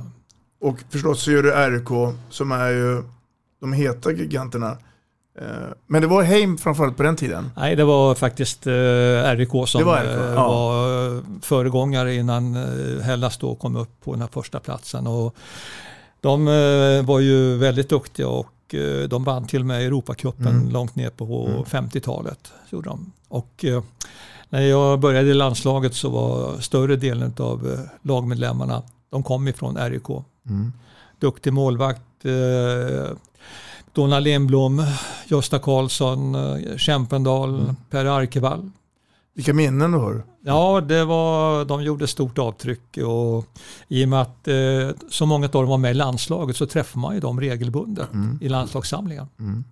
och 0.61 0.79
förstås 0.89 1.23
så 1.23 1.31
gör 1.31 1.43
du 1.43 1.51
RK 1.51 2.15
som 2.29 2.51
är 2.51 2.69
ju 2.69 3.03
de 3.61 3.73
heta 3.73 4.11
giganterna. 4.11 4.77
Eh, 5.37 5.45
men 5.87 6.01
det 6.01 6.07
var 6.07 6.23
Heim 6.23 6.57
framförallt 6.57 6.97
på 6.97 7.03
den 7.03 7.15
tiden. 7.15 7.51
Nej, 7.57 7.75
det 7.75 7.83
var 7.83 8.15
faktiskt 8.15 8.67
eh, 8.67 8.71
RIK 9.35 9.49
som 9.67 9.83
var 9.83 10.01
RIK, 10.03 10.09
eh, 10.11 10.33
ja. 10.35 10.47
var 10.47 11.15
eh, 11.17 11.21
föregångare 11.41 12.15
innan 12.15 12.55
eh, 12.55 13.01
Hellas 13.03 13.37
då 13.37 13.55
kom 13.55 13.75
upp 13.75 14.01
på 14.03 14.11
den 14.11 14.21
här 14.21 14.29
första 14.31 14.59
platsen. 14.59 15.07
Och 15.07 15.35
de 16.21 16.45
var 17.05 17.19
ju 17.19 17.57
väldigt 17.57 17.89
duktiga 17.89 18.27
och 18.27 18.75
de 19.09 19.23
vann 19.23 19.47
till 19.47 19.59
och 19.59 19.65
med 19.65 19.81
Europacupen 19.85 20.47
Mm. 20.47 20.69
långt 20.69 20.95
ner 20.95 21.09
på 21.09 21.47
Mm. 21.47 21.63
50-talet. 21.63 22.51
Gjorde 22.69 22.89
de. 22.89 23.11
Och, 23.27 23.65
när 24.49 24.61
jag 24.61 24.99
började 24.99 25.29
i 25.29 25.33
landslaget 25.33 25.93
så 25.95 26.09
var 26.09 26.59
större 26.61 26.95
delen 26.95 27.33
av 27.39 27.77
lagmedlemmarna 28.01 28.83
de 29.09 29.23
kom 29.23 29.47
ifrån 29.47 29.77
RIK. 29.77 30.07
Mm. 30.49 30.73
Duktig 31.19 31.53
målvakt, 31.53 32.01
Donna 33.97 34.19
Lindblom, 34.19 34.83
Gösta 35.27 35.59
Karlsson, 35.59 36.35
eh, 36.35 36.77
Kämpendal, 36.77 37.59
Mm. 37.59 37.75
Per 37.89 38.05
Arkevall. 38.05 38.71
Vilka 39.35 39.53
minnen 39.53 39.91
du 39.91 39.97
har. 39.97 40.23
Ja, 40.45 40.81
det 40.81 41.05
var, 41.05 41.65
de 41.65 41.83
gjorde 41.83 42.07
stort 42.07 42.37
avtryck 42.37 42.97
och 42.97 43.45
i 43.87 44.05
och 44.05 44.09
med 44.09 44.21
att 44.21 44.47
eh, 44.47 44.89
så 45.09 45.25
många 45.25 45.45
av 45.45 45.51
dem 45.51 45.67
var 45.67 45.77
med 45.77 45.91
i 45.91 45.93
landslaget 45.93 46.55
så 46.57 46.65
träffar 46.65 46.99
man 46.99 47.13
ju 47.13 47.19
dem 47.19 47.39
regelbundet 47.41 48.13
Mm. 48.13 48.37
i 48.41 48.49
landslagssamlingar. 48.49 49.27
Mm. 49.39 49.63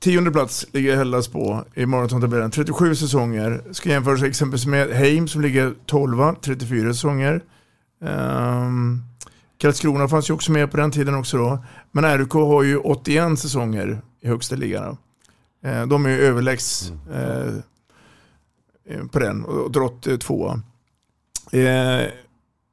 Tionde 0.00 0.30
plats 0.30 0.66
ligger 0.72 0.96
Hellas 0.96 1.28
på 1.28 1.64
i 1.74 1.86
maratontabellen. 1.86 2.50
37 2.50 2.94
säsonger. 2.94 3.62
Ska 3.72 3.88
jämföras 3.90 4.22
exempelvis 4.22 4.66
med 4.66 4.88
Heim 4.90 5.28
som 5.28 5.40
ligger 5.40 5.74
12, 5.86 6.34
34 6.42 6.92
säsonger. 6.94 7.40
Um, 8.00 9.02
Karlskrona 9.58 10.08
fanns 10.08 10.30
ju 10.30 10.34
också 10.34 10.52
med 10.52 10.70
på 10.70 10.76
den 10.76 10.90
tiden 10.90 11.14
också 11.14 11.36
då. 11.36 11.64
Men 11.92 12.18
RUK 12.18 12.32
har 12.32 12.62
ju 12.62 12.78
81 12.78 13.38
säsonger 13.38 14.02
i 14.20 14.28
högsta 14.28 14.56
ligan. 14.56 14.96
Eh, 15.64 15.86
de 15.86 16.06
är 16.06 16.10
ju 16.10 16.20
överlägs 16.20 16.90
mm. 16.90 17.00
Eh, 17.12 17.54
eh, 18.88 19.06
på 19.06 19.18
den 19.18 19.44
och 19.44 19.70
Drott 19.70 20.06
eh, 20.06 20.16
tvåa. 20.16 20.60
Eh, 21.52 22.08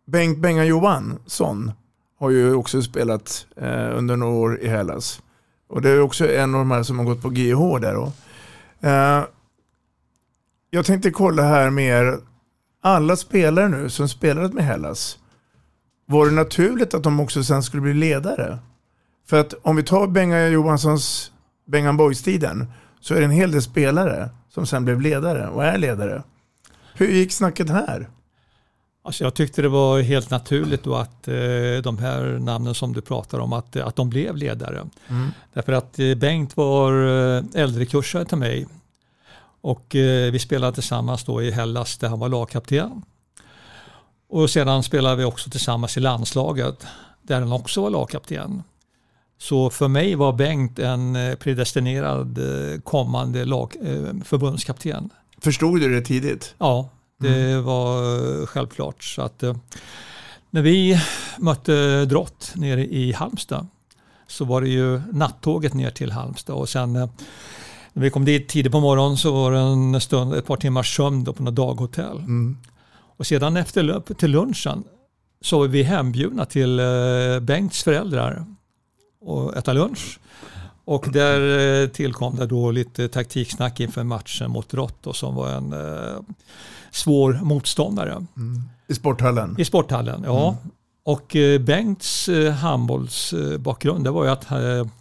Bengt 0.06 0.38
Bengan 0.38 0.68
Johansson 0.68 1.72
har 2.20 2.30
ju 2.30 2.54
också 2.54 2.82
spelat 2.82 3.46
eh, 3.56 3.98
under 3.98 4.16
några 4.16 4.34
år 4.34 4.60
i 4.60 4.68
Hellas. 4.68 5.22
Och 5.68 5.82
det 5.82 5.90
är 5.90 6.02
också 6.02 6.32
en 6.32 6.56
av 6.56 6.60
de 6.60 6.72
här 6.72 6.84
som 6.84 7.00
har 7.00 7.06
gått 7.06 7.22
på 7.22 7.30
GH 7.30 7.80
där 7.82 7.94
då. 7.94 8.12
Eh, 8.88 9.24
jag 10.70 10.86
tänkte 10.86 11.12
kolla 11.12 11.44
här 11.44 11.70
med 11.70 11.86
er. 11.86 12.20
alla 12.82 13.16
spelare 13.16 13.68
nu 13.68 13.90
som 13.90 14.10
spelat 14.10 14.54
med 14.54 14.66
Hellas, 14.66 15.20
var 16.06 16.26
det 16.26 16.32
naturligt 16.32 16.94
att 16.94 17.04
de 17.04 17.20
också 17.20 17.44
sen 17.44 17.64
skulle 17.64 17.82
bli 17.82 17.94
ledare? 17.94 18.60
För 19.26 19.40
att 19.40 19.54
om 19.62 19.76
vi 19.76 19.84
tar 19.84 20.08
Bengan 20.08 20.52
Johanssons 20.52 21.32
Bengan 21.66 21.98
Boys-tiden 21.98 22.72
så 23.00 23.14
är 23.14 23.20
det 23.20 23.26
en 23.26 23.32
hel 23.32 23.52
del 23.52 23.62
spelare 23.62 24.30
som 24.50 24.66
sen 24.66 24.86
blev 24.86 25.02
ledare 25.02 25.48
och 25.48 25.66
är 25.66 25.78
ledare. 25.78 26.24
Hur 26.94 27.08
gick 27.08 27.32
snacket 27.32 27.70
här? 27.70 28.10
Alltså 29.06 29.24
jag 29.24 29.34
tyckte 29.34 29.62
det 29.62 29.70
var 29.70 30.02
helt 30.02 30.30
naturligt 30.30 30.84
då 30.84 30.96
att 30.96 31.28
eh, 31.28 31.34
de 31.84 31.98
här 31.98 32.40
namnen 32.40 32.76
som 32.76 32.94
du 32.94 33.02
pratar 33.02 33.40
om, 33.40 33.54
att, 33.54 33.76
att 33.76 33.96
de 33.96 34.10
blev 34.10 34.36
ledare. 34.36 34.88
Mm. 35.08 35.30
Därför 35.54 35.72
att 35.72 36.00
eh, 36.00 36.16
Bengt 36.16 36.58
var 36.58 36.92
eh, 37.38 37.44
äldrekursare 37.54 38.26
till 38.26 38.38
mig 38.38 38.68
och 39.62 39.96
eh, 39.96 40.32
vi 40.32 40.40
spelade 40.40 40.74
tillsammans 40.74 41.24
då 41.24 41.42
i 41.42 41.52
Hellas 41.52 41.98
där 41.98 42.10
han 42.10 42.20
var 42.20 42.30
lagkapten. 42.30 43.02
Och 44.34 44.50
sedan 44.50 44.84
spelade 44.84 45.16
vi 45.16 45.24
också 45.24 45.50
tillsammans 45.50 45.98
i 45.98 46.00
landslaget 46.00 46.86
där 47.22 47.40
han 47.40 47.52
också 47.52 47.82
var 47.82 47.90
lagkapten. 47.90 48.64
Så 49.38 49.70
för 49.70 49.88
mig 49.88 50.16
var 50.16 50.34
Bengt 50.34 50.80
en 50.80 51.16
eh, 51.16 51.36
predestinerad 51.36 52.38
eh, 52.38 52.82
kommande 52.82 53.46
lag, 53.46 53.76
eh, 53.82 54.24
förbundskapten. 54.24 55.10
Förstod 55.42 55.80
du 55.80 55.96
det 55.96 56.02
tidigt? 56.06 56.56
Ja, 56.58 56.90
det 57.20 57.62
var 57.62 58.16
eh, 58.42 58.46
självklart. 58.46 59.04
Så 59.04 59.22
att, 59.22 59.44
när 60.50 60.62
vi 60.62 61.00
mötte 61.40 62.06
Drott 62.06 62.52
nere 62.56 62.86
i 62.86 63.14
Halmstad 63.14 63.68
så 64.28 64.46
var 64.46 64.62
det 64.62 64.70
ju 64.70 65.02
nattåget 65.12 65.74
ner 65.74 65.90
till 65.90 66.12
Halmstad 66.12 66.56
och 66.56 66.70
sen 66.70 66.94
när 66.94 67.10
vi 67.94 68.10
kom 68.10 68.26
dit 68.26 68.50
tidigt 68.50 68.72
på 68.72 68.80
morgonen 68.80 69.18
så 69.18 69.32
var 69.34 69.52
det 69.52 69.60
en 69.60 70.02
stund, 70.02 70.34
ett 70.34 70.46
par 70.46 70.58
timmars 70.58 70.96
sömn 70.96 71.26
på 71.26 71.44
något 71.44 71.56
daghotell. 71.56 72.18
Mm. 72.18 72.58
Och 73.18 73.28
sedan 73.28 73.58
efter 73.58 74.14
till 74.14 74.32
lunchen 74.32 74.84
så 75.42 75.60
var 75.60 75.68
vi 75.68 75.84
hembjudna 75.84 76.46
till 76.46 76.80
eh, 76.80 76.86
Bengts 77.42 77.84
föräldrar 77.84 78.46
och 79.22 79.58
äta 79.58 79.74
lunch. 79.74 80.20
Och 80.86 81.08
där 81.14 81.82
eh, 81.82 81.88
tillkom 81.88 82.36
det 82.36 82.46
då 82.46 82.72
lite 82.72 83.08
taktiksnack 83.08 83.80
inför 83.80 84.04
matchen 84.04 84.52
mot 84.52 84.70
Drott 84.70 85.08
som 85.14 85.36
var 85.36 85.50
en 85.50 85.74
eh, 85.74 86.20
svår 86.92 87.40
motståndare. 87.44 88.12
Mm. 88.12 88.62
I 88.88 88.94
sporthallen? 88.94 89.56
I 89.60 89.66
sporthallen, 89.66 90.24
ja. 90.26 90.48
Mm. 90.48 90.72
Och 91.06 91.36
Bengts 91.60 92.30
handbollsbakgrund 92.62 94.04
det 94.04 94.12
var 94.12 94.24
ju 94.24 94.30
att 94.30 94.46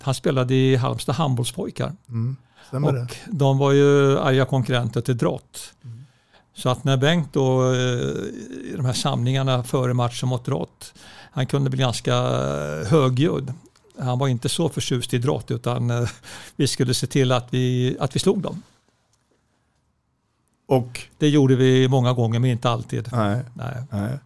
han 0.02 0.14
spelade 0.14 0.54
i 0.54 0.76
Halmstad 0.76 1.14
handbollspojkar. 1.14 1.92
Mm. 2.08 2.36
Stämmer 2.68 2.92
det? 2.92 3.02
Och 3.02 3.08
de 3.26 3.58
var 3.58 3.72
ju 3.72 4.18
arga 4.18 4.44
konkurrenter 4.44 5.00
till 5.00 5.16
Drott. 5.16 5.72
Så 6.54 6.68
att 6.68 6.84
när 6.84 6.96
Bengt 6.96 7.32
då 7.32 7.72
eh, 7.72 7.78
i 8.64 8.74
de 8.76 8.84
här 8.84 8.92
samlingarna 8.92 9.62
före 9.62 9.94
matchen 9.94 10.28
mot 10.28 10.44
Drott, 10.44 10.94
han 11.32 11.46
kunde 11.46 11.70
bli 11.70 11.78
ganska 11.78 12.14
eh, 12.14 12.86
högljudd. 12.86 13.52
Han 13.98 14.18
var 14.18 14.28
inte 14.28 14.48
så 14.48 14.68
förtjust 14.68 15.14
i 15.14 15.18
Drott 15.18 15.50
utan 15.50 15.90
eh, 15.90 16.08
vi 16.56 16.66
skulle 16.66 16.94
se 16.94 17.06
till 17.06 17.32
att 17.32 17.46
vi, 17.50 17.96
att 18.00 18.16
vi 18.16 18.20
slog 18.20 18.42
dem. 18.42 18.62
Och? 20.68 21.00
Det 21.18 21.28
gjorde 21.28 21.56
vi 21.56 21.88
många 21.88 22.12
gånger 22.12 22.38
men 22.38 22.50
inte 22.50 22.70
alltid. 22.70 23.08
Nej. 23.12 23.40
Nej. 23.54 23.82
Nej. 23.90 24.18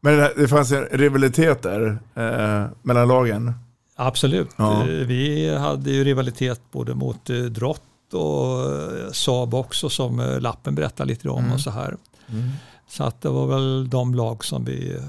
Men 0.00 0.16
det, 0.16 0.32
det 0.36 0.48
fanns 0.48 0.72
en 0.72 0.84
rivalitet 0.84 1.62
där 1.62 1.98
eh, 2.14 2.66
mellan 2.82 3.08
lagen? 3.08 3.52
Absolut. 3.96 4.50
Ja. 4.56 4.82
Vi 4.82 5.54
hade 5.56 5.90
ju 5.90 6.04
rivalitet 6.04 6.60
både 6.70 6.94
mot 6.94 7.24
Drott 7.50 7.82
och 8.14 8.72
eh, 8.72 9.10
Saab 9.12 9.54
också 9.54 9.88
som 9.90 10.20
eh, 10.20 10.40
lappen 10.40 10.74
berättar 10.74 11.04
lite 11.04 11.28
om 11.28 11.38
Mm. 11.38 11.52
och 11.52 11.60
så 11.60 11.70
här. 11.70 11.96
Mm. 12.28 12.48
Så 12.88 13.04
att 13.04 13.20
det 13.22 13.28
var 13.28 13.46
väl 13.46 13.90
de 13.90 14.14
lag 14.14 14.44
som 14.44 14.64
vi 14.64 14.94
eh, 14.96 15.02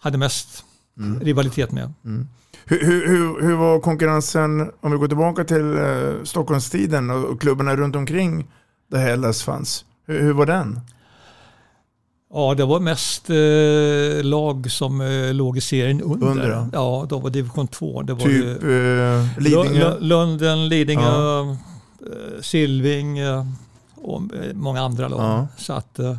hade 0.00 0.18
mest 0.18 0.64
Mm. 0.98 1.20
rivalitet 1.20 1.72
med. 1.72 1.92
Mm. 2.04 2.28
Hur, 2.64 2.84
hur, 2.84 3.08
hur, 3.08 3.42
hur 3.42 3.54
var 3.56 3.80
konkurrensen, 3.80 4.70
om 4.80 4.92
vi 4.92 4.98
går 4.98 5.08
tillbaka 5.08 5.44
till 5.44 5.76
eh, 5.78 6.24
Stockholmstiden 6.24 7.10
och, 7.10 7.24
och 7.24 7.40
klubbarna 7.40 7.76
runt 7.76 7.96
omkring 7.96 8.46
där 8.90 8.98
Hellas 8.98 9.42
fanns. 9.42 9.84
Hur, 10.06 10.20
hur 10.22 10.32
var 10.32 10.46
den? 10.46 10.80
Ja, 12.36 12.54
det 12.54 12.64
var 12.64 12.80
mest 12.80 13.30
eh, 13.30 14.24
lag 14.24 14.70
som 14.70 15.00
eh, 15.00 15.34
låg 15.34 15.56
i 15.56 15.60
serien 15.60 16.02
under. 16.02 16.26
Under, 16.26 16.50
ja. 16.50 16.68
ja, 16.72 17.06
de 17.08 17.22
var 17.22 17.30
division 17.30 17.66
2. 17.68 18.02
Det 18.02 18.12
var 18.12 18.20
Typ 18.20 18.44
ju, 18.44 18.50
eh, 19.18 19.38
Lidingö? 19.38 19.64
Lu- 19.64 19.98
Lu- 19.98 20.00
Lunden, 20.00 20.68
Lidingö, 20.68 21.02
Ja. 21.02 21.50
eh, 21.50 22.40
Silving 22.40 23.18
och 23.94 24.22
eh, 24.34 24.54
många 24.54 24.80
andra 24.82 25.08
lag. 25.08 25.20
Ja. 25.20 25.48
Så 25.56 25.72
att, 25.72 25.98
eh, 25.98 26.16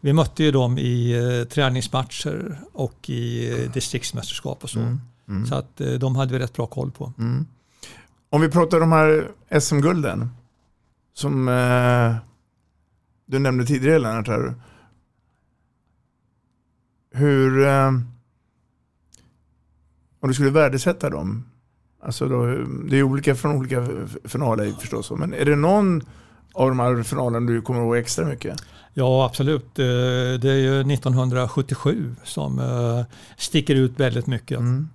vi 0.00 0.12
mötte 0.12 0.44
ju 0.44 0.50
dem 0.50 0.78
i 0.78 1.14
träningsmatcher 1.50 2.60
och 2.72 3.10
i 3.10 3.50
eh, 3.52 3.72
distriktsmästerskap 3.72 4.64
och 4.64 4.70
så. 4.70 4.78
Mm, 4.78 5.00
mm. 5.28 5.46
Så 5.46 5.54
att 5.54 5.80
de 6.00 6.16
hade 6.16 6.32
vi 6.32 6.38
rätt 6.38 6.52
bra 6.56 6.66
koll 6.66 6.90
på. 6.90 7.12
Mm. 7.18 7.46
Om 8.30 8.40
vi 8.40 8.48
pratar 8.48 8.76
om 8.80 8.90
de 8.90 8.92
här 8.96 9.28
SM-gulden 9.60 10.28
som 11.14 11.46
du 13.26 13.38
nämnde 13.38 13.66
tidigare 13.66 13.98
Lennart. 13.98 14.28
Här. 14.28 14.54
Hur, 17.10 17.66
eh, 17.66 17.88
om 20.20 20.28
du 20.28 20.34
skulle 20.34 20.50
värdesätta 20.50 21.10
dem, 21.10 21.44
alltså 22.02 22.28
då, 22.28 22.46
det 22.90 22.96
är 22.98 23.02
olika 23.02 23.34
från 23.34 23.56
olika 23.56 23.86
finaler 24.24 24.72
förstås, 24.80 25.10
men 25.10 25.34
är 25.34 25.44
det 25.44 25.56
någon 25.56 26.02
av 26.54 26.68
de 26.68 26.78
här 26.78 27.02
finalerna 27.02 27.46
du 27.46 27.62
kommer 27.62 27.80
ihåg 27.80 27.96
extra 27.96 28.24
mycket? 28.24 28.62
Ja, 28.94 29.24
absolut. 29.26 29.78
Eh, 29.78 29.84
Det 30.40 30.50
är 30.50 30.56
ju 30.56 30.80
1977 30.80 32.14
som 32.24 32.58
eh, 32.58 33.04
sticker 33.36 33.74
ut 33.74 34.00
väldigt 34.00 34.26
mycket. 34.26 34.58
Mm. 34.58 34.88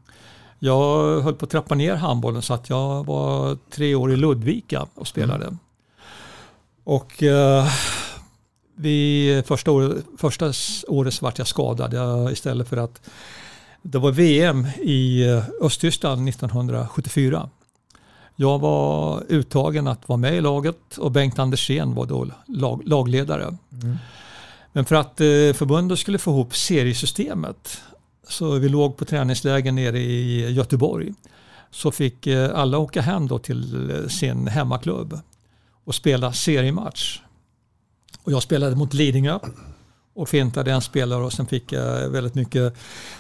Jag 0.60 1.22
höll 1.22 1.34
på 1.34 1.46
att 1.46 1.52
trappa 1.52 1.76
ner 1.76 1.96
handbollen 1.96 2.42
så 2.42 2.54
att 2.54 2.70
jag 2.70 3.06
var 3.06 3.58
tre 3.70 3.96
år 3.96 4.12
i 4.12 4.16
Ludvika 4.16 4.88
och 4.96 5.08
spelade. 5.08 5.58
Och 6.84 7.24
eh, 7.24 7.68
vi, 8.76 9.44
första, 9.46 9.72
året, 9.72 10.06
första 10.18 10.54
året 10.88 11.22
vart 11.22 11.38
jag 11.38 11.48
skadad 11.48 11.94
jag, 11.94 12.32
istället 12.32 12.68
för 12.68 12.78
att 12.78 13.10
det 13.82 13.98
var 13.98 14.12
VM 14.12 14.68
i 14.82 15.28
eh, 15.28 15.44
Östtyskland 15.62 16.30
1974. 16.30 17.50
Jag 18.36 18.60
var 18.60 19.24
uttagen 19.30 19.88
att 19.88 20.10
vara 20.10 20.18
med 20.18 20.36
i 20.36 20.42
laget 20.42 20.98
och 20.98 21.12
Bengt 21.12 21.40
Andersén 21.40 21.96
var 21.96 22.06
då 22.06 22.28
lag, 22.48 22.82
lagledare. 22.86 23.44
Mm. 23.44 23.98
Men 24.72 24.86
för 24.86 24.96
att 24.96 25.22
eh, 25.22 25.54
förbundet 25.54 26.00
skulle 26.00 26.18
få 26.18 26.32
ihop 26.32 26.56
seriesystemet 26.56 27.82
så 28.28 28.52
vi 28.52 28.70
låg 28.70 28.98
på 28.98 29.06
träningsläger 29.06 29.72
nere 29.72 30.00
i 30.00 30.52
Göteborg 30.52 31.14
så 31.72 31.92
fick 31.92 32.28
eh, 32.28 32.60
alla 32.60 32.78
åka 32.78 33.02
hem 33.02 33.28
då 33.28 33.40
till 33.40 34.06
sin 34.10 34.48
hemmaklubb 34.48 35.20
och 35.84 35.96
spela 35.96 36.34
seriematch. 36.34 37.20
Och 38.22 38.32
jag 38.32 38.44
spelade 38.44 38.76
mot 38.76 38.94
Lidingö 38.94 39.40
och 40.14 40.30
fintade 40.30 40.72
en 40.72 40.82
spelare 40.82 41.24
och 41.24 41.34
sen 41.34 41.46
fick 41.46 41.72
jag 41.72 42.10
väldigt 42.10 42.36
mycket 42.36 42.74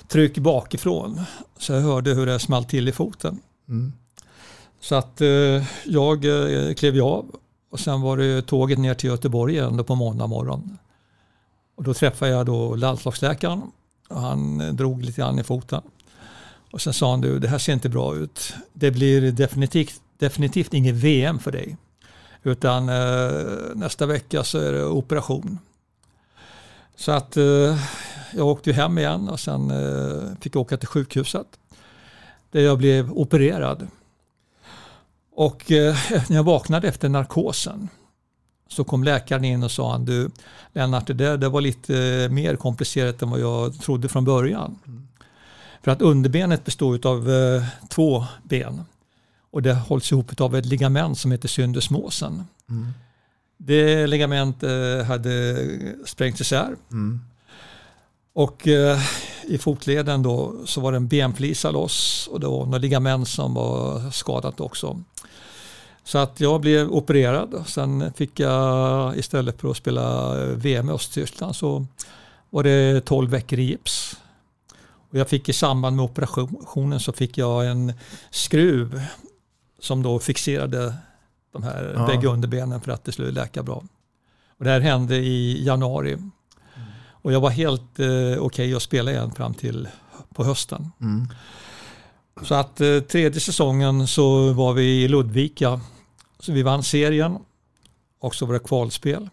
tryck 0.08 0.38
bakifrån. 0.38 1.22
Så 1.58 1.74
jag 1.74 1.82
hörde 1.82 2.14
hur 2.14 2.26
det 2.26 2.40
small 2.40 2.66
till 2.66 2.88
i 2.88 2.92
foten. 2.92 3.40
Mm. 3.70 3.94
Så 4.82 4.96
att 4.96 5.22
eh, 5.22 5.64
jag 5.86 6.26
eh, 6.26 6.74
klev 6.74 7.04
av 7.04 7.26
och 7.72 7.80
sen 7.80 8.02
var 8.02 8.18
det 8.18 8.42
tåget 8.42 8.80
ner 8.80 8.94
till 8.94 9.10
Göteborg 9.10 9.54
igen 9.54 9.84
på 9.84 9.96
måndag 9.96 10.28
morgon. 10.28 10.78
Och 11.76 11.84
då 11.84 11.94
träffade 11.94 12.32
jag 12.32 12.46
då 12.46 12.76
landslagsläkaren 12.76 13.62
och 14.10 14.22
han 14.22 14.62
eh, 14.62 14.74
drog 14.74 15.04
lite 15.04 15.22
grann 15.22 15.40
i 15.40 15.44
foten. 15.44 15.82
Och 16.72 16.82
sen 16.82 16.94
sa 16.94 17.12
han 17.12 17.22
du, 17.22 17.40
det 17.40 17.48
här 17.48 17.58
ser 17.58 17.74
inte 17.74 17.90
bra 17.90 18.16
ut. 18.16 18.54
Det 18.74 18.92
blir 18.92 19.32
definitivt, 19.32 20.02
definitivt 20.18 20.74
inget 20.74 20.96
VM 20.96 21.40
för 21.40 21.52
dig. 21.52 21.78
Utan 22.44 22.90
eh, 22.90 23.76
nästa 23.76 24.06
vecka 24.06 24.44
så 24.44 24.58
är 24.58 24.74
det 24.74 24.86
operation. 24.86 25.60
Så 26.96 27.12
att 27.12 27.38
eh, 27.38 27.78
jag 28.34 28.48
åkte 28.48 28.74
hem 28.74 28.98
igen 28.98 29.30
och 29.30 29.40
sen 29.40 29.72
eh, 29.72 30.38
fick 30.42 30.56
jag 30.56 30.62
åka 30.62 30.78
till 30.78 30.88
sjukhuset. 30.88 31.48
Där 32.52 32.62
jag 32.62 32.78
blev 32.78 33.12
opererad. 33.12 33.88
Och 35.36 35.64
när 36.30 36.36
jag 36.36 36.44
vaknade 36.44 36.88
efter 36.88 37.10
narkosen 37.10 37.90
så 38.68 38.84
kom 38.84 39.04
läkaren 39.04 39.44
in 39.44 39.64
och 39.64 39.72
sa 39.72 39.92
han, 39.92 40.06
du 40.06 40.30
Lennart 40.74 41.08
det 41.08 41.14
där 41.14 41.38
det 41.38 41.50
var 41.50 41.62
lite 41.62 42.28
mer 42.32 42.56
komplicerat 42.56 43.22
än 43.22 43.30
vad 43.30 43.40
jag 43.40 43.80
trodde 43.82 44.10
från 44.10 44.26
början. 44.26 44.80
För 45.84 45.92
att 45.92 46.02
underbenet 46.02 46.66
består 46.66 47.08
av 47.08 47.28
två 47.90 48.26
ben 48.44 48.84
och 49.54 49.62
det 49.62 49.74
hålls 49.74 50.12
ihop 50.12 50.42
av 50.42 50.56
ett 50.56 50.66
ligament 50.66 51.18
som 51.18 51.32
heter 51.32 51.48
syndesmosen. 51.48 52.44
Mm. 52.70 52.88
Det 53.58 54.08
ligament 54.08 54.64
eh, 54.64 55.06
hade 55.08 55.58
sprängt 56.06 56.40
isär 56.40 56.76
Mm. 56.92 57.22
och 58.34 58.68
eh, 58.68 59.00
i 59.44 59.58
fotleden 59.58 60.24
då 60.24 60.56
så 60.66 60.82
var 60.82 60.92
det 60.92 60.98
en 60.98 61.08
benflisa 61.08 61.72
loss 61.72 62.30
och 62.32 62.40
det 62.40 62.48
var 62.48 62.66
något 62.66 62.82
ligament 62.82 63.28
som 63.28 63.54
var 63.54 64.12
skadat 64.12 64.60
också. 64.60 65.04
Så 66.04 66.18
att 66.18 66.40
jag 66.40 66.62
blev 66.62 66.92
opererad. 66.92 67.64
Sen 67.68 68.14
fick 68.14 68.40
jag 68.40 69.18
istället 69.18 69.62
för 69.62 69.72
att 69.72 69.78
spela 69.78 70.36
VM 70.36 70.90
i 70.90 70.92
Östtyskland 70.92 71.56
så 71.56 71.86
var 72.50 72.64
det 72.64 73.06
12 73.06 73.30
veckor 73.30 73.60
i 73.60 73.64
gips. 73.64 74.18
Och 75.12 75.20
jag 75.20 75.30
fick 75.30 75.50
i 75.50 75.54
samband 75.54 75.96
med 75.96 76.06
operationen 76.06 77.00
så 77.00 77.14
fick 77.14 77.38
jag 77.38 77.68
en 77.68 77.94
skruv 78.32 79.02
som 79.84 80.04
då 80.04 80.20
fixerade 80.20 80.94
de 81.52 81.64
här 81.64 81.94
Ja. 81.98 82.08
bägge 82.08 82.28
underbenen 82.28 82.82
för 82.82 82.92
att 82.92 83.04
det 83.04 83.12
skulle 83.12 83.32
läka 83.32 83.64
bra. 83.64 83.84
Och 84.58 84.64
det 84.66 84.70
här 84.72 84.80
hände 84.80 85.16
i 85.16 85.64
januari. 85.66 86.18
Och 87.06 87.34
jag 87.34 87.40
var 87.42 87.50
helt 87.50 88.00
eh, 88.00 88.38
okej 88.40 88.76
att 88.76 88.82
spela 88.84 89.12
igen 89.12 89.32
fram 89.32 89.54
till 89.54 89.88
på 90.34 90.44
hösten. 90.44 90.92
Mm. 91.02 91.28
Så 92.44 92.56
att 92.56 92.82
eh, 92.82 93.00
tredje 93.00 93.40
säsongen 93.40 94.08
så 94.08 94.54
var 94.54 94.74
vi 94.74 95.04
i 95.04 95.08
Ludvika. 95.08 95.82
Så 96.40 96.52
vi 96.52 96.64
vann 96.64 96.84
serien 96.84 97.38
och 98.20 98.36
så 98.36 98.46
var 98.46 98.54
det 98.54 98.60
kvalspel. 98.60 99.30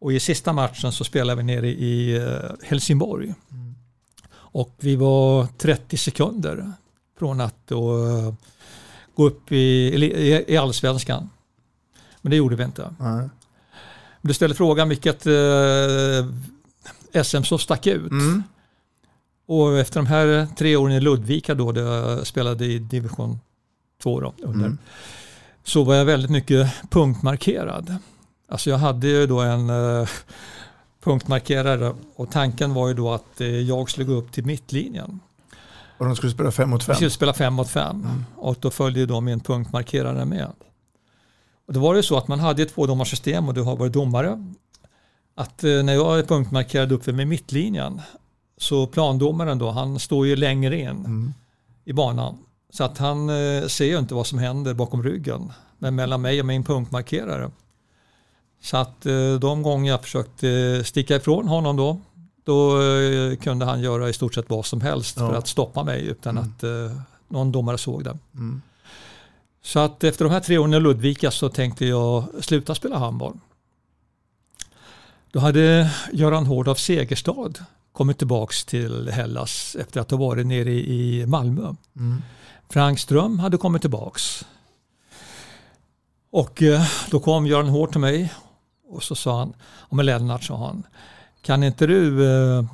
Och 0.00 0.12
i 0.12 0.20
sista 0.20 0.52
matchen 0.52 0.92
så 0.92 1.04
spelade 1.04 1.36
vi 1.36 1.42
nere 1.42 1.68
i 1.68 2.16
eh, 2.16 2.50
Helsingborg. 2.62 3.34
Och 4.30 4.74
vi 4.80 4.96
var 4.96 5.46
30 5.58 5.96
sekunder 5.96 6.72
från 7.18 7.40
att 7.40 7.56
då, 7.66 8.06
eh, 8.08 8.34
gå 9.18 9.26
upp 9.26 9.52
i, 9.52 9.56
i, 9.56 10.44
i 10.48 10.56
allsvenskan. 10.56 11.30
Men 12.22 12.30
det 12.30 12.36
gjorde 12.36 12.56
vi 12.56 12.64
inte. 12.64 12.94
Nej. 12.98 13.28
Du 14.22 14.34
ställde 14.34 14.54
frågan 14.56 14.88
vilket 14.88 15.26
eh, 15.26 17.22
SM 17.24 17.42
som 17.42 17.58
stack 17.58 17.86
ut. 17.86 18.10
Mm. 18.10 18.42
Och 19.46 19.78
efter 19.78 19.96
de 20.00 20.06
här 20.06 20.48
tre 20.58 20.76
åren 20.76 20.94
i 20.94 21.00
Ludvika 21.00 21.54
då, 21.54 21.72
där 21.72 21.82
jag 21.82 22.26
spelade 22.26 22.64
i 22.66 22.78
division 22.78 23.38
2 24.02 24.20
då, 24.20 24.34
under, 24.42 24.66
Mm. 24.66 24.78
så 25.64 25.84
var 25.84 25.94
jag 25.94 26.04
väldigt 26.04 26.30
mycket 26.30 26.72
punktmarkerad. 26.90 27.96
Alltså 28.48 28.70
jag 28.70 28.78
hade 28.78 29.08
ju 29.08 29.26
då 29.26 29.40
en 29.40 29.70
eh, 29.70 30.08
punktmarkerare 31.04 31.94
och 32.16 32.30
tanken 32.30 32.74
var 32.74 32.88
ju 32.88 32.94
då 32.94 33.12
att 33.12 33.40
eh, 33.40 33.46
jag 33.46 33.90
skulle 33.90 34.06
gå 34.06 34.12
upp 34.12 34.32
till 34.32 34.44
mittlinjen. 34.46 35.20
Och 35.98 36.06
de 36.06 36.16
skulle 36.16 36.32
spela 36.32 36.50
fem 36.50 36.70
mot 36.70 36.84
fem. 36.84 36.94
skulle 36.94 37.10
spela 37.10 37.32
fem 37.32 37.54
mot 37.54 37.68
fem 37.68 38.24
och 38.36 38.56
då 38.60 38.70
följde 38.70 39.06
då 39.06 39.20
min 39.20 39.40
punktmarkerare 39.40 40.24
med. 40.24 40.52
Och 41.66 41.72
då 41.74 41.80
var 41.80 41.94
det 41.94 41.98
ju 41.98 42.02
så 42.02 42.16
att 42.16 42.28
man 42.28 42.40
hade 42.40 42.62
ett 42.62 42.74
tvådomarsystem 42.74 43.48
och 43.48 43.54
du 43.54 43.62
har 43.62 43.76
varit 43.76 43.92
domare. 43.92 44.52
Att 45.34 45.64
eh, 45.64 45.82
när 45.82 45.94
jag 45.94 46.18
är 46.18 46.22
punktmarkerad 46.22 46.92
uppe 46.92 47.12
med 47.12 47.28
mittlinjen 47.28 48.00
så 48.56 48.86
plandomaren 48.86 49.58
då, 49.58 49.70
han 49.70 49.98
står 49.98 50.26
ju 50.26 50.36
längre 50.36 50.80
in 50.80 50.88
Mm. 50.88 51.34
i 51.84 51.92
banan. 51.92 52.38
Så 52.70 52.84
att 52.84 52.98
han 52.98 53.28
eh, 53.30 53.66
ser 53.66 53.84
ju 53.84 53.98
inte 53.98 54.14
vad 54.14 54.26
som 54.26 54.38
händer 54.38 54.74
bakom 54.74 55.02
ryggen. 55.02 55.52
Men 55.78 55.94
mellan 55.94 56.20
mig 56.22 56.40
och 56.40 56.46
min 56.46 56.64
punktmarkerare. 56.64 57.50
Så 58.62 58.76
att 58.76 59.06
eh, 59.06 59.34
de 59.40 59.62
gånger 59.62 59.90
jag 59.90 60.02
försökte 60.02 60.82
sticka 60.84 61.16
ifrån 61.16 61.48
honom 61.48 61.76
då, 61.76 62.00
då 62.48 62.82
eh, 62.82 63.36
kunde 63.36 63.64
han 63.64 63.80
göra 63.80 64.08
i 64.08 64.12
stort 64.12 64.34
sett 64.34 64.50
vad 64.50 64.66
som 64.66 64.80
helst 64.80 65.16
Ja. 65.18 65.28
för 65.28 65.38
att 65.38 65.48
stoppa 65.48 65.84
mig 65.84 66.06
utan 66.06 66.38
att 66.38 66.62
eh, 66.62 67.00
någon 67.28 67.52
domare 67.52 67.78
såg 67.78 68.04
det. 68.04 68.18
Mm. 68.34 68.62
Så 69.62 69.78
att 69.78 70.04
efter 70.04 70.24
de 70.24 70.30
här 70.32 70.40
tre 70.40 70.58
åren 70.58 70.74
i 70.74 70.80
Ludvika 70.80 71.30
så 71.30 71.48
tänkte 71.48 71.86
jag 71.86 72.24
sluta 72.40 72.74
spela 72.74 72.98
handboll. 72.98 73.38
Då 75.32 75.40
hade 75.40 75.90
Göran 76.12 76.46
Hård 76.46 76.68
av 76.68 76.74
Segerstad 76.74 77.52
kommit 77.92 78.18
tillbaks 78.18 78.64
till 78.64 79.08
Hellas 79.08 79.76
efter 79.80 80.00
att 80.00 80.10
ha 80.10 80.18
varit 80.18 80.46
nere 80.46 80.72
i 80.72 81.26
Malmö. 81.26 81.74
Mm. 81.96 82.22
Frank 82.70 82.98
Ström 82.98 83.38
hade 83.38 83.56
kommit 83.56 83.82
tillbaks. 83.82 84.44
Och 86.30 86.62
eh, 86.62 86.82
då 87.10 87.20
kom 87.20 87.46
Göran 87.46 87.68
Hård 87.68 87.90
till 87.92 88.00
mig 88.00 88.32
och 88.90 89.02
så 89.02 89.14
sa 89.14 89.38
han, 89.38 89.52
ja 89.90 89.96
men 89.96 90.06
Lennart 90.06 90.44
sa 90.44 90.56
han, 90.66 90.82
kan 91.48 91.62
inte 91.62 91.86
du 91.86 92.30
eh, 92.30 92.64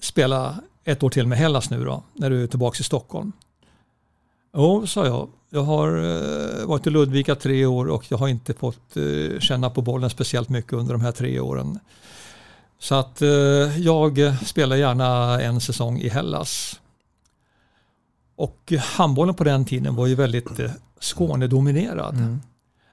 spela 0.00 0.60
ett 0.84 1.02
år 1.02 1.10
till 1.10 1.26
med 1.26 1.38
Hellas 1.38 1.70
nu 1.70 1.84
då, 1.84 2.02
när 2.14 2.30
du 2.30 2.42
är 2.42 2.46
tillbaks 2.46 2.80
i 2.80 2.84
Stockholm? 2.84 3.32
Jo, 4.56 4.86
sa 4.86 5.06
jag. 5.06 5.28
Jag 5.50 5.62
har 5.62 5.88
eh, 5.88 6.66
varit 6.66 6.86
i 6.86 6.90
Ludvika 6.90 7.34
tre 7.34 7.66
år 7.66 7.86
och 7.86 8.04
jag 8.08 8.18
har 8.18 8.28
inte 8.28 8.54
fått 8.54 8.96
eh, 8.96 9.40
känna 9.40 9.70
på 9.70 9.82
bollen 9.82 10.10
speciellt 10.10 10.48
mycket 10.48 10.72
under 10.72 10.92
de 10.92 11.00
här 11.00 11.12
tre 11.12 11.40
åren. 11.40 11.78
Så 12.78 12.94
att 12.94 13.22
eh, 13.22 13.28
jag 13.80 14.34
spelar 14.46 14.76
gärna 14.76 15.40
en 15.40 15.60
säsong 15.60 15.98
i 15.98 16.08
Hellas. 16.08 16.80
Och 18.36 18.72
handbollen 18.78 19.34
på 19.34 19.44
den 19.44 19.64
tiden 19.64 19.94
var 19.94 20.06
ju 20.06 20.14
väldigt 20.14 20.58
eh, 20.58 20.70
Skånedominerad. 21.00 22.14
Mm. 22.14 22.40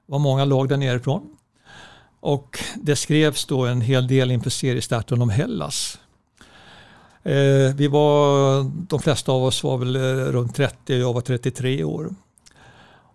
Det 0.06 0.12
var 0.12 0.20
många 0.20 0.46
lag 0.46 0.70
där 0.70 0.78
nerifrån. 0.78 1.38
Och 2.22 2.60
det 2.76 2.96
skrevs 2.96 3.46
då 3.46 3.66
en 3.66 3.82
hel 3.82 4.08
del 4.08 4.32
inför 4.32 4.50
seriestarten 4.50 5.22
om 5.22 5.30
Hellas. 5.30 6.00
Eh, 7.24 7.76
vi 7.76 7.88
var, 7.88 8.64
de 8.88 9.00
flesta 9.00 9.32
av 9.32 9.44
oss 9.44 9.64
var 9.64 9.78
väl 9.78 9.96
eh, 9.96 10.02
runt 10.32 10.56
30 10.56 10.94
och 10.94 11.00
jag 11.00 11.14
var 11.14 11.22
33 11.22 11.84
år. 11.84 12.10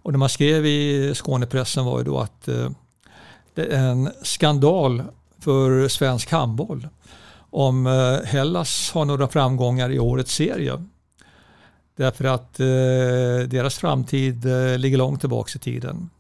Och 0.02 0.12
det 0.12 0.18
man 0.18 0.28
skrev 0.28 0.66
i 0.66 1.12
Skånepressen 1.14 1.84
var 1.84 1.98
ju 1.98 2.04
då 2.04 2.18
att 2.18 2.48
eh, 2.48 2.70
det 3.54 3.66
är 3.66 3.88
en 3.88 4.11
skandal 4.22 5.02
för 5.40 5.88
svensk 5.88 6.30
handboll 6.30 6.88
om 7.50 7.86
eh, 7.86 8.26
Hellas 8.26 8.90
har 8.90 9.04
några 9.04 9.28
framgångar 9.28 9.90
i 9.90 9.98
årets 9.98 10.34
serie. 10.34 10.84
Därför 11.96 12.24
att 12.24 12.61
eh, 12.61 13.48
deras 13.48 13.78
framtid 13.78 14.46
eh, 14.46 14.78
ligger 14.78 14.98
långt 14.98 15.20
tillbaka 15.20 15.52
i 15.57 15.59
tiden. 15.59 16.11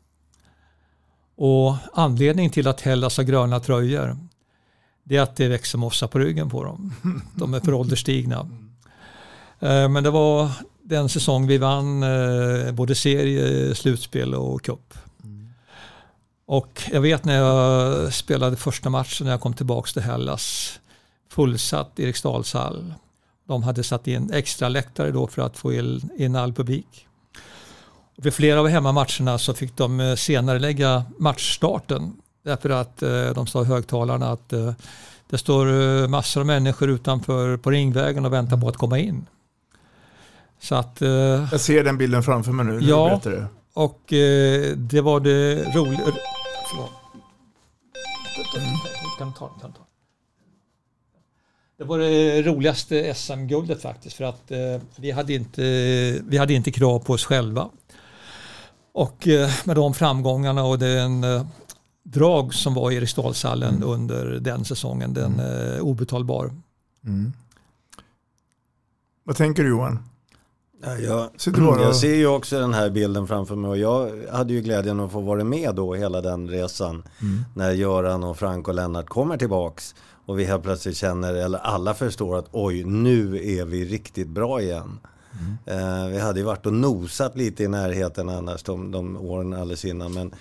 Och 1.36 1.74
anledningen 1.92 2.50
till 2.50 2.68
att 2.68 2.80
Hellas 2.80 3.16
har 3.16 3.24
gröna 3.24 3.60
tröjor 3.60 4.16
det 5.08 5.16
är 5.16 5.20
att 5.20 5.36
det 5.36 5.48
växer 5.48 5.78
mossa 5.78 6.08
på 6.08 6.18
ryggen 6.18 6.50
på 6.50 6.64
dem. 6.64 6.92
De 7.34 7.54
är 7.54 7.60
för 7.60 7.74
ålderstigna. 7.74 8.48
Eh, 9.60 9.88
men 9.88 10.04
det 10.04 10.10
var 10.10 10.50
den 10.82 11.08
säsong 11.08 11.46
vi 11.46 11.58
vann 11.58 12.02
eh, 12.02 12.72
både 12.72 12.94
serie, 12.94 13.74
slutspel 13.74 14.34
och 14.34 14.62
cup. 14.62 14.94
Och 16.46 16.82
jag 16.92 17.00
vet 17.00 17.24
när 17.24 17.36
jag 17.38 18.14
spelade 18.14 18.56
första 18.56 18.90
matchen 18.90 19.24
när 19.24 19.32
jag 19.32 19.40
kom 19.40 19.54
tillbaka 19.54 19.92
till 19.92 20.02
Hellas. 20.02 20.78
Fullsatt 21.30 22.00
Eriksdalshall. 22.00 22.94
De 23.46 23.62
hade 23.62 23.82
satt 23.82 24.06
in 24.06 24.30
extra 24.32 24.68
läktare 24.68 25.10
då 25.10 25.26
för 25.26 25.42
att 25.42 25.58
få 25.58 25.72
in 26.18 26.36
all 26.36 26.52
publik. 26.52 27.05
Och 28.16 28.26
vid 28.26 28.34
flera 28.34 28.60
av 28.60 28.68
hemmamatcherna 28.68 29.38
så 29.38 29.54
fick 29.54 29.76
de 29.76 30.00
eh, 30.00 30.14
senare 30.14 30.58
lägga 30.58 31.04
matchstarten. 31.18 32.12
Därför 32.44 32.70
att 32.70 33.02
eh, 33.02 33.30
de 33.34 33.46
sa 33.46 33.64
högtalarna 33.64 34.30
att 34.30 34.52
eh, 34.52 34.72
det 35.30 35.38
står 35.38 36.08
massor 36.08 36.40
av 36.40 36.46
människor 36.46 36.90
utanför 36.90 37.56
på 37.56 37.70
ringvägen 37.70 38.24
och 38.24 38.32
väntar 38.32 38.56
på 38.56 38.68
att 38.68 38.76
komma 38.76 38.98
in. 38.98 39.26
Så 40.60 40.74
att, 40.74 41.00
Jag 41.50 41.60
ser 41.60 41.84
den 41.84 41.98
bilden 41.98 42.22
framför 42.22 42.52
mig 42.52 42.66
nu. 42.66 42.80
Ja. 42.80 43.20
det. 43.24 43.46
och 43.72 44.00
det 44.76 45.00
var 45.00 45.20
det 45.20 45.64
roliga... 45.74 46.00
Ta. 49.38 49.50
Det 51.78 51.84
var 51.84 51.98
det 51.98 52.42
roligaste 52.42 53.14
SM-guldet 53.14 53.82
faktiskt 53.82 54.16
för 54.16 54.24
att 54.24 54.52
vi, 54.96 55.10
hade 55.10 55.32
inte, 55.32 55.62
vi 56.28 56.38
hade 56.38 56.54
inte 56.54 56.70
krav 56.70 56.98
på 56.98 57.12
oss 57.12 57.24
själva. 57.24 57.70
Och 58.96 59.28
eh, 59.28 59.50
med 59.64 59.76
de 59.76 59.94
framgångarna 59.94 60.64
och 60.64 60.78
den 60.78 61.24
eh, 61.24 61.46
drag 62.02 62.54
som 62.54 62.74
var 62.74 62.90
i 62.90 62.94
Eriksdalshallen 62.96 63.82
under 63.82 64.24
den 64.24 64.64
säsongen, 64.64 65.14
den 65.14 65.40
eh, 65.40 65.80
obetalbar. 65.80 66.52
Mm. 67.04 67.32
Vad 69.24 69.36
tänker 69.36 69.62
du 69.62 69.68
Johan? 69.68 69.98
Ja, 70.82 70.98
jag, 70.98 71.30
jag 71.56 71.96
ser 71.96 72.14
ju 72.14 72.26
också 72.26 72.60
den 72.60 72.74
här 72.74 72.90
bilden 72.90 73.26
framför 73.26 73.56
mig 73.56 73.70
och 73.70 73.78
jag 73.78 74.10
hade 74.32 74.52
ju 74.52 74.60
glädjen 74.60 75.00
att 75.00 75.12
få 75.12 75.20
vara 75.20 75.44
med 75.44 75.74
då 75.74 75.94
hela 75.94 76.20
den 76.20 76.48
resan. 76.48 77.02
Mm. 77.22 77.44
När 77.54 77.72
Göran 77.72 78.24
och 78.24 78.38
Frank 78.38 78.68
och 78.68 78.74
Lennart 78.74 79.08
kommer 79.08 79.36
tillbaks 79.36 79.94
och 80.26 80.38
vi 80.38 80.44
helt 80.44 80.62
plötsligt 80.62 80.96
känner, 80.96 81.34
eller 81.34 81.58
alla 81.58 81.94
förstår 81.94 82.38
att 82.38 82.48
oj, 82.52 82.84
nu 82.84 83.36
är 83.58 83.64
vi 83.64 83.84
riktigt 83.84 84.28
bra 84.28 84.60
igen. 84.60 84.98
Mm. 85.66 86.12
vi 86.12 86.18
hade 86.18 86.40
ju 86.40 86.46
varit 86.46 86.66
och 86.66 86.72
nosat 86.72 87.36
lite 87.36 87.64
i 87.64 87.68
närheten 87.68 88.28
annars 88.28 88.62
de, 88.62 88.90
de 88.90 89.16
åren 89.16 89.52
alldeles 89.52 89.84
innan. 89.84 90.12
Men 90.12 90.34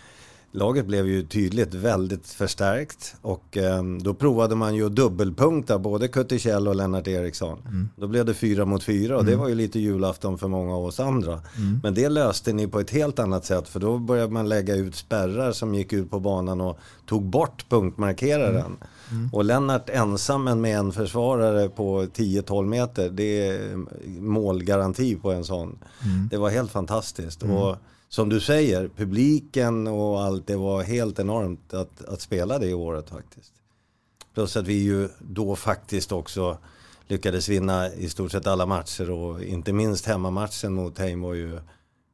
laget 0.55 0.85
blev 0.85 1.07
ju 1.07 1.23
tydligt 1.23 1.73
väldigt 1.73 2.27
förstärkt 2.27 3.15
och 3.21 3.57
eh, 3.57 3.83
då 3.83 4.13
provade 4.13 4.55
man 4.55 4.75
ju 4.75 4.85
att 4.85 4.95
dubbelpunkta 4.95 5.79
både 5.79 6.07
Kuttichell 6.07 6.67
och 6.67 6.75
Lennart 6.75 7.07
Eriksson. 7.07 7.89
Då 7.95 8.07
blev 8.07 8.25
det 8.25 8.33
fyra 8.33 8.65
mot 8.65 8.83
fyra 8.83 9.17
och 9.17 9.25
det 9.25 9.35
var 9.35 9.49
ju 9.49 9.55
lite 9.55 9.79
julafton 9.79 10.37
för 10.37 10.47
många 10.47 10.75
av 10.75 10.85
oss 10.85 10.99
andra. 10.99 11.41
Men 11.83 11.93
det 11.93 12.09
löste 12.09 12.53
ni 12.53 12.67
på 12.67 12.79
ett 12.79 12.89
helt 12.89 13.19
annat 13.19 13.45
sätt 13.45 13.69
för 13.69 13.79
då 13.79 13.97
började 13.97 14.33
man 14.33 14.49
lägga 14.49 14.75
ut 14.75 14.95
spärrar 14.95 15.51
som 15.51 15.75
gick 15.75 15.93
ut 15.93 16.11
på 16.11 16.19
banan 16.19 16.61
och 16.61 16.79
tog 17.05 17.23
bort 17.23 17.65
punktmarkeraren. 17.69 18.77
Mm. 19.11 19.29
Och 19.33 19.45
Lennart 19.45 19.89
ensam 19.89 20.43
men 20.43 20.61
med 20.61 20.77
en 20.77 20.91
försvarare 20.91 21.69
på 21.69 22.03
10-12 22.03 22.65
meter, 22.65 23.09
det 23.09 23.47
är 23.47 23.85
målgaranti 24.19 25.15
på 25.15 25.31
en 25.31 25.43
sån. 25.43 25.77
Mm. 26.03 26.27
Det 26.31 26.37
var 26.37 26.49
helt 26.49 26.71
fantastiskt. 26.71 27.43
Mm. 27.43 27.55
Och 27.55 27.77
som 28.15 28.29
du 28.29 28.39
säger, 28.39 28.89
publiken 28.95 29.87
och 29.87 30.21
allt, 30.21 30.47
det 30.47 30.55
var 30.55 30.83
helt 30.83 31.19
enormt 31.19 31.73
att, 31.73 32.05
att 32.05 32.21
spela 32.21 32.59
det 32.59 32.73
året 32.73 33.09
faktiskt. 33.09 33.53
Plus 34.33 34.57
att 34.57 34.67
vi 34.67 34.73
ju 34.73 35.09
då 35.19 35.55
faktiskt 35.55 36.11
också 36.11 36.57
lyckades 37.07 37.49
vinna 37.49 37.93
i 37.93 38.09
stort 38.09 38.31
sett 38.31 38.47
alla 38.47 38.65
matcher 38.65 39.11
och 39.11 39.43
inte 39.43 39.73
minst 39.73 40.05
hemmamatchen 40.05 40.73
mot 40.73 40.99
Heim 40.99 41.21
var 41.21 41.33
ju 41.33 41.59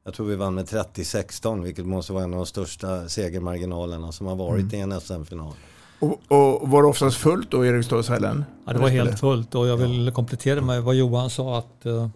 jag 0.04 0.14
tror 0.14 0.26
vi 0.26 0.36
vann 0.36 0.56
med 0.56 0.66
30-16 0.66 1.64
vilket 1.64 1.86
måste 1.86 2.14
vara 2.14 2.24
en 2.24 2.34
av 2.34 2.38
de 2.38 2.46
största 2.46 3.10
segermarginalerna 3.10 4.12
som 4.12 4.28
har 4.28 4.36
varit 4.36 4.74
mm. 4.74 4.76
i 4.76 4.80
en 4.80 5.02
SM-final. 5.02 5.54
Och, 6.00 6.22
och, 6.28 6.70
var 6.70 6.82
det 6.82 6.88
oftast 6.88 7.18
fullt 7.18 7.52
då 7.52 7.66
i 7.66 7.70
Eriksdalshallen? 7.70 8.46
Ja, 8.66 8.74
det 8.74 8.80
var 8.80 8.90
helt 8.90 9.20
fullt 9.20 9.56
och 9.56 9.68
jag 9.68 9.78
vill 9.78 10.12
komplettera 10.12 10.62
med 10.62 10.84
vad 10.84 10.96
Johan 10.96 11.30
sa 11.30 11.58
att 11.58 11.86
uh, 11.86 12.08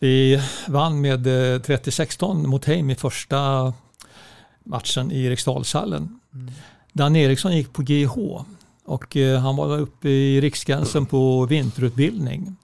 vi 0.00 0.42
vann 0.68 1.00
med 1.00 1.26
30-16 1.26 2.30
eh, 2.30 2.48
mot 2.48 2.64
Heim 2.64 2.90
i 2.90 2.94
första 2.94 3.72
matchen 4.64 5.12
i 5.12 5.24
Eriksdalshallen. 5.24 6.20
Mm. 6.34 6.52
Dan 6.92 7.16
Eriksson 7.16 7.56
gick 7.56 7.72
på 7.72 7.82
GH 7.82 8.44
och 8.84 9.16
uh, 9.16 9.38
han 9.38 9.56
var 9.56 9.78
uppe 9.78 10.08
i 10.08 10.40
Riksgränsen 10.40 11.06
på 11.06 11.46
vinterutbildning. 11.46 12.56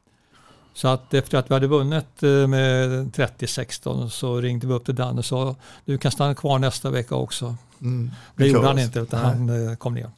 Så 0.77 0.89
att 0.89 1.15
efter 1.15 1.39
att 1.39 1.51
vi 1.51 1.55
hade 1.55 1.67
vunnit 1.67 2.23
eh, 2.23 2.29
med 2.29 2.91
30-16 3.15 4.09
så 4.09 4.41
ringde 4.41 4.67
vi 4.67 4.75
upp 4.75 4.85
till 4.85 4.95
Danne 4.95 5.19
och 5.19 5.25
sa 5.25 5.57
du 5.85 5.99
kan 5.99 6.13
stanna 6.13 6.35
kvar 6.35 6.59
nästa 6.59 6.91
vecka 6.91 7.15
också. 7.15 7.55
Mm. 7.81 8.11
Det 8.37 8.47
gjorde 8.47 8.67
han 8.67 8.79
inte 8.79 9.01
utan 9.01 9.23
Nej. 9.23 9.31
han 9.31 9.71
eh, 9.71 9.77
kom 9.77 9.95
ner. 9.95 10.11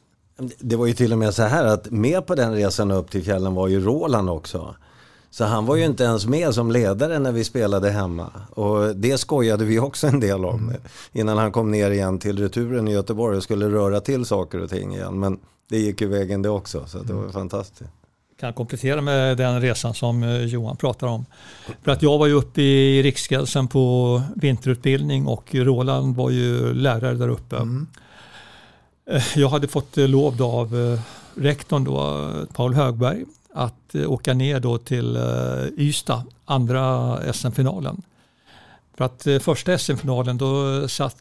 Det 0.58 0.76
var 0.76 0.86
ju 0.86 0.92
till 0.92 1.12
och 1.12 1.18
med 1.18 1.34
så 1.34 1.42
här 1.42 1.64
att 1.64 1.90
med 1.90 2.26
på 2.26 2.34
den 2.34 2.54
resan 2.54 2.90
upp 2.90 3.10
till 3.10 3.24
fjällen 3.24 3.54
var 3.54 3.68
ju 3.68 3.80
Roland 3.80 4.30
också. 4.30 4.74
Så 5.30 5.44
han 5.44 5.66
var 5.66 5.76
ju 5.76 5.84
inte 5.84 6.04
ens 6.04 6.26
med 6.26 6.54
som 6.54 6.72
ledare 6.72 7.18
när 7.18 7.32
vi 7.32 7.44
spelade 7.44 7.90
hemma. 7.90 8.32
Och 8.50 8.96
det 8.96 9.18
skojade 9.18 9.64
vi 9.64 9.78
också 9.78 10.06
en 10.06 10.20
del 10.20 10.44
om. 10.44 10.68
Mm. 10.68 10.80
Innan 11.12 11.38
han 11.38 11.52
kom 11.52 11.70
ner 11.70 11.90
igen 11.90 12.18
till 12.18 12.38
returen 12.38 12.88
i 12.88 12.92
Göteborg 12.92 13.36
och 13.36 13.42
skulle 13.42 13.68
röra 13.68 14.00
till 14.00 14.24
saker 14.24 14.62
och 14.62 14.70
ting 14.70 14.94
igen. 14.94 15.20
Men 15.20 15.38
det 15.70 15.78
gick 15.78 16.00
ju 16.00 16.08
vägen 16.08 16.42
det 16.42 16.48
också, 16.48 16.86
så 16.86 16.98
det 16.98 17.12
var 17.12 17.20
mm. 17.20 17.32
fantastiskt 17.32 17.90
kan 18.40 18.52
komplettera 18.52 19.00
med 19.00 19.36
den 19.36 19.60
resan 19.60 19.94
som 19.94 20.22
eh, 20.22 20.44
Johan 20.44 20.76
pratar 20.76 21.06
om. 21.06 21.26
För 21.82 21.92
att 21.92 22.02
jag 22.02 22.18
var 22.18 22.26
ju 22.26 22.32
uppe 22.32 22.62
i 22.62 23.02
Riksgränsen 23.02 23.68
på 23.68 24.22
vinterutbildning 24.36 25.26
och 25.26 25.54
Roland 25.54 26.16
var 26.16 26.30
ju 26.30 26.74
lärare 26.74 27.14
där 27.14 27.28
uppe. 27.28 27.56
Mm. 27.56 27.86
Eh, 29.10 29.22
jag 29.36 29.48
hade 29.48 29.68
fått 29.68 29.98
eh, 29.98 30.08
lov 30.08 30.42
av 30.42 30.98
rektorn 31.34 31.84
då, 31.84 32.28
Paul 32.54 32.74
Högberg, 32.74 33.24
att 33.58 33.94
eh, 33.94 34.12
åka 34.12 34.34
ner 34.34 34.60
då 34.60 34.78
till 34.78 35.16
eh, 35.16 35.22
Ystad, 35.76 36.22
andra 36.44 37.18
SM-finalen. 37.32 38.02
För 38.96 39.04
att 39.04 39.26
eh, 39.26 39.38
första 39.38 39.78
SM-finalen 39.78 40.38
då 40.38 40.88
satt 40.88 41.16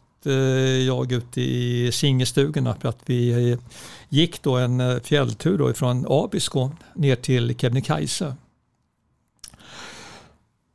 jag 0.88 1.12
ute 1.12 1.42
i 1.42 1.92
singelstugorna 1.94 2.76
för 2.76 2.90
att 2.90 2.98
vi 3.06 3.58
gick 4.10 4.42
då 4.44 4.58
en 4.58 5.00
fjälltur 5.00 5.58
då 5.58 5.70
ifrån 5.70 6.06
Abisko 6.10 6.72
ner 6.94 7.16
till 7.16 7.56
Kebnekaise. 7.58 8.36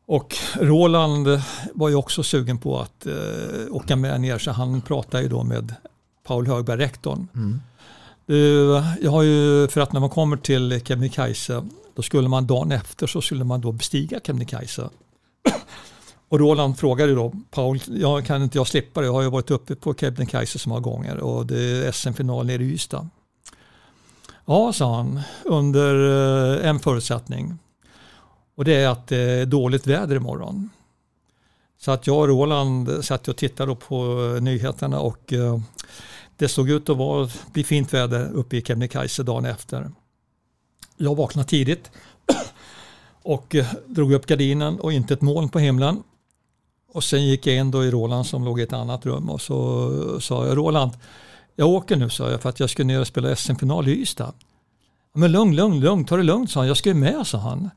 Och 0.06 0.36
Roland 0.54 1.42
var 1.74 1.88
ju 1.88 1.94
också 1.94 2.22
sugen 2.22 2.58
på 2.58 2.80
att 2.80 3.06
åka 3.70 3.96
med 3.96 4.20
ner 4.20 4.38
så 4.38 4.50
han 4.50 4.80
pratade 4.80 5.22
ju 5.22 5.28
då 5.28 5.44
med 5.44 5.74
Paul 6.24 6.46
Högberg, 6.46 6.78
rektorn. 6.78 7.28
Mm 7.34 7.60
jag 9.00 9.10
har 9.10 9.22
ju, 9.22 9.68
för 9.68 9.80
att 9.80 9.92
när 9.92 10.00
man 10.00 10.10
kommer 10.10 10.36
till 10.36 10.80
Kebnekaise 10.84 11.62
då 11.94 12.02
skulle 12.02 12.28
man 12.28 12.46
dagen 12.46 12.72
efter 12.72 13.06
så 13.06 13.20
skulle 13.20 13.44
man 13.44 13.60
då 13.60 13.72
bestiga 13.72 14.20
Kebnekaise. 14.26 14.90
Och 16.28 16.38
Roland 16.40 16.78
frågade 16.78 17.14
då 17.14 17.32
Paul, 17.50 17.80
jag 17.86 18.26
kan 18.26 18.42
inte 18.42 18.58
jag 18.58 18.66
slippa 18.66 19.00
det? 19.00 19.06
Jag 19.06 19.12
har 19.12 19.22
ju 19.22 19.30
varit 19.30 19.50
uppe 19.50 19.74
på 19.74 19.94
Kebnekaise 19.94 20.58
så 20.58 20.68
många 20.68 20.80
gånger 20.80 21.16
och 21.16 21.46
det 21.46 21.60
är 21.60 21.92
SM-final 21.92 22.46
nere 22.46 22.62
i 22.62 22.72
Ystad. 22.72 23.08
Ja, 24.44 24.72
sa 24.72 24.96
han, 24.96 25.20
under 25.44 25.94
eh, 26.62 26.68
en 26.68 26.80
förutsättning. 26.80 27.58
Och 28.54 28.64
det 28.64 28.74
är 28.74 28.88
att 28.88 29.06
det 29.06 29.16
är 29.16 29.46
dåligt 29.46 29.86
väder 29.86 30.16
imorgon. 30.16 30.70
Så 31.78 31.90
att 31.90 32.06
jag 32.06 32.18
och 32.18 32.28
Roland 32.28 33.04
satt 33.04 33.28
och 33.28 33.36
tittade 33.36 33.74
på 33.74 33.96
eh, 34.36 34.42
nyheterna 34.42 35.00
och 35.00 35.32
eh, 35.32 35.60
det 36.42 36.48
såg 36.48 36.70
ut 36.70 36.88
att 36.88 36.96
vara, 36.96 37.28
bli 37.52 37.64
fint 37.64 37.94
väder 37.94 38.32
uppe 38.32 38.56
i 38.56 38.62
Kebnekaise 38.62 39.22
dagen 39.22 39.44
efter. 39.44 39.90
Jag 40.96 41.16
vaknade 41.16 41.48
tidigt 41.48 41.90
och 43.22 43.54
eh, 43.54 43.66
drog 43.86 44.12
upp 44.12 44.26
gardinen 44.26 44.80
och 44.80 44.92
inte 44.92 45.14
ett 45.14 45.20
moln 45.20 45.48
på 45.48 45.58
himlen. 45.58 46.02
Och 46.92 47.04
sen 47.04 47.26
gick 47.26 47.46
jag 47.46 47.56
in 47.56 47.70
då 47.70 47.84
i 47.84 47.90
Roland 47.90 48.26
som 48.26 48.44
låg 48.44 48.60
i 48.60 48.62
ett 48.62 48.72
annat 48.72 49.06
rum 49.06 49.30
och 49.30 49.40
så 49.40 49.88
eh, 50.14 50.18
sa 50.18 50.46
jag 50.46 50.56
Roland, 50.56 50.92
jag 51.56 51.68
åker 51.68 51.96
nu 51.96 52.10
sa 52.10 52.30
jag 52.30 52.40
för 52.40 52.48
att 52.48 52.60
jag 52.60 52.70
ska 52.70 52.84
ner 52.84 53.00
och 53.00 53.06
spela 53.06 53.36
SM-final 53.36 53.88
i 53.88 54.02
Ystad. 54.02 54.34
Men 55.12 55.32
lugn, 55.32 55.56
lugn, 55.56 55.80
lugn, 55.80 56.04
ta 56.04 56.16
det 56.16 56.22
lugnt 56.22 56.50
sa 56.50 56.60
han. 56.60 56.66
Jag 56.66 56.76
ska 56.76 56.88
ju 56.88 56.94
med 56.94 57.26
sa 57.26 57.38
han. 57.38 57.70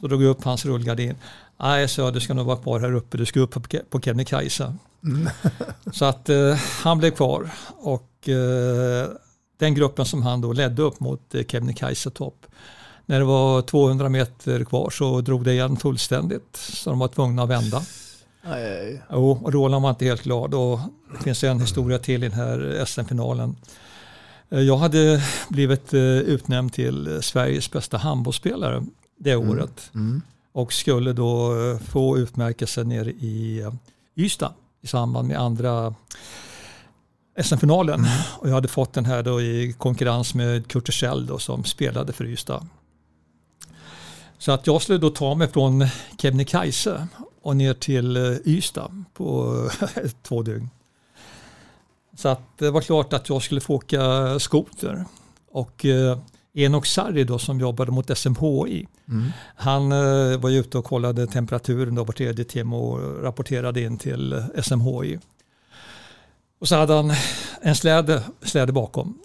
Så 0.00 0.06
drog 0.06 0.22
jag 0.22 0.30
upp 0.30 0.44
hans 0.44 0.64
rullgardin. 0.64 1.16
Nej, 1.60 1.88
sa 1.88 2.02
jag, 2.02 2.14
du 2.14 2.20
ska 2.20 2.34
nog 2.34 2.46
vara 2.46 2.56
kvar 2.56 2.80
här 2.80 2.94
uppe. 2.94 3.16
Du 3.16 3.26
ska 3.26 3.40
upp 3.40 3.56
på 3.90 4.00
Kebnekaise. 4.00 4.74
Mm. 5.04 5.28
så 5.92 6.04
att 6.04 6.28
eh, 6.28 6.54
han 6.82 6.98
blev 6.98 7.10
kvar. 7.10 7.50
Och 7.68 8.28
eh, 8.28 9.08
den 9.58 9.74
gruppen 9.74 10.04
som 10.04 10.22
han 10.22 10.40
då 10.40 10.52
ledde 10.52 10.82
upp 10.82 11.00
mot 11.00 11.34
eh, 11.34 11.44
Kebnekaise 11.44 12.10
topp. 12.10 12.46
När 13.06 13.18
det 13.18 13.24
var 13.24 13.62
200 13.62 14.08
meter 14.08 14.64
kvar 14.64 14.90
så 14.90 15.20
drog 15.20 15.44
det 15.44 15.52
igen 15.52 15.76
fullständigt. 15.76 16.56
Så 16.56 16.90
de 16.90 16.98
var 16.98 17.08
tvungna 17.08 17.42
att 17.42 17.48
vända. 17.48 17.82
Aj, 18.42 18.64
aj. 18.64 19.02
Jo, 19.12 19.30
och 19.42 19.52
Roland 19.52 19.82
var 19.82 19.90
inte 19.90 20.04
helt 20.04 20.22
glad 20.22 20.54
och 20.54 20.80
det 21.12 21.24
finns 21.24 21.44
en 21.44 21.60
historia 21.60 21.98
till 21.98 22.24
i 22.24 22.28
den 22.28 22.38
här 22.38 22.84
SM-finalen. 22.86 23.56
Eh, 24.50 24.60
jag 24.60 24.76
hade 24.76 25.22
blivit 25.48 25.94
eh, 25.94 26.00
utnämnd 26.02 26.72
till 26.72 27.18
Sveriges 27.22 27.70
bästa 27.70 27.96
handbollsspelare 27.96 28.84
det 29.18 29.32
mm. 29.32 29.50
året 29.50 29.90
mm. 29.94 30.22
och 30.52 30.72
skulle 30.72 31.12
då 31.12 31.60
eh, 31.60 31.78
få 31.78 32.18
utmärkelse 32.18 32.84
nere 32.84 33.10
i 33.10 33.66
Ystad 34.16 34.52
i 34.80 34.86
samband 34.86 35.28
med 35.28 35.38
andra 35.40 35.94
SM-finalen. 37.42 38.00
Mm. 38.00 38.10
Och 38.38 38.48
jag 38.48 38.54
hade 38.54 38.68
fått 38.68 38.92
den 38.92 39.04
här 39.04 39.22
då 39.22 39.40
i 39.40 39.74
konkurrens 39.78 40.34
med 40.34 40.68
Kurt 40.68 40.94
Schell 40.94 41.40
som 41.40 41.64
spelade 41.64 42.12
för 42.12 42.24
Ystad. 42.24 42.66
Så 44.38 44.52
att 44.52 44.66
jag 44.66 44.82
skulle 44.82 44.98
då 44.98 45.10
ta 45.10 45.34
mig 45.34 45.48
från 45.48 45.86
Kebnekaise 46.18 47.08
och 47.42 47.56
ner 47.56 47.74
till 47.74 48.16
eh, 48.16 48.36
Ystad 48.44 49.04
på 49.14 49.56
två 50.22 50.42
dygn. 50.42 50.70
Så 52.16 52.28
att 52.28 52.58
det 52.58 52.70
var 52.70 52.80
klart 52.80 53.12
att 53.12 53.28
jag 53.28 53.42
skulle 53.42 53.60
få 53.60 53.74
åka 53.74 54.38
skoter. 54.38 55.04
Och 55.52 55.84
eh, 55.84 56.18
Enok 56.52 56.86
Sarri 56.86 57.24
då 57.24 57.38
som 57.38 57.60
jobbade 57.60 57.92
mot 57.92 58.18
SMHI. 58.18 58.88
Mm. 59.08 59.32
Han 59.56 59.92
eh, 59.92 60.40
var 60.40 60.50
ute 60.50 60.78
och 60.78 60.84
kollade 60.84 61.26
temperaturen 61.26 61.94
då 61.94 62.04
var 62.04 62.12
tredje 62.12 62.44
timme 62.44 62.76
och 62.76 63.22
rapporterade 63.22 63.80
in 63.80 63.98
till 63.98 64.44
SMHI. 64.62 65.18
Och 66.60 66.68
så 66.68 66.76
hade 66.76 66.94
han 66.94 67.12
en 67.60 67.74
släde, 67.74 68.22
släde 68.42 68.72
bakom. 68.72 69.18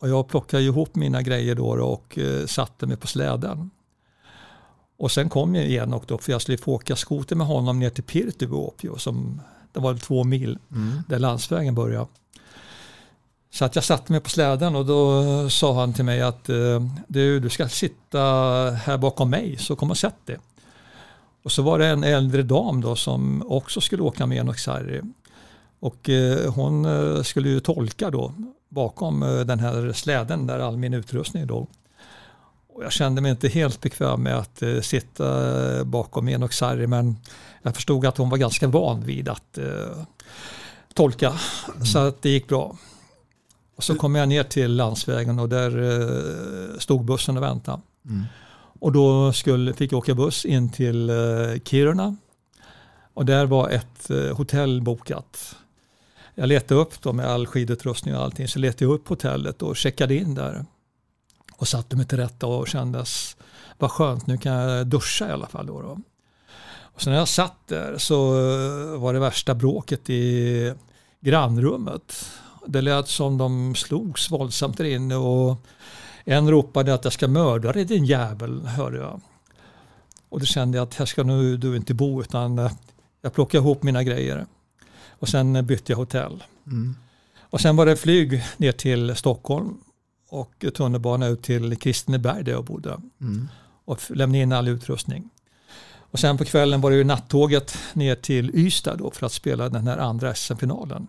Och 0.00 0.08
jag 0.08 0.28
plockade 0.28 0.62
ihop 0.62 0.94
mina 0.94 1.22
grejer 1.22 1.54
då 1.54 1.66
och 1.66 2.18
satte 2.46 2.86
mig 2.86 2.96
på 2.96 3.06
släden. 3.06 3.70
Och 4.98 5.12
sen 5.12 5.28
kom 5.28 5.54
jag 5.54 5.66
igen 5.66 5.92
och 5.92 6.04
då, 6.06 6.18
för 6.18 6.32
jag 6.32 6.42
skulle 6.42 6.58
få 6.58 6.72
åka 6.72 6.96
skoter 6.96 7.36
med 7.36 7.46
honom 7.46 7.78
ner 7.78 7.90
till 7.90 8.04
Pirtuvuopio 8.04 8.98
som 8.98 9.40
det 9.72 9.80
var 9.80 9.94
två 9.94 10.24
mil 10.24 10.58
mm. 10.72 11.02
där 11.08 11.18
landsvägen 11.18 11.74
började. 11.74 12.06
Så 13.56 13.64
att 13.64 13.74
jag 13.74 13.84
satte 13.84 14.12
mig 14.12 14.20
på 14.20 14.30
släden 14.30 14.76
och 14.76 14.86
då 14.86 15.22
eh, 15.22 15.48
sa 15.48 15.80
han 15.80 15.92
till 15.92 16.04
mig 16.04 16.22
att 16.22 16.48
eh, 16.48 16.82
du, 17.08 17.40
du 17.40 17.50
ska 17.50 17.68
sitta 17.68 18.20
här 18.70 18.98
bakom 18.98 19.30
mig 19.30 19.56
så 19.56 19.76
kom 19.76 19.90
och 19.90 19.98
sätt 19.98 20.14
dig. 20.24 20.38
Och 21.42 21.52
så 21.52 21.62
var 21.62 21.78
det 21.78 21.86
en 21.86 22.04
äldre 22.04 22.42
dam 22.42 22.80
då 22.80 22.96
som 22.96 23.42
också 23.48 23.80
skulle 23.80 24.02
åka 24.02 24.26
med 24.26 24.38
Enoch 24.38 24.58
Sarri. 24.58 25.00
Och 25.80 26.08
eh, 26.08 26.52
hon 26.52 26.86
skulle 27.24 27.48
ju 27.48 27.60
tolka 27.60 28.10
då 28.10 28.32
bakom 28.68 29.20
den 29.46 29.58
här 29.58 29.92
släden 29.92 30.46
där 30.46 30.58
all 30.58 30.76
min 30.76 30.94
utrustning 30.94 31.46
låg. 31.46 31.68
Och 32.74 32.84
jag 32.84 32.92
kände 32.92 33.20
mig 33.20 33.30
inte 33.30 33.48
helt 33.48 33.80
bekväm 33.80 34.22
med 34.22 34.38
att 34.38 34.62
sitta 34.82 35.84
bakom 35.84 36.28
Enok 36.28 36.52
Sarri 36.52 36.86
men 36.86 37.16
jag 37.62 37.74
förstod 37.74 38.06
att 38.06 38.16
hon 38.16 38.30
var 38.30 38.38
ganska 38.38 38.68
van 38.68 39.04
vid 39.04 39.28
att 39.28 39.58
tolka 40.94 41.26
mm. 41.74 41.86
så 41.86 41.98
att 41.98 42.22
det 42.22 42.28
gick 42.28 42.48
bra. 42.48 42.76
Och 43.76 43.84
så 43.84 43.94
kom 43.94 44.14
jag 44.14 44.28
ner 44.28 44.42
till 44.42 44.76
landsvägen 44.76 45.38
och 45.38 45.48
där 45.48 45.82
eh, 45.82 46.78
stod 46.78 47.04
bussen 47.04 47.36
och 47.36 47.42
väntade. 47.42 47.80
Mm. 48.04 48.24
Och 48.80 48.92
då 48.92 49.32
skulle, 49.32 49.72
fick 49.72 49.92
jag 49.92 49.98
åka 49.98 50.14
buss 50.14 50.44
in 50.44 50.72
till 50.72 51.10
eh, 51.10 51.16
Kiruna 51.64 52.16
och 53.14 53.26
där 53.26 53.46
var 53.46 53.68
ett 53.70 54.10
eh, 54.10 54.36
hotell 54.36 54.82
bokat. 54.82 55.56
Jag 56.34 56.48
letade 56.48 56.80
upp 56.80 57.02
då 57.02 57.12
med 57.12 57.26
all 57.26 57.46
skidutrustning 57.46 58.16
och 58.16 58.22
allting 58.22 58.48
så 58.48 58.58
letade 58.58 58.84
jag 58.84 58.92
upp 58.92 59.08
hotellet 59.08 59.62
och 59.62 59.76
checkade 59.76 60.14
in 60.14 60.34
där. 60.34 60.64
och 61.56 61.68
satte 61.68 61.96
mig 61.96 62.06
till 62.06 62.18
rätta 62.18 62.46
och 62.46 62.68
kändes, 62.68 63.36
vad 63.78 63.90
skönt, 63.90 64.26
nu 64.26 64.38
kan 64.38 64.52
jag 64.52 64.86
duscha 64.86 65.28
i 65.28 65.32
alla 65.32 65.46
fall. 65.46 65.66
Då, 65.66 65.82
då. 65.82 65.98
Och 66.78 67.02
sen 67.02 67.12
när 67.12 67.18
jag 67.18 67.28
satt 67.28 67.68
där 67.68 67.98
så 67.98 68.30
var 68.96 69.12
det 69.12 69.18
värsta 69.20 69.54
bråket 69.54 70.10
i 70.10 70.74
grannrummet. 71.20 72.28
Det 72.66 72.80
lät 72.80 73.08
som 73.08 73.38
de 73.38 73.74
slogs 73.74 74.30
våldsamt 74.30 74.78
där 74.78 74.84
inne 74.84 75.16
och 75.16 75.66
en 76.24 76.50
ropade 76.50 76.94
att 76.94 77.04
jag 77.04 77.12
ska 77.12 77.28
mörda 77.28 77.72
dig 77.72 77.84
din 77.84 78.04
jävel, 78.04 78.66
hörde 78.66 78.98
jag. 78.98 79.20
Och 80.28 80.40
då 80.40 80.46
kände 80.46 80.78
jag 80.78 80.88
att 80.88 80.94
här 80.94 81.06
ska 81.06 81.22
nu 81.22 81.56
du 81.56 81.76
inte 81.76 81.94
bo 81.94 82.20
utan 82.20 82.58
eh, 82.58 82.72
jag 83.22 83.34
plockade 83.34 83.62
ihop 83.62 83.82
mina 83.82 84.02
grejer. 84.02 84.46
Och 85.10 85.28
sen 85.28 85.66
bytte 85.66 85.92
jag 85.92 85.96
hotell. 85.96 86.44
Mm. 86.66 86.96
Och 87.40 87.60
sen 87.60 87.76
var 87.76 87.86
det 87.86 87.96
flyg 87.96 88.44
ner 88.56 88.72
till 88.72 89.16
Stockholm 89.16 89.78
och 90.28 90.64
tunnelbana 90.74 91.26
ut 91.26 91.42
till 91.42 91.76
Kristineberg 91.76 92.44
där 92.44 92.52
jag 92.52 92.64
bodde. 92.64 93.00
Mm. 93.20 93.48
Och 93.84 94.10
lämnade 94.10 94.42
in 94.42 94.52
all 94.52 94.68
utrustning. 94.68 95.30
Och 96.10 96.18
sen 96.18 96.38
på 96.38 96.44
kvällen 96.44 96.80
var 96.80 96.90
det 96.90 96.96
ju 96.96 97.04
nattåget 97.04 97.78
ner 97.92 98.14
till 98.14 98.50
Ystad 98.54 98.96
då 98.96 99.10
för 99.10 99.26
att 99.26 99.32
spela 99.32 99.68
den 99.68 99.86
här 99.86 99.98
andra 99.98 100.34
SM-finalen. 100.34 101.06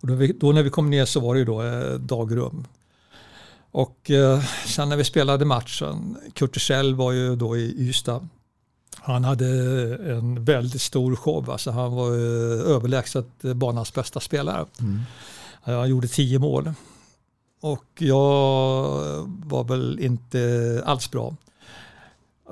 Och 0.00 0.06
då, 0.06 0.14
vi, 0.14 0.32
då, 0.32 0.52
när 0.52 0.62
vi 0.62 0.70
kom 0.70 0.90
ner 0.90 1.04
så 1.04 1.20
var 1.20 1.34
det 1.34 1.38
ju 1.38 1.44
då 1.44 1.62
eh, 1.62 1.94
dagrum. 1.94 2.64
Och 3.70 4.10
eh, 4.10 4.42
sen 4.66 4.88
när 4.88 4.96
vi 4.96 5.04
spelade 5.04 5.44
matchen, 5.44 6.16
Kurtisell 6.34 6.94
var 6.94 7.12
ju 7.12 7.36
då 7.36 7.56
i 7.56 7.88
Ystad. 7.88 8.28
Han 8.96 9.24
hade 9.24 9.46
en 10.12 10.44
väldigt 10.44 10.82
stor 10.82 11.16
show, 11.16 11.50
alltså 11.50 11.70
han 11.70 11.94
var 11.94 12.10
eh, 12.10 12.74
överlägset 12.74 13.42
banans 13.42 13.94
bästa 13.94 14.20
spelare. 14.20 14.66
Mm. 14.80 15.00
Han 15.62 15.88
gjorde 15.88 16.08
tio 16.08 16.38
mål. 16.38 16.72
Och 17.60 17.86
jag 17.98 18.14
var 19.26 19.64
väl 19.64 20.00
inte 20.00 20.82
alls 20.86 21.10
bra. 21.10 21.36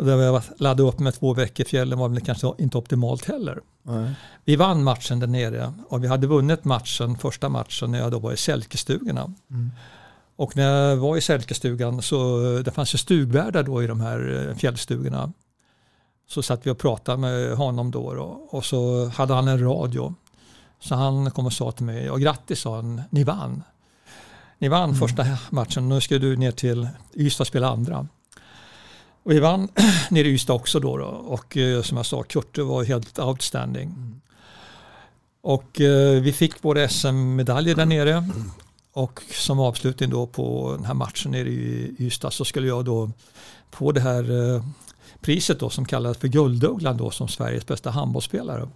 Där 0.01 0.17
jag 0.17 0.43
laddade 0.59 0.89
upp 0.89 0.99
med 0.99 1.15
två 1.15 1.35
veckor 1.35 1.67
i 1.67 1.69
fjällen 1.69 1.99
var 1.99 2.09
väl 2.09 2.21
kanske 2.21 2.53
inte 2.59 2.79
optimalt 2.79 3.25
heller. 3.25 3.61
Nej. 3.83 4.15
Vi 4.45 4.57
vann 4.57 4.85
matchen 4.85 5.21
där 5.21 5.27
nere 5.27 5.73
och 5.89 6.05
vi 6.05 6.09
hade 6.09 6.27
vunnit 6.27 6.65
matchen, 6.65 7.19
första 7.19 7.49
matchen 7.49 7.91
när 7.91 7.99
jag 7.99 8.11
då 8.11 8.19
var 8.19 8.33
i 8.33 8.37
Sälkestugorna. 8.37 9.33
Mm. 9.51 9.71
Och 10.37 10.57
när 10.57 10.63
jag 10.63 10.97
var 10.97 11.17
i 11.17 11.21
Sälkestugan 11.21 12.03
så 12.03 12.41
det 12.65 12.71
fanns 12.71 12.95
ju 12.95 12.99
stugvärdar 12.99 13.63
då 13.63 13.83
i 13.83 13.87
de 13.87 14.01
här 14.01 14.49
eh, 14.49 14.57
fjällstugorna. 14.57 15.33
Så 16.29 16.43
satt 16.43 16.67
vi 16.67 16.71
och 16.71 16.79
pratade 16.79 17.19
med 17.19 17.57
honom 17.57 17.91
då, 17.91 18.15
då 18.15 18.49
och 18.51 18.65
så 18.65 19.09
hade 19.09 19.35
han 19.35 19.49
en 19.49 19.61
radio. 19.61 20.15
Så 20.81 20.95
han 20.95 21.31
kom 21.31 21.47
och 21.47 21.53
sa 21.53 21.73
till 21.73 21.85
mig, 21.85 22.11
och 22.11 22.21
grattis 22.21 22.61
sa 22.61 22.77
han, 22.77 23.03
ni 23.11 23.25
vann. 23.25 23.63
Ni 24.59 24.69
vann 24.69 24.89
mm. 24.91 24.97
första 24.97 25.27
matchen, 25.51 25.89
nu 25.89 26.01
ska 26.01 26.19
du 26.19 26.37
ner 26.37 26.53
till 26.53 26.89
Ystad 27.15 27.43
och 27.43 27.47
spela 27.47 27.69
andra. 27.69 28.09
Och 29.27 29.33
vi 29.33 29.41
vann 29.41 29.69
nere 30.11 30.29
i 30.29 30.31
Ystad 30.31 30.55
också 30.55 30.81
då, 30.81 30.97
då. 30.97 31.05
och 31.05 31.57
eh, 31.57 31.83
som 31.83 31.97
jag 31.97 32.07
sa, 32.07 32.23
Kurte 32.23 32.63
var 32.63 32.85
helt 32.85 33.19
outstanding. 33.19 33.89
Mm. 33.89 34.21
Och 35.41 35.81
eh, 35.81 36.23
vi 36.23 36.33
fick 36.33 36.63
både 36.63 36.89
SM-medaljer 36.89 37.75
där 37.75 37.87
nere 37.87 38.29
och 38.93 39.23
som 39.31 39.61
avslutning 39.61 40.11
då 40.11 40.27
på 40.27 40.75
den 40.77 40.85
här 40.85 40.95
matchen 40.95 41.31
nere 41.31 41.49
i 41.49 41.95
Ystad 41.99 42.31
så 42.31 42.45
skulle 42.45 42.67
jag 42.67 42.85
då 42.85 43.11
få 43.71 43.93
det 43.93 44.01
här 44.01 44.55
eh, 44.55 44.65
priset 45.21 45.61
då 45.61 45.71
som 45.71 45.85
kallas 45.85 46.17
för 46.17 46.29
Guldugglan 46.29 46.97
då 46.97 47.11
som 47.11 47.29
Sveriges 47.29 47.67
bästa 47.67 47.91
handbollsspelare. 47.91 48.69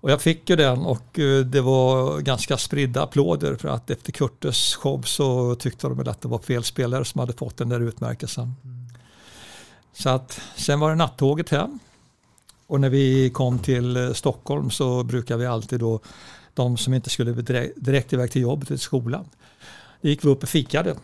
Och 0.00 0.10
jag 0.10 0.22
fick 0.22 0.50
ju 0.50 0.56
den 0.56 0.78
och 0.78 1.18
eh, 1.18 1.40
det 1.40 1.60
var 1.60 2.20
ganska 2.20 2.56
spridda 2.56 3.02
applåder 3.02 3.54
för 3.54 3.68
att 3.68 3.90
efter 3.90 4.12
Kurtes 4.12 4.74
show 4.74 5.02
så 5.02 5.54
tyckte 5.54 5.88
de 5.88 6.08
att 6.08 6.20
det 6.20 6.28
var 6.28 6.38
fel 6.38 6.64
spelare 6.64 7.04
som 7.04 7.18
hade 7.18 7.32
fått 7.32 7.56
den 7.56 7.68
där 7.68 7.80
utmärkelsen. 7.80 8.54
Mm. 9.92 10.02
Så 10.02 10.08
att 10.08 10.40
sen 10.56 10.80
var 10.80 10.90
det 10.90 10.96
nattåget 10.96 11.48
hem 11.48 11.78
och 12.66 12.80
när 12.80 12.90
vi 12.90 13.30
kom 13.30 13.58
till 13.58 13.96
eh, 13.96 14.12
Stockholm 14.12 14.70
så 14.70 15.02
brukar 15.04 15.36
vi 15.36 15.46
alltid 15.46 15.80
då 15.80 16.00
de 16.54 16.76
som 16.76 16.94
inte 16.94 17.10
skulle 17.10 17.32
direkt 17.76 18.12
iväg 18.12 18.30
till 18.30 18.42
jobbet 18.42 18.68
eller 18.70 18.78
skolan. 18.78 19.24
Då 20.00 20.08
gick 20.08 20.24
vi 20.24 20.28
upp 20.28 20.42
och 20.42 20.48
fikade. 20.48 20.94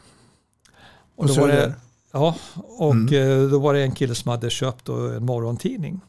Och, 1.17 1.27
då 1.27 1.35
var 1.35 1.49
det, 1.49 1.75
ja, 2.13 2.37
och 2.55 2.93
mm. 2.93 3.15
Eh, 3.15 3.51
då 3.51 3.59
var 3.59 3.75
det 3.75 3.83
en 3.83 3.93
kille 3.93 4.15
som 4.15 4.31
hade 4.31 4.51
köpt 4.51 4.89
en 4.89 5.25
morgontidning. 5.25 6.01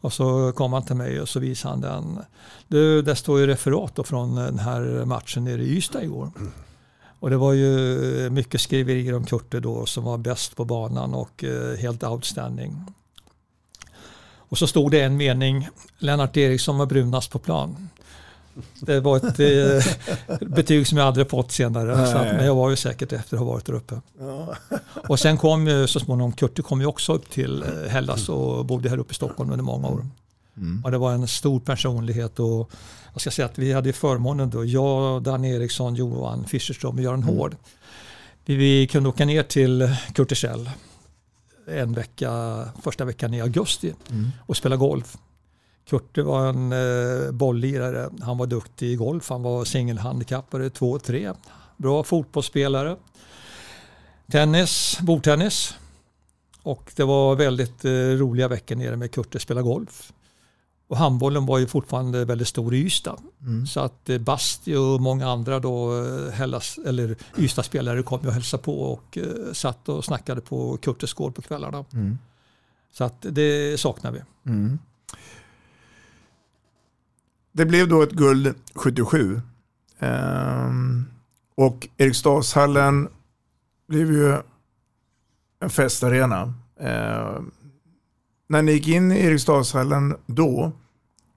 Och 0.00 0.12
så 0.12 0.52
kom 0.52 0.72
han 0.72 0.82
till 0.82 0.96
mig 0.96 1.20
och 1.20 1.28
så 1.28 1.40
visade 1.40 1.72
han 1.72 1.80
den. 1.80 2.18
Det, 2.68 3.02
där 3.02 3.14
står 3.14 3.40
ju 3.40 3.46
referat 3.46 4.08
från 4.08 4.34
den 4.34 4.58
här 4.58 5.04
matchen 5.04 5.44
nere 5.44 5.62
i 5.62 5.76
Ystad 5.76 6.02
igår. 6.02 6.30
Och 7.22 7.30
det 7.30 7.36
var 7.36 7.52
ju 7.52 8.30
mycket 8.30 8.60
skriverier 8.60 9.14
om 9.14 9.24
Kurte 9.24 9.60
då 9.60 9.86
som 9.86 10.04
var 10.04 10.18
bäst 10.18 10.56
på 10.56 10.64
banan 10.64 11.14
och 11.14 11.44
eh, 11.44 11.76
helt 11.78 12.04
outstanding. 12.04 12.84
Och 14.34 14.58
så 14.58 14.66
stod 14.66 14.90
det 14.90 15.00
en 15.00 15.16
mening, 15.16 15.68
Lennart 15.98 16.36
Eriksson 16.36 16.78
var 16.78 16.86
brunast 16.86 17.30
på 17.30 17.38
plan. 17.38 17.88
Det 18.80 19.00
var 19.00 19.16
ett 19.16 19.40
eh, 19.40 20.38
betyg 20.48 20.86
som 20.86 20.98
jag 20.98 21.06
aldrig 21.06 21.30
fått 21.30 21.52
senare. 21.52 21.94
Att, 21.94 22.36
men 22.36 22.46
jag 22.46 22.54
var 22.54 22.70
ju 22.70 22.76
säkert 22.76 23.12
efter 23.12 23.36
att 23.36 23.42
ha 23.42 23.52
varit 23.52 23.66
där 23.66 23.74
uppe. 23.74 24.00
Ja. 24.18 24.54
Och 25.08 25.18
sen 25.18 25.38
kom 25.38 25.66
ju 25.66 25.86
så 25.86 26.00
småningom, 26.00 26.32
Kurte 26.32 26.62
kom 26.62 26.80
ju 26.80 26.86
också 26.86 27.14
upp 27.14 27.30
till 27.30 27.62
eh, 27.62 27.90
Hellas 27.90 28.28
och 28.28 28.66
bodde 28.66 28.88
här 28.88 28.98
uppe 28.98 29.12
i 29.12 29.14
Stockholm 29.14 29.50
under 29.50 29.64
många 29.64 29.88
år. 29.88 30.06
Mm. 30.56 30.84
Och 30.84 30.90
det 30.90 30.98
var 30.98 31.12
en 31.12 31.28
stor 31.28 31.60
personlighet 31.60 32.38
och 32.38 32.70
jag 33.12 33.20
ska 33.20 33.30
säga 33.30 33.46
att 33.46 33.58
vi 33.58 33.72
hade 33.72 33.92
förmånen 33.92 34.50
då, 34.50 34.64
jag, 34.64 35.22
Dan 35.22 35.44
Eriksson, 35.44 35.94
Johan 35.94 36.44
Fischerström 36.44 36.94
och 36.94 37.02
Göran 37.02 37.22
mm. 37.22 37.36
Hård. 37.36 37.56
Vi, 38.44 38.56
vi 38.56 38.86
kunde 38.86 39.08
åka 39.08 39.24
ner 39.24 39.42
till 39.42 39.96
Kurtisell 40.14 40.70
en 41.66 41.92
vecka, 41.92 42.64
första 42.82 43.04
veckan 43.04 43.34
i 43.34 43.40
augusti 43.40 43.94
mm. 44.10 44.30
och 44.46 44.56
spela 44.56 44.76
golf. 44.76 45.16
Kurte 45.88 46.22
var 46.22 46.48
en 46.48 46.72
eh, 46.72 47.32
bolllirare. 47.32 48.10
Han 48.22 48.38
var 48.38 48.46
duktig 48.46 48.86
i 48.86 48.96
golf. 48.96 49.30
Han 49.30 49.42
var 49.42 49.64
singelhandikappare 49.64 50.68
2-3. 50.68 51.36
Bra 51.76 52.04
fotbollsspelare. 52.04 52.96
Tennis, 54.30 54.98
bordtennis. 55.00 55.74
Och 56.62 56.92
det 56.96 57.04
var 57.04 57.36
väldigt 57.36 57.84
eh, 57.84 57.90
roliga 57.90 58.48
veckor 58.48 58.76
nere 58.76 58.96
med 58.96 59.10
Kurte 59.12 59.38
spela 59.38 59.62
golf. 59.62 60.12
Och 60.92 60.98
handbollen 60.98 61.46
var 61.46 61.58
ju 61.58 61.66
fortfarande 61.66 62.24
väldigt 62.24 62.48
stor 62.48 62.74
i 62.74 62.78
Ystad. 62.78 63.16
Mm. 63.40 63.66
Så 63.66 63.80
att 63.80 64.08
eh, 64.08 64.18
Basti 64.18 64.74
och 64.74 65.00
många 65.00 65.28
andra 65.28 65.60
då, 65.60 66.04
eh, 66.04 66.32
Hellas, 66.32 66.78
eller 66.86 67.16
Ystad-spelare 67.38 68.02
kom 68.02 68.20
och 68.26 68.32
hälsade 68.32 68.62
på 68.62 68.82
och 68.82 69.18
eh, 69.18 69.52
satt 69.52 69.88
och 69.88 70.04
snackade 70.04 70.40
på 70.40 70.76
Kurtes 70.76 71.12
gård 71.12 71.34
på 71.34 71.42
kvällarna. 71.42 71.84
Mm. 71.92 72.18
Så 72.92 73.04
att 73.04 73.26
det 73.30 73.80
saknar 73.80 74.12
vi. 74.12 74.22
Mm. 74.46 74.78
Det 77.52 77.66
blev 77.66 77.88
då 77.88 78.02
ett 78.02 78.12
guld 78.12 78.54
77. 78.74 79.40
Ehm, 79.98 81.04
och 81.54 81.88
Eriksdalshallen 81.96 83.08
blev 83.88 84.12
ju 84.12 84.38
en 85.60 85.70
festarena. 85.70 86.54
Ehm, 86.80 87.50
när 88.46 88.62
ni 88.62 88.72
gick 88.72 88.88
in 88.88 89.12
i 89.12 89.24
Eriksdalshallen 89.24 90.16
då 90.26 90.72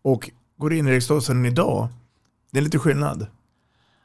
och 0.06 0.32
går 0.58 0.74
in 0.74 0.88
i 0.88 0.92
Eriksdalshallen 0.92 1.46
idag, 1.46 1.88
det 2.52 2.60
är 2.60 2.64
lite 2.64 2.80
skillnad. 2.80 3.28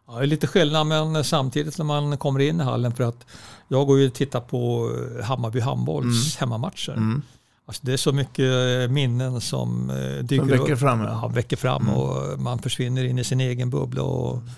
Ja, 0.06 0.16
det 0.16 0.22
är 0.22 0.26
lite 0.26 0.46
skillnad 0.46 0.86
men 0.86 1.24
samtidigt 1.24 1.78
när 1.78 1.84
man 1.84 2.18
kommer 2.18 2.40
in 2.40 2.60
i 2.60 2.64
hallen 2.64 2.92
för 2.92 3.04
att 3.04 3.26
jag 3.68 3.86
går 3.86 3.98
ju 3.98 4.06
och 4.06 4.14
tittar 4.14 4.40
på 4.40 4.90
Hammarby 5.22 5.60
handbolls 5.60 6.36
mm. 6.36 6.40
hemmamatcher. 6.40 6.92
Mm. 6.92 7.22
Alltså 7.66 7.86
det 7.86 7.92
är 7.92 7.96
så 7.96 8.12
mycket 8.12 8.90
minnen 8.90 9.40
som 9.40 9.90
eh, 9.90 10.24
dyker 10.24 10.36
som 10.36 10.48
väcker 10.48 10.72
upp. 10.72 10.78
Fram, 10.78 11.00
ja. 11.00 11.28
väcker 11.34 11.56
fram 11.56 11.82
mm. 11.82 11.94
och 11.94 12.40
man 12.40 12.58
försvinner 12.58 13.04
in 13.04 13.18
i 13.18 13.24
sin 13.24 13.40
egen 13.40 13.70
bubbla 13.70 14.02
och 14.02 14.36
mm. 14.36 14.48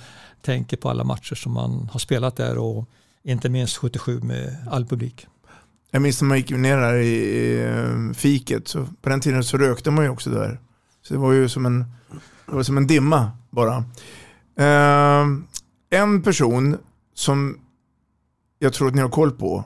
tänker 0.43 0.77
på 0.77 0.91
alla 0.91 1.05
matcher 1.05 1.35
som 1.35 1.53
man 1.53 1.89
har 1.93 2.01
spelat 2.01 2.37
där 2.37 2.59
och 2.59 2.89
inte 3.23 3.49
minst 3.49 3.77
77 3.77 4.21
med 4.21 4.57
all 4.71 4.87
publik. 4.87 5.27
Jag 5.91 6.03
minns 6.03 6.23
när 6.23 6.29
man 6.29 6.39
gick 6.39 6.51
ner 6.51 6.77
där 6.77 6.95
i 6.95 7.63
eh, 7.65 8.15
fiket, 8.15 8.69
så 8.69 8.87
på 9.03 9.09
den 9.09 9.21
tiden 9.21 9.45
så 9.45 9.57
rökte 9.57 9.91
man 9.91 10.05
ju 10.05 10.11
också 10.11 10.31
där. 10.31 10.59
Så 11.03 11.15
det 11.15 11.21
var 11.21 11.33
ju 11.33 11.49
som 11.49 11.67
en, 11.67 11.85
det 12.47 12.55
var 12.55 12.63
som 12.63 12.77
en 12.77 12.87
dimma 12.87 13.31
bara. 13.51 13.77
Eh, 14.59 15.27
en 15.91 16.23
person 16.23 16.79
som 17.15 17.59
jag 18.59 18.73
tror 18.73 18.89
att 18.89 18.95
ni 18.95 19.03
har 19.03 19.09
koll 19.09 19.31
på, 19.31 19.65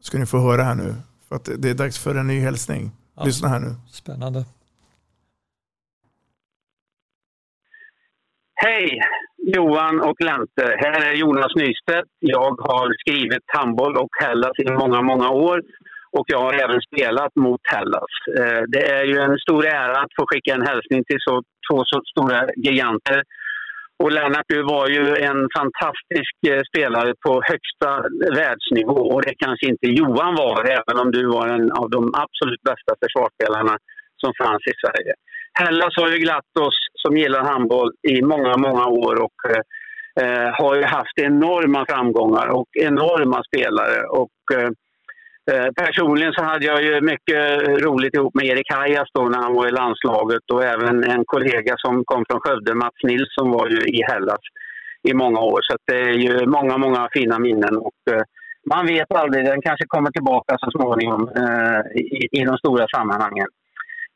ska 0.00 0.18
ni 0.18 0.26
få 0.26 0.38
höra 0.38 0.62
här 0.62 0.74
nu. 0.74 0.94
För 1.28 1.36
att 1.36 1.48
det 1.58 1.70
är 1.70 1.74
dags 1.74 1.98
för 1.98 2.14
en 2.14 2.26
ny 2.26 2.40
hälsning. 2.40 2.90
Ja. 3.16 3.24
Lyssna 3.24 3.48
här 3.48 3.60
nu. 3.60 3.74
Spännande. 3.90 4.44
Hej 8.54 9.00
Johan 9.56 10.00
och 10.00 10.20
Lente. 10.20 10.76
Här 10.78 11.00
är 11.08 11.12
Jonas 11.12 11.54
Nystedt. 11.56 12.08
Jag 12.18 12.50
har 12.60 12.94
skrivit 13.00 13.44
handboll 13.46 13.96
och 13.96 14.10
Hellas 14.20 14.58
i 14.58 14.72
många, 14.72 15.02
många 15.02 15.30
år. 15.30 15.62
Och 16.12 16.26
jag 16.26 16.40
har 16.40 16.52
även 16.64 16.80
spelat 16.80 17.36
mot 17.36 17.60
Hellas. 17.64 18.12
Eh, 18.38 18.62
det 18.68 18.84
är 18.96 19.04
ju 19.04 19.16
en 19.18 19.38
stor 19.38 19.66
ära 19.66 19.96
att 20.02 20.14
få 20.18 20.26
skicka 20.26 20.54
en 20.54 20.66
hälsning 20.66 21.04
till 21.04 21.20
så, 21.20 21.42
två 21.66 21.82
så 21.86 22.00
stora 22.12 22.48
giganter. 22.56 23.22
Och 24.02 24.12
Lennart, 24.12 24.48
du 24.48 24.62
var 24.62 24.88
ju 24.88 25.04
en 25.16 25.40
fantastisk 25.58 26.34
eh, 26.48 26.62
spelare 26.70 27.12
på 27.26 27.32
högsta 27.50 27.90
världsnivå 28.40 29.00
och 29.12 29.22
det 29.22 29.34
kanske 29.44 29.66
inte 29.66 29.86
Johan 29.86 30.34
var, 30.34 30.64
även 30.78 30.96
om 31.02 31.10
du 31.10 31.26
var 31.26 31.46
en 31.48 31.72
av 31.72 31.90
de 31.90 32.02
absolut 32.24 32.62
bästa 32.62 32.92
försvarsspelarna 33.02 33.74
som 34.22 34.32
fanns 34.42 34.62
i 34.66 34.74
Sverige. 34.82 35.12
Hellas 35.62 35.96
har 35.96 36.08
ju 36.08 36.18
glatt 36.18 36.52
oss 36.60 36.78
som 37.02 37.16
gillar 37.16 37.44
handboll 37.44 37.90
i 38.08 38.22
många, 38.22 38.56
många 38.56 38.86
år 38.86 39.14
och 39.26 39.38
eh, 39.50 39.62
eh 40.22 40.50
har 40.60 40.74
ju 40.76 40.84
haft 40.84 41.18
enorma 41.18 41.86
framgångar 41.88 42.46
och 42.46 42.68
enorma 42.72 43.42
spelare. 43.48 44.02
Och, 44.02 44.30
Eh, 44.54 44.70
Eh, 45.52 45.68
personligen 45.76 46.32
så 46.32 46.42
hade 46.44 46.66
jag 46.66 46.82
ju 46.82 47.00
mycket 47.00 47.42
roligt 47.86 48.14
ihop 48.14 48.34
med 48.34 48.46
Erik 48.46 48.72
Hajas 48.72 49.08
då 49.14 49.22
när 49.28 49.38
han 49.38 49.54
var 49.54 49.68
i 49.68 49.70
landslaget 49.70 50.44
och 50.52 50.64
även 50.64 51.04
en 51.04 51.24
kollega 51.24 51.74
som 51.76 52.04
kom 52.04 52.24
från 52.28 52.40
Skövde, 52.40 52.74
Mats 52.74 53.00
Nilsson, 53.02 53.50
var 53.50 53.66
ju 53.68 53.80
i 53.98 54.02
Hellas 54.08 54.44
i 55.08 55.14
många 55.14 55.40
år. 55.40 55.60
Så 55.62 55.76
det 55.86 56.00
är 56.00 56.12
ju 56.12 56.46
många, 56.46 56.78
många 56.78 57.08
fina 57.12 57.38
minnen. 57.38 57.76
Och, 57.76 58.00
eh, 58.10 58.22
man 58.70 58.86
vet 58.86 59.14
aldrig, 59.14 59.44
den 59.44 59.62
kanske 59.62 59.84
kommer 59.86 60.10
tillbaka 60.10 60.56
så 60.58 60.70
småningom 60.70 61.22
eh, 61.36 61.80
i, 62.00 62.28
i 62.38 62.44
de 62.44 62.56
stora 62.58 62.86
sammanhangen. 62.96 63.48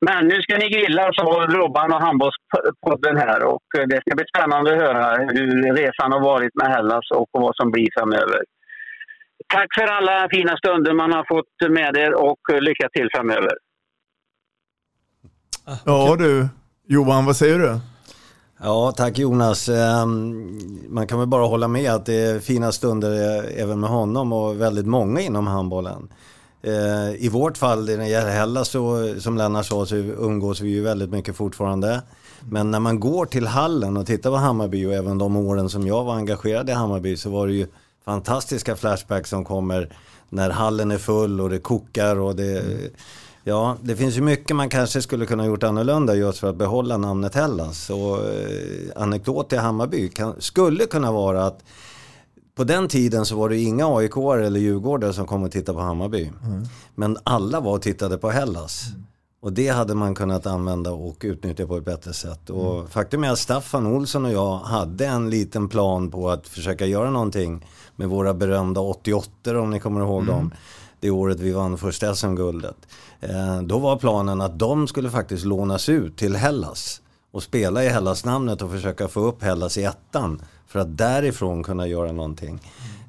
Men 0.07 0.27
nu 0.27 0.43
ska 0.43 0.57
ni 0.59 0.69
grilla, 0.69 1.11
så 1.13 1.25
Robban 1.59 1.93
och 1.93 2.03
Handbollspodden 2.07 3.17
här. 3.17 3.45
Och 3.45 3.69
eh, 3.79 3.87
det 3.91 4.01
ska 4.01 4.17
bli 4.17 4.25
spännande 4.35 4.73
att 4.73 4.83
höra 4.85 5.07
hur 5.37 5.75
resan 5.83 6.13
har 6.13 6.21
varit 6.21 6.55
med 6.55 6.69
Hellas 6.75 7.11
och 7.11 7.29
vad 7.33 7.57
som 7.57 7.71
blir 7.71 7.89
framöver. 7.99 8.41
Tack 9.53 9.75
för 9.75 9.87
alla 9.87 10.29
fina 10.31 10.57
stunder 10.57 10.93
man 10.95 11.13
har 11.13 11.25
fått 11.29 11.73
med 11.73 11.97
er 11.97 12.15
och 12.15 12.39
lycka 12.61 12.89
till 12.93 13.09
framöver. 13.15 13.53
Ja 15.85 16.17
du, 16.19 16.49
Johan, 16.87 17.25
vad 17.25 17.37
säger 17.37 17.59
du? 17.59 17.81
Ja, 18.61 18.93
tack 18.97 19.19
Jonas. 19.19 19.69
Ehm, 19.69 20.59
man 20.89 21.07
kan 21.07 21.19
väl 21.19 21.29
bara 21.29 21.47
hålla 21.47 21.69
med 21.69 21.91
att 21.91 22.07
det 22.07 22.15
är 22.15 22.41
fina 22.41 22.73
stunder 22.73 23.45
även 23.57 23.81
med 23.81 23.91
honom 23.91 24.33
och 24.33 24.61
väldigt 24.61 24.87
många 24.87 25.21
inom 25.21 25.47
handbollen. 25.47 26.13
Eh, 26.63 27.25
I 27.25 27.29
vårt 27.33 27.59
fall, 27.59 27.85
när 27.85 27.97
det 27.97 28.07
gäller 28.07 28.31
Hellas, 28.31 28.69
så, 28.69 29.15
som 29.21 29.37
Lennart 29.37 29.67
sa, 29.67 29.87
så 29.87 29.97
umgås 29.97 30.61
vi 30.61 30.69
ju 30.69 30.83
väldigt 30.83 31.11
mycket 31.11 31.37
fortfarande. 31.37 32.03
Men 32.41 32.71
när 32.71 32.81
man 32.81 33.01
går 33.01 33.27
till 33.27 33.47
hallen 33.47 33.97
och 33.97 34.07
tittar 34.07 34.31
på 34.31 34.37
Hammarby 34.37 34.87
och 34.87 34.93
även 34.93 35.19
de 35.19 35.37
åren 35.37 35.69
som 35.69 35.87
jag 35.87 36.05
var 36.05 36.15
engagerad 36.15 36.71
i 36.71 36.73
Hammarby 36.73 37.17
så 37.17 37.31
var 37.31 37.47
det 37.47 37.53
ju 37.53 37.67
fantastiska 38.05 38.77
flashbacks 38.77 39.31
som 39.31 39.45
kommer 39.45 39.97
när 40.29 40.51
hallen 40.51 40.91
är 40.91 40.99
full 40.99 41.41
och 41.41 41.51
det 41.51 41.59
kokar 41.59 42.17
och 42.17 42.37
det... 42.37 42.61
Mm. 42.61 42.91
Ja, 43.47 43.77
det 43.83 43.97
finns 43.97 44.17
ju 44.17 44.21
mycket 44.21 44.57
man 44.57 44.69
kanske 44.69 45.03
skulle 45.03 45.27
kunna 45.27 45.47
gjort 45.47 45.63
annorlunda 45.63 46.15
just 46.15 46.39
för 46.39 46.51
att 46.51 46.57
behålla 46.57 46.97
namnet 46.97 47.35
Hellas. 47.35 47.91
Och 47.91 48.19
eh, 48.29 49.03
anekdot 49.03 49.53
i 49.53 49.57
Hammarby 49.57 50.09
kan, 50.09 50.35
skulle 50.39 50.87
kunna 50.87 51.13
vara 51.13 51.47
att 51.47 51.65
på 52.55 52.65
den 52.65 52.89
tiden 52.89 53.27
så 53.27 53.37
var 53.37 53.49
det 53.49 53.59
inga 53.59 53.97
aik 53.97 54.17
eller 54.17 54.61
djurgårdare 54.61 55.13
som 55.13 55.27
kom 55.27 55.43
och 55.43 55.51
tittade 55.51 55.79
på 55.79 55.83
Hammarby. 55.85 56.31
Mm. 56.45 56.65
Men 56.95 57.19
alla 57.25 57.61
var 57.61 57.73
och 57.73 57.83
tittade 57.83 58.19
på 58.19 58.31
Hellas. 58.31 58.87
Mm. 58.89 59.07
Och 59.41 59.53
det 59.53 59.69
hade 59.69 59.95
man 59.95 60.15
kunnat 60.15 60.47
använda 60.47 60.93
och 60.93 61.17
utnyttja 61.21 61.67
på 61.67 61.77
ett 61.77 61.85
bättre 61.85 62.13
sätt. 62.13 62.51
Och 62.51 62.75
mm. 62.75 62.89
faktum 62.89 63.25
är 63.25 63.31
att 63.31 63.39
Staffan 63.39 63.87
Olsson 63.87 64.25
och 64.25 64.33
jag 64.33 64.59
hade 64.59 65.07
en 65.07 65.31
liten 65.31 65.69
plan 65.69 66.11
på 66.11 66.31
att 66.31 66.49
försöka 66.49 66.87
göra 66.87 67.11
någonting 67.11 67.67
med 67.97 68.09
våra 68.09 68.35
berömda 68.35 68.81
88 68.81 69.61
om 69.61 69.71
ni 69.71 69.81
kommer 69.81 70.01
ihåg 70.01 70.23
mm. 70.23 70.35
dem. 70.35 70.53
Det 71.01 71.11
året 71.11 71.41
vi 71.41 71.53
vann 71.53 71.79
första 71.79 72.15
SM-guldet. 72.15 72.77
Eh, 73.21 73.63
då 73.63 73.79
var 73.79 73.97
planen 73.97 74.41
att 74.41 74.59
de 74.59 74.89
skulle 74.89 75.11
faktiskt 75.11 75.45
lånas 75.45 75.89
ut 75.89 76.17
till 76.17 76.37
Hellas 76.37 77.01
och 77.31 77.43
spela 77.43 77.85
i 77.85 77.89
Hellas-namnet 77.89 78.63
och 78.63 78.71
försöka 78.71 79.09
få 79.09 79.21
upp 79.21 79.43
Hellas 79.43 79.79
i 79.79 79.85
ettan 79.85 80.43
för 80.67 80.79
att 80.79 80.99
därifrån 80.99 81.63
kunna 81.63 81.87
göra 81.87 82.13
någonting. 82.13 82.61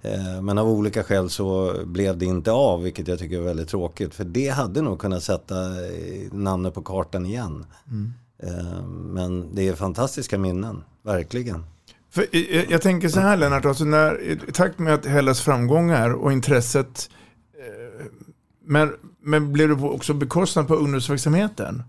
Eh, 0.01 0.41
men 0.41 0.57
av 0.57 0.69
olika 0.69 1.03
skäl 1.03 1.29
så 1.29 1.73
blev 1.85 2.17
det 2.17 2.25
inte 2.25 2.51
av, 2.51 2.81
vilket 2.81 3.07
jag 3.07 3.19
tycker 3.19 3.37
är 3.37 3.41
väldigt 3.41 3.69
tråkigt. 3.69 4.15
För 4.15 4.23
det 4.23 4.49
hade 4.49 4.81
nog 4.81 4.99
kunnat 4.99 5.23
sätta 5.23 5.55
eh, 5.61 6.31
namnet 6.31 6.73
på 6.73 6.81
kartan 6.81 7.25
igen. 7.25 7.65
Mm. 7.87 8.13
Men 9.13 9.55
det 9.55 9.67
är 9.67 9.75
fantastiska 9.75 10.37
minnen, 10.37 10.83
verkligen. 11.03 11.63
För 12.15 12.27
jag, 12.31 12.71
jag 12.71 12.81
tänker 12.81 13.09
så 13.09 13.19
här 13.19 13.37
Lennart, 13.37 13.65
alltså 13.65 13.83
när, 13.83 14.21
i 14.21 14.37
takt 14.53 14.79
med 14.79 14.93
att 14.93 15.05
Hellas 15.05 15.41
framgångar 15.41 16.13
och 16.13 16.31
intresset, 16.31 17.09
eh, 17.59 18.05
men, 18.65 18.93
men 19.21 19.53
blev 19.53 19.69
det 19.69 19.75
också 19.75 20.13
bekostnad 20.13 20.67
på 20.67 20.75
ungdomsverksamheten? 20.75 21.83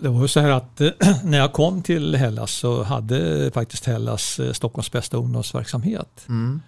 Det 0.00 0.08
var 0.08 0.22
ju 0.22 0.28
så 0.28 0.40
här 0.40 0.50
att 0.50 0.80
eh, 0.80 0.90
när 1.24 1.38
jag 1.38 1.52
kom 1.52 1.82
till 1.82 2.14
Hellas 2.14 2.50
så 2.52 2.82
hade 2.82 3.50
faktiskt 3.54 3.86
Hellas 3.86 4.38
eh, 4.38 4.52
Stockholms 4.52 4.92
bästa 4.92 5.16
ungdomsverksamhet. 5.16 6.24
Mm. 6.28 6.60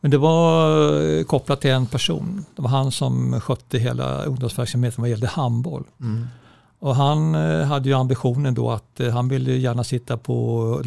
Men 0.00 0.10
det 0.10 0.18
var 0.18 1.24
kopplat 1.24 1.60
till 1.60 1.70
en 1.70 1.86
person. 1.86 2.44
Det 2.56 2.62
var 2.62 2.70
han 2.70 2.92
som 2.92 3.40
skötte 3.40 3.78
hela 3.78 4.24
ungdomsverksamheten 4.24 5.02
vad 5.02 5.10
gällde 5.10 5.26
handboll. 5.26 5.84
Mm. 6.00 6.26
Och 6.84 6.96
han 6.96 7.34
eh, 7.34 7.66
hade 7.66 7.88
ju 7.88 7.94
ambitionen 7.94 8.54
då 8.54 8.70
att 8.70 9.00
eh, 9.00 9.10
han 9.10 9.28
ville 9.28 9.52
gärna 9.52 9.84
sitta 9.84 10.16
på 10.16 10.80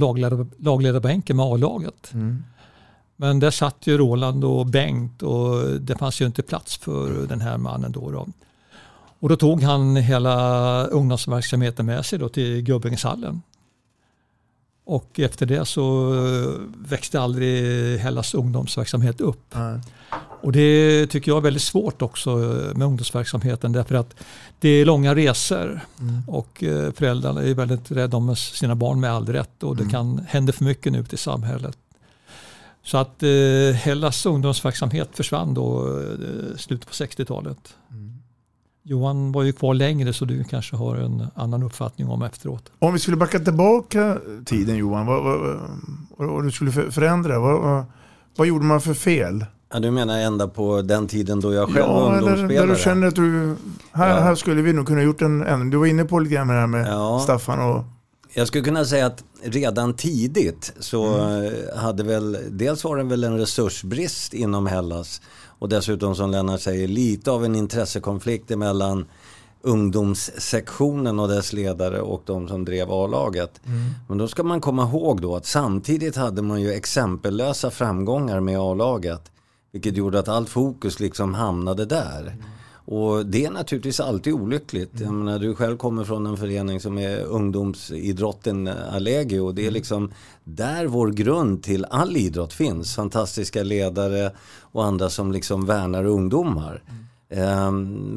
lagledarbänken 0.57 1.37
med 1.37 1.45
A-laget. 1.45 2.13
Mm. 2.13 2.43
Men 3.15 3.39
där 3.39 3.51
satt 3.51 3.87
ju 3.87 3.97
Roland 3.97 4.43
och 4.43 4.65
Bengt 4.65 5.23
och 5.23 5.79
det 5.79 5.97
fanns 5.97 6.21
ju 6.21 6.25
inte 6.25 6.43
plats 6.43 6.77
för 6.77 7.27
den 7.27 7.41
här 7.41 7.57
mannen 7.57 7.91
då. 7.91 8.11
då. 8.11 8.27
Och 9.19 9.29
då 9.29 9.35
tog 9.35 9.63
han 9.63 9.95
hela 9.95 10.85
ungdomsverksamheten 10.85 11.85
med 11.85 12.05
sig 12.05 12.19
då 12.19 12.29
till 12.29 12.61
Gubbängshallen. 12.61 13.41
Och 14.85 15.19
efter 15.19 15.45
det 15.45 15.65
så 15.65 16.13
växte 16.77 17.21
aldrig 17.21 17.99
Hellas 17.99 18.33
ungdomsverksamhet 18.33 19.21
upp. 19.21 19.55
Mm. 19.55 19.81
Och 20.47 20.53
det 20.53 21.07
tycker 21.07 21.31
jag 21.31 21.37
är 21.37 21.41
väldigt 21.41 21.63
svårt 21.63 22.01
också 22.01 22.35
med 22.75 22.81
ungdomsverksamheten 22.81 23.71
därför 23.71 23.95
att 23.95 24.15
det 24.59 24.69
är 24.69 24.85
långa 24.85 25.15
resor 25.15 25.79
mm. 25.99 26.21
och 26.27 26.63
eh, 26.63 26.91
föräldrarna 26.91 27.43
är 27.43 27.53
väldigt 27.53 27.91
rädda 27.91 28.17
om 28.17 28.35
sina 28.35 28.75
barn 28.75 28.99
med 28.99 29.11
all 29.11 29.25
rätt 29.25 29.63
och 29.63 29.75
det 29.75 29.83
mm. 29.83 29.91
kan 29.91 30.25
hända 30.27 30.53
för 30.53 30.63
mycket 30.63 30.91
nu 30.91 31.05
i 31.11 31.17
samhället. 31.17 31.77
Så 32.83 32.97
att 32.97 33.23
eh, 33.23 33.75
Hellas 33.75 34.25
ungdomsverksamhet 34.25 35.09
försvann 35.13 35.53
då 35.53 35.99
eh, 35.99 36.57
slutet 36.57 36.87
på 36.87 36.93
60-talet. 36.93 37.75
Mm. 37.91 38.13
Johan 38.83 39.31
var 39.31 39.43
ju 39.43 39.53
kvar 39.53 39.73
längre 39.73 40.13
så 40.13 40.25
du 40.25 40.43
kanske 40.43 40.75
har 40.75 40.95
en 40.95 41.27
annan 41.35 41.63
uppfattning 41.63 42.07
om 42.07 42.21
efteråt. 42.21 42.71
Om 42.79 42.93
vi 42.93 42.99
skulle 42.99 43.17
backa 43.17 43.39
tillbaka 43.39 44.17
tiden 44.45 44.75
Johan, 44.77 45.05
vad, 45.05 45.23
vad, 45.23 45.69
vad 46.17 46.43
du 46.43 46.51
skulle 46.51 46.71
förändra, 46.71 47.39
vad, 47.39 47.85
vad 48.35 48.47
gjorde 48.47 48.65
man 48.65 48.81
för 48.81 48.93
fel? 48.93 49.45
Ja, 49.73 49.79
du 49.79 49.91
menar 49.91 50.19
ända 50.19 50.47
på 50.47 50.81
den 50.81 51.07
tiden 51.07 51.39
då 51.39 51.53
jag 51.53 51.67
själv 51.67 51.79
ja, 51.79 51.93
var 51.93 52.15
ungdomsspelare? 52.15 52.53
Ja, 52.53 52.61
där 52.61 52.67
du 52.67 52.79
känner 52.79 53.07
att 53.07 53.15
du, 53.15 53.55
här, 53.91 54.09
ja. 54.09 54.19
här 54.19 54.35
skulle 54.35 54.61
vi 54.61 54.73
nog 54.73 54.87
kunna 54.87 55.03
gjort 55.03 55.21
en 55.21 55.43
ändring. 55.43 55.69
Du 55.69 55.77
var 55.77 55.85
inne 55.85 56.05
på 56.05 56.19
lite 56.19 56.35
grann 56.35 56.47
med 56.47 56.55
det 56.55 56.59
här 56.59 56.67
med 56.67 56.87
ja. 56.87 57.19
Staffan 57.23 57.59
och... 57.59 57.83
Jag 58.33 58.47
skulle 58.47 58.63
kunna 58.63 58.85
säga 58.85 59.05
att 59.05 59.23
redan 59.43 59.93
tidigt 59.93 60.73
så 60.79 61.05
mm. 61.05 61.53
hade 61.75 62.03
väl, 62.03 62.37
dels 62.49 62.83
var 62.83 62.97
det 62.97 63.03
väl 63.03 63.23
en 63.23 63.37
resursbrist 63.37 64.33
inom 64.33 64.67
Hellas 64.67 65.21
och 65.59 65.69
dessutom 65.69 66.15
som 66.15 66.31
Lennart 66.31 66.61
säger 66.61 66.87
lite 66.87 67.31
av 67.31 67.45
en 67.45 67.55
intressekonflikt 67.55 68.51
emellan 68.51 69.05
ungdomssektionen 69.61 71.19
och 71.19 71.27
dess 71.27 71.53
ledare 71.53 72.01
och 72.01 72.21
de 72.25 72.47
som 72.47 72.65
drev 72.65 72.91
A-laget. 72.91 73.61
Mm. 73.65 73.89
Men 74.07 74.17
då 74.17 74.27
ska 74.27 74.43
man 74.43 74.61
komma 74.61 74.83
ihåg 74.83 75.21
då 75.21 75.35
att 75.35 75.45
samtidigt 75.45 76.15
hade 76.15 76.41
man 76.41 76.61
ju 76.61 76.73
exempellösa 76.73 77.71
framgångar 77.71 78.39
med 78.39 78.59
A-laget. 78.59 79.31
Vilket 79.77 79.97
gjorde 79.97 80.19
att 80.19 80.27
allt 80.27 80.49
fokus 80.49 80.99
liksom 80.99 81.33
hamnade 81.33 81.85
där. 81.85 82.21
Mm. 82.21 82.43
Och 82.85 83.25
det 83.25 83.45
är 83.45 83.51
naturligtvis 83.51 83.99
alltid 83.99 84.33
olyckligt. 84.33 84.93
Mm. 84.93 85.05
Jag 85.05 85.13
menar, 85.13 85.39
du 85.39 85.55
själv 85.55 85.77
kommer 85.77 86.03
från 86.03 86.25
en 86.25 86.37
förening 86.37 86.79
som 86.79 86.97
är 86.97 87.19
ungdomsidrotten 87.19 88.67
Allegio. 88.67 89.51
Det 89.51 89.61
är 89.61 89.63
mm. 89.63 89.73
liksom 89.73 90.11
där 90.43 90.85
vår 90.85 91.11
grund 91.11 91.63
till 91.63 91.85
all 91.85 92.17
idrott 92.17 92.53
finns. 92.53 92.95
Fantastiska 92.95 93.63
ledare 93.63 94.31
och 94.61 94.85
andra 94.85 95.09
som 95.09 95.31
liksom 95.31 95.65
värnar 95.65 96.05
ungdomar. 96.05 96.83
Mm. 96.87 97.03
Eh, 97.29 97.71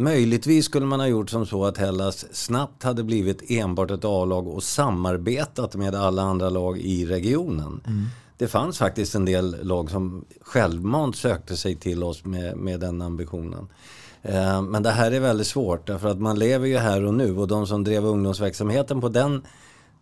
möjligtvis 0.05 0.65
skulle 0.65 0.87
man 0.87 1.01
ha 1.01 1.07
gjort 1.07 1.31
som 1.31 1.47
så 1.47 1.65
att 1.65 1.79
Hellas 1.79 2.27
snabbt 2.33 2.83
hade 2.83 3.05
blivit 3.05 3.51
enbart 3.51 3.91
ett 3.91 4.05
A-lag 4.05 4.49
och 4.49 4.63
samarbetat 4.63 5.75
med 5.75 5.95
alla 5.95 6.23
andra 6.23 6.51
lag 6.51 6.79
i 6.79 7.07
regionen. 7.07 7.81
Mm 7.87 8.07
det 8.41 8.49
fanns 8.49 8.79
faktiskt 8.79 9.15
en 9.15 9.25
del 9.25 9.67
lag 9.67 9.91
som 9.91 10.25
självmant 10.41 11.17
sökte 11.17 11.57
sig 11.57 11.77
till 11.77 12.03
oss 12.03 12.25
med, 12.25 12.57
med 12.57 12.81
den 12.81 13.03
ambitionen. 13.03 13.69
Eh, 14.23 14.63
men 14.63 14.83
det 14.83 14.91
här 14.91 15.13
är 15.13 15.21
väldigt 15.21 15.47
svårt 15.47 15.87
därför 15.87 16.09
att 16.09 16.21
man 16.21 16.39
lever 16.39 16.67
ju 16.67 16.79
här 16.79 17.05
och 17.05 17.15
nu 17.15 17.37
och 17.37 17.49
de 17.49 17.67
som 17.67 17.85
drev 17.85 18.05
ungdomsverksamheten 18.05 19.01
på 19.01 19.09
den 19.09 19.43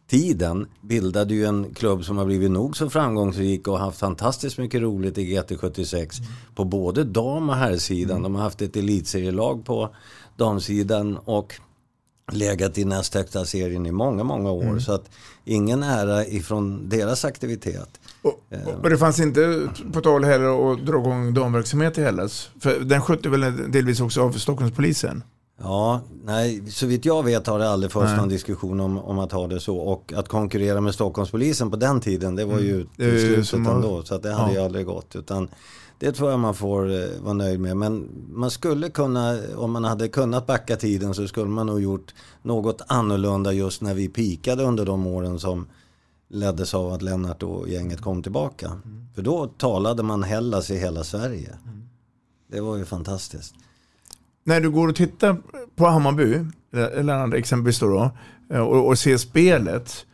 tiden 0.08 0.66
bildade 0.80 1.34
ju 1.34 1.44
en 1.44 1.74
klubb 1.74 2.04
som 2.04 2.18
har 2.18 2.24
blivit 2.24 2.50
nog 2.50 2.76
så 2.76 2.90
framgångsrik 2.90 3.68
och 3.68 3.78
haft 3.78 3.98
fantastiskt 3.98 4.58
mycket 4.58 4.80
roligt 4.80 5.18
i 5.18 5.36
GT76 5.36 5.96
mm. 5.96 6.32
på 6.54 6.64
både 6.64 7.04
dam 7.04 7.48
och 7.48 7.56
herrsidan. 7.56 8.16
Mm. 8.16 8.22
De 8.22 8.34
har 8.34 8.42
haft 8.42 8.62
ett 8.62 8.76
elitserielag 8.76 9.64
på 9.64 9.94
damsidan 10.36 11.16
och 11.16 11.54
legat 12.32 12.78
i 12.78 12.84
näst 12.84 13.14
högsta 13.14 13.44
serien 13.44 13.86
i 13.86 13.92
många, 13.92 14.24
många 14.24 14.50
år. 14.50 14.62
Mm. 14.62 14.80
Så 14.80 14.92
att 14.92 15.10
ingen 15.44 15.82
ära 15.82 16.26
ifrån 16.26 16.88
deras 16.88 17.24
aktivitet. 17.24 18.00
Och, 18.22 18.40
och 18.82 18.90
det 18.90 18.98
fanns 18.98 19.20
inte 19.20 19.68
på 19.92 20.00
tal 20.00 20.24
heller 20.24 20.72
att 20.72 20.86
dra 20.86 20.98
igång 20.98 21.34
damverksamhet 21.34 21.98
i 21.98 22.02
Hellas. 22.02 22.50
För 22.60 22.80
den 22.80 23.02
skötte 23.02 23.28
väl 23.28 23.70
delvis 23.72 24.00
också 24.00 24.22
av 24.22 24.32
Stockholmspolisen? 24.32 25.22
Ja, 25.60 26.00
nej, 26.24 26.62
så 26.70 26.86
vitt 26.86 27.04
jag 27.04 27.22
vet 27.22 27.46
har 27.46 27.58
det 27.58 27.70
aldrig 27.70 27.92
förts 27.92 28.16
någon 28.16 28.28
diskussion 28.28 28.80
om, 28.80 28.98
om 28.98 29.18
att 29.18 29.32
ha 29.32 29.46
det 29.46 29.60
så. 29.60 29.76
Och 29.76 30.12
att 30.16 30.28
konkurrera 30.28 30.80
med 30.80 30.94
Stockholmspolisen 30.94 31.70
på 31.70 31.76
den 31.76 32.00
tiden, 32.00 32.36
det 32.36 32.44
var 32.44 32.58
ju 32.58 32.74
Mm. 32.74 32.86
Till 32.96 33.06
ju 33.06 33.18
slutet 33.26 33.46
som 33.46 33.66
att- 33.66 33.74
ändå. 33.74 34.02
Så 34.02 34.14
att 34.14 34.22
det 34.22 34.32
hade 34.32 34.52
Ja. 34.54 34.58
ju 34.58 34.64
aldrig 34.64 34.86
gått. 34.86 35.16
Utan 35.16 35.48
det 35.98 36.12
tror 36.12 36.30
jag 36.30 36.40
man 36.40 36.54
får 36.54 36.90
eh, 36.90 37.06
vara 37.22 37.32
nöjd 37.34 37.60
med. 37.60 37.76
Men 37.76 38.08
man 38.32 38.50
skulle 38.50 38.88
kunna, 38.88 39.38
om 39.56 39.72
man 39.72 39.84
hade 39.84 40.08
kunnat 40.08 40.46
backa 40.46 40.76
tiden 40.76 41.14
så 41.14 41.28
skulle 41.28 41.46
man 41.50 41.66
nog 41.66 41.82
gjort 41.82 42.14
något 42.42 42.82
annorlunda 42.86 43.52
just 43.52 43.82
när 43.82 43.94
vi 43.94 44.08
pikade 44.08 44.62
under 44.64 44.84
de 44.84 45.06
åren 45.06 45.38
som 45.38 45.66
leddes 46.28 46.74
av 46.74 46.92
att 46.92 47.02
Lennart 47.02 47.42
och 47.42 47.68
gänget 47.68 48.00
kom 48.00 48.22
tillbaka. 48.22 48.66
Mm. 48.66 49.06
För 49.14 49.22
då 49.22 49.46
talade 49.46 50.02
man 50.02 50.22
Hellas 50.22 50.70
i 50.70 50.78
hela 50.78 51.04
Sverige. 51.04 51.54
Det 52.50 52.60
var 52.60 52.76
ju 52.76 52.84
fantastiskt. 52.84 53.54
När 54.44 54.60
du 54.60 54.70
går 54.70 54.88
och 54.88 54.96
tittar 54.96 55.36
på 55.76 55.86
Hammarby, 55.86 56.44
eller 56.72 57.34
exempelvis 57.34 57.78
då, 57.78 58.10
eh, 58.50 58.60
och, 58.60 58.86
och 58.86 58.98
ser 58.98 59.16
spelet. 59.16 60.06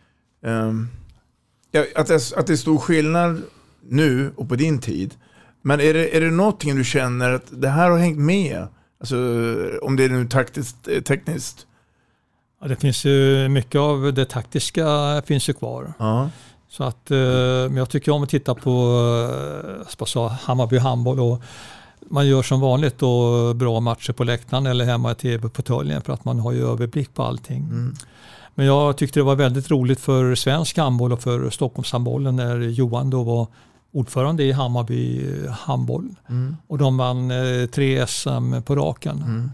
ja, 1.71 1.85
att, 1.95 2.07
det, 2.07 2.33
att 2.37 2.47
det 2.47 2.53
är 2.53 2.57
stor 2.57 2.79
skillnad 2.79 3.43
nu 3.89 4.33
och 4.37 4.49
på 4.49 4.57
din 4.57 4.79
tid. 4.79 5.15
Men 5.63 5.81
är 5.81 5.95
det, 5.95 6.17
är 6.17 6.21
det 6.21 6.31
någonting 6.31 6.77
du 6.77 6.85
känner 6.85 7.31
att 7.31 7.47
det 7.51 7.69
här 7.69 7.91
har 7.91 7.99
hängt 7.99 8.19
med? 8.19 8.67
Alltså 9.01 9.17
om 9.83 9.97
det 9.97 10.05
är 10.05 10.09
nu 10.09 10.29
taktiskt, 10.29 10.89
eh, 10.89 11.03
tekniskt? 11.03 11.67
Ja, 12.65 12.69
det 12.69 12.77
finns 12.77 13.05
ju 13.05 13.49
mycket 13.49 13.79
av 13.79 14.13
det 14.15 14.25
taktiska 14.25 15.23
finns 15.27 15.49
ju 15.49 15.53
kvar. 15.53 15.93
Ja. 15.99 16.31
Så 16.69 16.85
att, 16.85 17.11
eh, 17.11 17.17
men 17.69 17.77
jag 17.77 17.89
tycker 17.89 18.13
om 18.13 18.23
att 18.23 18.29
titta 18.29 18.55
på 18.55 18.71
eh, 19.65 19.97
vad 19.99 20.09
sa, 20.09 20.29
Hammarby 20.29 20.79
handboll 20.79 21.21
och 21.21 21.43
man 22.01 22.27
gör 22.27 22.43
som 22.43 22.61
vanligt 22.61 22.99
då 22.99 23.55
bra 23.55 23.81
matcher 23.81 24.13
på 24.13 24.25
läktaren 24.25 24.67
eller 24.67 24.85
hemma 24.85 25.13
i 25.13 25.15
tv-fåtöljen 25.15 26.03
för 26.03 26.13
att 26.13 26.25
man 26.25 26.39
har 26.41 26.53
ju 26.53 26.71
överblick 26.71 27.15
på 27.15 27.23
allting. 27.23 27.69
Men 28.55 28.67
jag 28.67 28.97
tyckte 28.97 29.21
det 29.21 29.25
var 29.25 29.37
väldigt 29.37 29.71
roligt 29.71 30.01
för 30.01 30.35
svensk 30.35 30.79
handboll 30.79 31.13
och 31.13 31.23
för 31.23 31.51
Stockholmshandbollen 31.51 32.37
när 32.37 32.61
Johan 32.61 33.11
då 33.11 33.23
var 33.23 33.47
ordförande 33.93 34.45
i 34.45 34.53
Hammarby 34.53 35.23
handboll. 35.51 36.15
Mm. 36.29 36.57
Och 36.67 36.79
de 36.79 36.97
vann 36.97 37.31
eh, 37.31 37.67
tre 37.67 38.07
SM 38.07 38.63
på 38.65 38.77
raken. 38.77 39.23
Mm. 39.23 39.51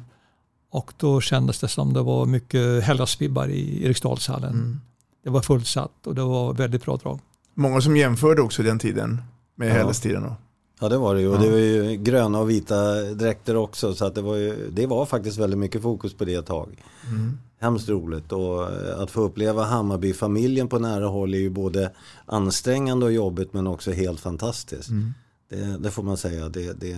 Och 0.70 0.92
då 0.96 1.20
kändes 1.20 1.60
det 1.60 1.68
som 1.68 1.92
det 1.92 2.02
var 2.02 2.26
mycket 2.26 2.84
Hellasvibbar 2.84 3.48
i 3.48 3.84
Eriksdalshallen. 3.84 4.52
Mm. 4.52 4.80
Det 5.24 5.30
var 5.30 5.40
fullsatt 5.42 6.06
och 6.06 6.14
det 6.14 6.22
var 6.22 6.54
väldigt 6.54 6.84
bra 6.84 6.96
drag. 6.96 7.20
Många 7.54 7.80
som 7.80 7.96
jämförde 7.96 8.42
också 8.42 8.62
den 8.62 8.78
tiden 8.78 9.22
med 9.54 9.68
Ja. 9.68 9.72
Hellas-tiden. 9.72 10.22
då. 10.22 10.36
Ja 10.80 10.88
det 10.88 10.98
var 10.98 11.14
det 11.14 11.20
ju. 11.20 11.28
Och 11.28 11.38
det 11.38 11.50
var 11.50 11.58
ju 11.58 11.96
gröna 11.96 12.38
och 12.38 12.50
vita 12.50 13.02
dräkter 13.02 13.56
också. 13.56 13.94
Så 13.94 14.04
att 14.04 14.14
det, 14.14 14.22
var 14.22 14.36
ju, 14.36 14.70
det 14.70 14.86
var 14.86 15.06
faktiskt 15.06 15.38
väldigt 15.38 15.58
mycket 15.58 15.82
fokus 15.82 16.14
på 16.14 16.24
det 16.24 16.34
ett 16.34 16.46
tag. 16.46 16.82
Mm. 17.08 17.38
Hemskt 17.60 17.88
roligt. 17.88 18.32
Och 18.32 18.62
eh, 18.72 19.00
att 19.00 19.10
få 19.10 19.20
uppleva 19.20 19.64
Hammarby-familjen 19.64 20.68
på 20.68 20.78
nära 20.78 21.06
håll 21.06 21.34
är 21.34 21.38
ju 21.38 21.50
både 21.50 21.90
ansträngande 22.26 23.06
och 23.06 23.12
jobbigt 23.12 23.52
men 23.52 23.66
också 23.66 23.92
helt 23.92 24.20
fantastiskt. 24.20 24.88
Mm. 24.88 25.14
Det, 25.50 25.78
det 25.78 25.90
får 25.90 26.02
man 26.02 26.16
säga. 26.16 26.48
Det, 26.48 26.72
det, 26.80 26.96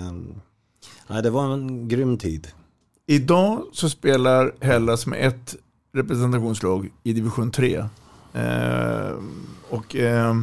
nej, 1.08 1.22
det 1.22 1.30
var 1.30 1.52
en 1.52 1.88
grym 1.88 2.18
tid. 2.18 2.48
Idag 3.06 3.62
så 3.72 3.90
spelar 3.90 4.54
Hellas 4.60 5.06
med 5.06 5.26
ett 5.26 5.56
representationslag 5.94 6.90
i 7.02 7.12
division 7.12 7.50
3. 7.50 7.84
Eh, 8.32 9.12
och 9.70 9.96
eh, 9.96 10.34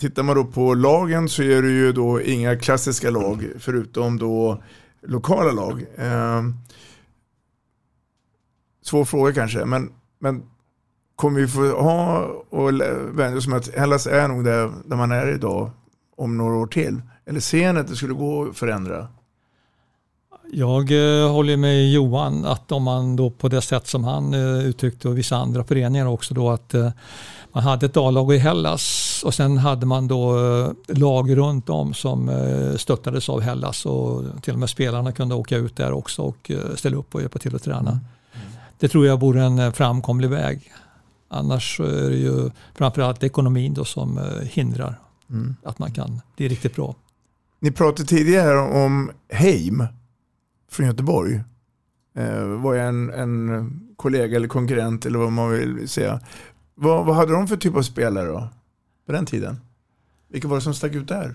tittar 0.00 0.22
man 0.22 0.36
då 0.36 0.44
på 0.44 0.74
lagen 0.74 1.28
så 1.28 1.42
är 1.42 1.62
det 1.62 1.70
ju 1.70 1.92
då 1.92 2.20
inga 2.20 2.56
klassiska 2.56 3.10
lag 3.10 3.52
förutom 3.58 4.18
då 4.18 4.62
lokala 5.02 5.52
lag. 5.52 5.86
Eh, 5.96 6.42
svår 8.82 9.04
fråga 9.04 9.32
kanske, 9.32 9.64
men, 9.64 9.92
men 10.18 10.42
kommer 11.16 11.40
vi 11.40 11.48
få 11.48 11.80
ha 11.80 12.18
och 12.48 12.80
vänja 13.18 13.36
oss 13.36 13.46
med 13.46 13.58
att 13.58 13.74
Hellas 13.74 14.06
är 14.06 14.28
nog 14.28 14.44
där, 14.44 14.72
där 14.84 14.96
man 14.96 15.12
är 15.12 15.34
idag 15.34 15.70
om 16.16 16.36
några 16.36 16.56
år 16.56 16.66
till? 16.66 17.02
Eller 17.26 17.40
ser 17.40 17.72
ni 17.72 17.80
att 17.80 17.88
det 17.88 17.96
skulle 17.96 18.14
gå 18.14 18.48
att 18.48 18.56
förändra? 18.56 19.08
Jag 20.54 20.90
eh, 20.90 21.30
håller 21.30 21.56
med 21.56 21.90
Johan 21.90 22.44
att 22.44 22.72
om 22.72 22.82
man 22.82 23.16
då 23.16 23.30
på 23.30 23.48
det 23.48 23.62
sätt 23.62 23.86
som 23.86 24.04
han 24.04 24.34
eh, 24.34 24.66
uttryckte 24.66 25.08
och 25.08 25.18
vissa 25.18 25.36
andra 25.36 25.64
föreningar 25.64 26.06
också 26.06 26.34
då 26.34 26.50
att 26.50 26.74
eh, 26.74 26.90
man 27.52 27.62
hade 27.62 27.86
ett 27.86 27.96
A-lag 27.96 28.34
i 28.34 28.38
Hellas 28.38 29.22
och 29.26 29.34
sen 29.34 29.58
hade 29.58 29.86
man 29.86 30.08
då 30.08 30.36
lag 30.86 31.36
runt 31.36 31.68
om 31.68 31.94
som 31.94 32.30
stöttades 32.76 33.28
av 33.28 33.40
Hellas 33.40 33.86
och 33.86 34.24
till 34.42 34.52
och 34.52 34.58
med 34.58 34.70
spelarna 34.70 35.12
kunde 35.12 35.34
åka 35.34 35.56
ut 35.56 35.76
där 35.76 35.92
också 35.92 36.22
och 36.22 36.50
ställa 36.76 36.96
upp 36.96 37.14
och 37.14 37.20
hjälpa 37.20 37.38
till 37.38 37.56
att 37.56 37.62
träna. 37.62 38.00
Det 38.78 38.88
tror 38.88 39.06
jag 39.06 39.20
vore 39.20 39.42
en 39.42 39.72
framkomlig 39.72 40.30
väg. 40.30 40.72
Annars 41.28 41.80
är 41.80 42.10
det 42.10 42.16
ju 42.16 42.50
framförallt 42.74 43.22
ekonomin 43.22 43.74
då 43.74 43.84
som 43.84 44.20
hindrar 44.42 44.98
Mm. 45.30 45.56
att 45.62 45.78
man 45.78 45.92
kan 45.92 46.20
bli 46.36 46.48
riktigt 46.48 46.76
bra. 46.76 46.94
Ni 47.60 47.70
pratade 47.70 48.08
tidigare 48.08 48.84
om 48.84 49.10
Heim 49.28 49.86
från 50.72 50.86
Göteborg. 50.86 51.40
Eh, 52.14 52.44
var 52.44 52.74
jag 52.74 52.88
en, 52.88 53.10
en 53.10 53.80
kollega 53.96 54.36
eller 54.36 54.48
konkurrent 54.48 55.06
eller 55.06 55.18
vad 55.18 55.32
man 55.32 55.50
vill 55.50 55.88
säga. 55.88 56.20
Vad, 56.74 57.06
vad 57.06 57.16
hade 57.16 57.32
de 57.32 57.48
för 57.48 57.56
typ 57.56 57.76
av 57.76 57.82
spelare 57.82 58.26
då? 58.26 58.48
På 59.06 59.12
den 59.12 59.26
tiden? 59.26 59.60
Vilka 60.28 60.48
var 60.48 60.56
det 60.56 60.62
som 60.62 60.74
stack 60.74 60.92
ut 60.92 61.08
där? 61.08 61.34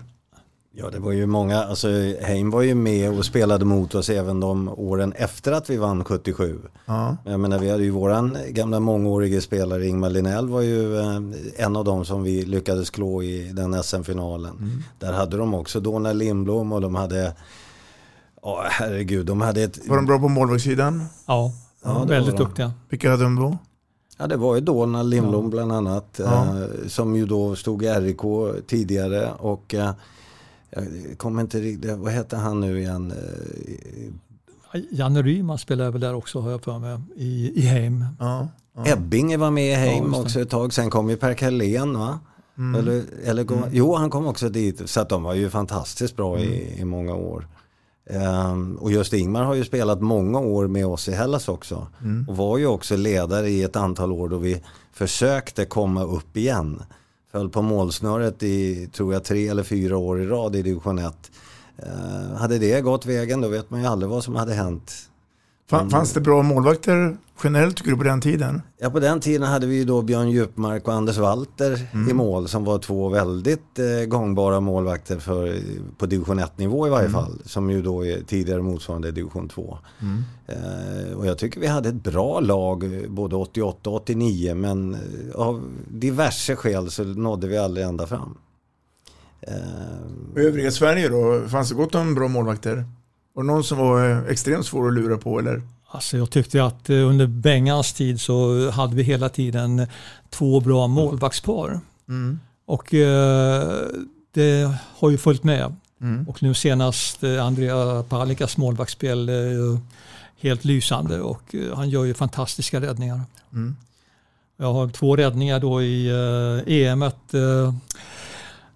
Ja 0.72 0.90
det 0.90 0.98
var 0.98 1.12
ju 1.12 1.26
många, 1.26 1.64
alltså 1.64 1.88
Heim 2.20 2.50
var 2.50 2.62
ju 2.62 2.74
med 2.74 3.18
och 3.18 3.24
spelade 3.24 3.64
mot 3.64 3.94
oss 3.94 4.10
även 4.10 4.40
de 4.40 4.68
åren 4.68 5.12
efter 5.12 5.52
att 5.52 5.70
vi 5.70 5.76
vann 5.76 6.04
77. 6.04 6.58
Ja. 6.86 7.16
Jag 7.24 7.40
menar 7.40 7.58
vi 7.58 7.70
hade 7.70 7.82
ju 7.82 7.90
våran 7.90 8.36
gamla 8.48 8.80
mångårige 8.80 9.40
spelare 9.40 9.86
Ingmar 9.86 10.10
Linell 10.10 10.48
var 10.48 10.60
ju 10.60 10.98
eh, 10.98 11.20
en 11.56 11.76
av 11.76 11.84
dem 11.84 12.04
som 12.04 12.22
vi 12.22 12.42
lyckades 12.42 12.90
klå 12.90 13.22
i 13.22 13.52
den 13.52 13.82
SM-finalen. 13.82 14.56
Mm. 14.56 14.82
Där 14.98 15.12
hade 15.12 15.36
de 15.36 15.54
också 15.54 15.80
Donna 15.80 16.12
Lindblom 16.12 16.72
och 16.72 16.80
de 16.80 16.94
hade, 16.94 17.34
ja 18.42 18.64
herregud, 18.70 19.26
de 19.26 19.40
hade 19.40 19.62
ett... 19.62 19.88
Var 19.88 19.96
de 19.96 20.06
bra 20.06 20.18
på 20.18 20.28
målvaktssidan? 20.28 21.04
Ja, 21.26 21.52
Ja, 21.84 22.04
väldigt 22.04 22.36
de. 22.36 22.42
duktiga. 22.44 22.72
Vilka 22.88 23.10
hade 23.10 23.22
de 23.22 23.36
då? 23.36 23.58
Ja 24.18 24.26
det 24.26 24.36
var 24.36 24.54
ju 24.54 24.60
Donna 24.60 25.02
Lindblom 25.02 25.50
bland 25.50 25.72
annat. 25.72 26.20
Ja. 26.24 26.44
Eh, 26.62 26.88
som 26.88 27.16
ju 27.16 27.26
då 27.26 27.56
stod 27.56 27.82
i 27.82 27.88
RIK 27.88 28.20
tidigare 28.66 29.32
och 29.38 29.74
eh, 29.74 29.90
jag 30.70 30.84
kommer 31.18 31.42
inte 31.42 31.60
riktigt, 31.60 31.90
vad 31.98 32.12
hette 32.12 32.36
han 32.36 32.60
nu 32.60 32.78
igen? 32.80 33.12
Eh, 34.72 34.80
Janne 34.90 35.22
Ryman 35.22 35.58
spelar 35.58 35.90
väl 35.90 36.00
där 36.00 36.14
också 36.14 36.40
har 36.40 36.50
jag 36.50 36.62
för 36.62 36.78
mig 36.78 36.98
i, 37.16 37.52
i 37.62 37.66
Heim. 37.66 38.04
Ja. 38.18 38.48
Ebbinge 38.86 39.36
var 39.36 39.50
med 39.50 39.72
i 39.72 39.74
Heim 39.74 40.12
det. 40.12 40.18
också 40.18 40.40
ett 40.40 40.50
tag. 40.50 40.72
Sen 40.72 40.90
kom 40.90 41.10
ju 41.10 41.16
Per 41.16 41.34
Carlén 41.34 41.98
va? 41.98 42.18
Mm. 42.58 42.80
Eller, 42.80 43.02
eller 43.24 43.44
kom, 43.44 43.64
Jo, 43.72 43.94
han 43.94 44.10
kom 44.10 44.26
också 44.26 44.48
dit. 44.48 44.90
Så 44.90 45.00
att 45.00 45.08
de 45.08 45.22
var 45.22 45.34
ju 45.34 45.50
fantastiskt 45.50 46.16
bra 46.16 46.38
i, 46.38 46.80
i 46.80 46.84
många 46.84 47.14
år. 47.14 47.46
Ehm, 48.08 48.76
och 48.76 48.92
just 48.92 49.12
Ingmar 49.12 49.44
har 49.44 49.54
ju 49.54 49.64
spelat 49.64 50.00
många 50.00 50.38
år 50.38 50.66
med 50.66 50.86
oss 50.86 51.08
i 51.08 51.12
Hellas 51.12 51.48
också. 51.48 51.86
Mm. 52.02 52.28
Och 52.28 52.36
var 52.36 52.58
ju 52.58 52.66
också 52.66 52.96
ledare 52.96 53.48
i 53.48 53.62
ett 53.62 53.76
antal 53.76 54.12
år 54.12 54.28
då 54.28 54.38
vi 54.38 54.62
försökte 54.92 55.64
komma 55.64 56.04
upp 56.04 56.36
igen. 56.36 56.82
Föll 57.32 57.50
på 57.50 57.62
målsnöret 57.62 58.42
i, 58.42 58.86
tror 58.92 59.12
jag, 59.12 59.24
tre 59.24 59.48
eller 59.48 59.62
fyra 59.62 59.96
år 59.96 60.20
i 60.20 60.26
rad 60.26 60.56
i 60.56 60.62
division 60.62 60.98
1. 60.98 61.14
Ehm, 61.78 62.36
hade 62.36 62.58
det 62.58 62.80
gått 62.80 63.06
vägen 63.06 63.40
då 63.40 63.48
vet 63.48 63.70
man 63.70 63.80
ju 63.80 63.86
aldrig 63.86 64.10
vad 64.10 64.24
som 64.24 64.36
hade 64.36 64.54
hänt. 64.54 64.92
Fan, 65.70 65.90
fanns 65.90 66.12
det 66.12 66.20
bra 66.20 66.42
målvakter 66.42 67.16
generellt 67.44 67.76
tycker 67.76 67.90
du 67.90 67.96
på 67.96 68.02
den 68.04 68.20
tiden? 68.20 68.62
Ja, 68.78 68.90
på 68.90 69.00
den 69.00 69.20
tiden 69.20 69.42
hade 69.48 69.66
vi 69.66 69.76
ju 69.76 69.84
då 69.84 70.02
Björn 70.02 70.30
Djupmark 70.30 70.88
och 70.88 70.94
Anders 70.94 71.18
Walter 71.18 71.88
Mm. 71.92 72.10
i 72.10 72.12
mål 72.12 72.48
som 72.48 72.64
var 72.64 72.78
två 72.78 73.08
väldigt 73.08 73.78
eh, 73.78 74.06
gångbara 74.08 74.60
målvakter 74.60 75.18
för, 75.18 75.58
på 75.98 76.06
division 76.06 76.40
1-nivå 76.40 76.86
i 76.86 76.90
varje 76.90 77.08
Mm. 77.08 77.20
fall. 77.20 77.42
Som 77.44 77.70
ju 77.70 77.82
då 77.82 78.06
är 78.06 78.20
tidigare 78.20 78.62
motsvarande 78.62 79.10
division 79.10 79.48
2. 79.48 79.78
Mm. 80.00 80.22
Eh, 80.46 81.12
och 81.18 81.26
jag 81.26 81.38
tycker 81.38 81.60
vi 81.60 81.66
hade 81.66 81.88
ett 81.88 82.02
bra 82.02 82.40
lag 82.40 82.84
eh, 83.02 83.08
både 83.10 83.36
88 83.36 83.90
och 83.90 83.96
89 83.96 84.54
men 84.54 84.94
eh, 84.94 85.00
av 85.34 85.62
diverse 85.88 86.56
skäl 86.56 86.90
så 86.90 87.04
nådde 87.04 87.46
vi 87.48 87.58
aldrig 87.58 87.86
ända 87.86 88.06
fram. 88.06 88.38
Eh, 89.40 89.54
övriga 90.44 90.70
Sverige 90.70 91.08
då? 91.08 91.48
Fanns 91.48 91.68
det 91.68 91.74
gott 91.74 91.94
om 91.94 92.14
bra 92.14 92.28
målvakter? 92.28 92.84
Var 93.38 93.42
det 93.42 93.46
någon 93.46 93.64
som 93.64 93.78
var 93.78 94.10
eh, 94.10 94.18
extremt 94.18 94.66
svår 94.66 94.88
att 94.88 94.94
lura 94.94 95.18
på 95.18 95.38
eller? 95.38 95.62
Alltså 95.86 96.16
jag 96.16 96.30
tyckte 96.30 96.64
att 96.64 96.90
eh, 96.90 97.08
under 97.08 97.26
Bengans 97.26 97.92
tid 97.92 98.20
så 98.20 98.70
hade 98.70 98.96
vi 98.96 99.02
hela 99.02 99.28
tiden 99.28 99.86
två 100.30 100.60
bra 100.60 100.86
målvaktspar. 100.86 101.80
Mm. 102.08 102.40
Och 102.66 102.94
eh, 102.94 103.86
det 104.34 104.74
har 104.98 105.10
ju 105.10 105.18
följt 105.18 105.44
med. 105.44 105.74
Mm. 106.00 106.28
Och 106.28 106.42
nu 106.42 106.54
senast 106.54 107.22
eh, 107.22 107.44
Andrea 107.46 108.02
Palikas 108.02 108.56
målvaktsspel 108.56 109.28
ju 109.28 109.78
helt 110.40 110.64
lysande 110.64 111.20
och 111.20 111.54
eh, 111.54 111.76
han 111.76 111.90
gör 111.90 112.04
ju 112.04 112.14
fantastiska 112.14 112.80
räddningar. 112.80 113.20
Mm. 113.52 113.76
Jag 114.56 114.72
har 114.72 114.88
två 114.88 115.16
räddningar 115.16 115.60
då 115.60 115.82
i 115.82 116.08
eh, 116.08 116.74
EM. 116.74 117.02
Eh, 117.02 117.10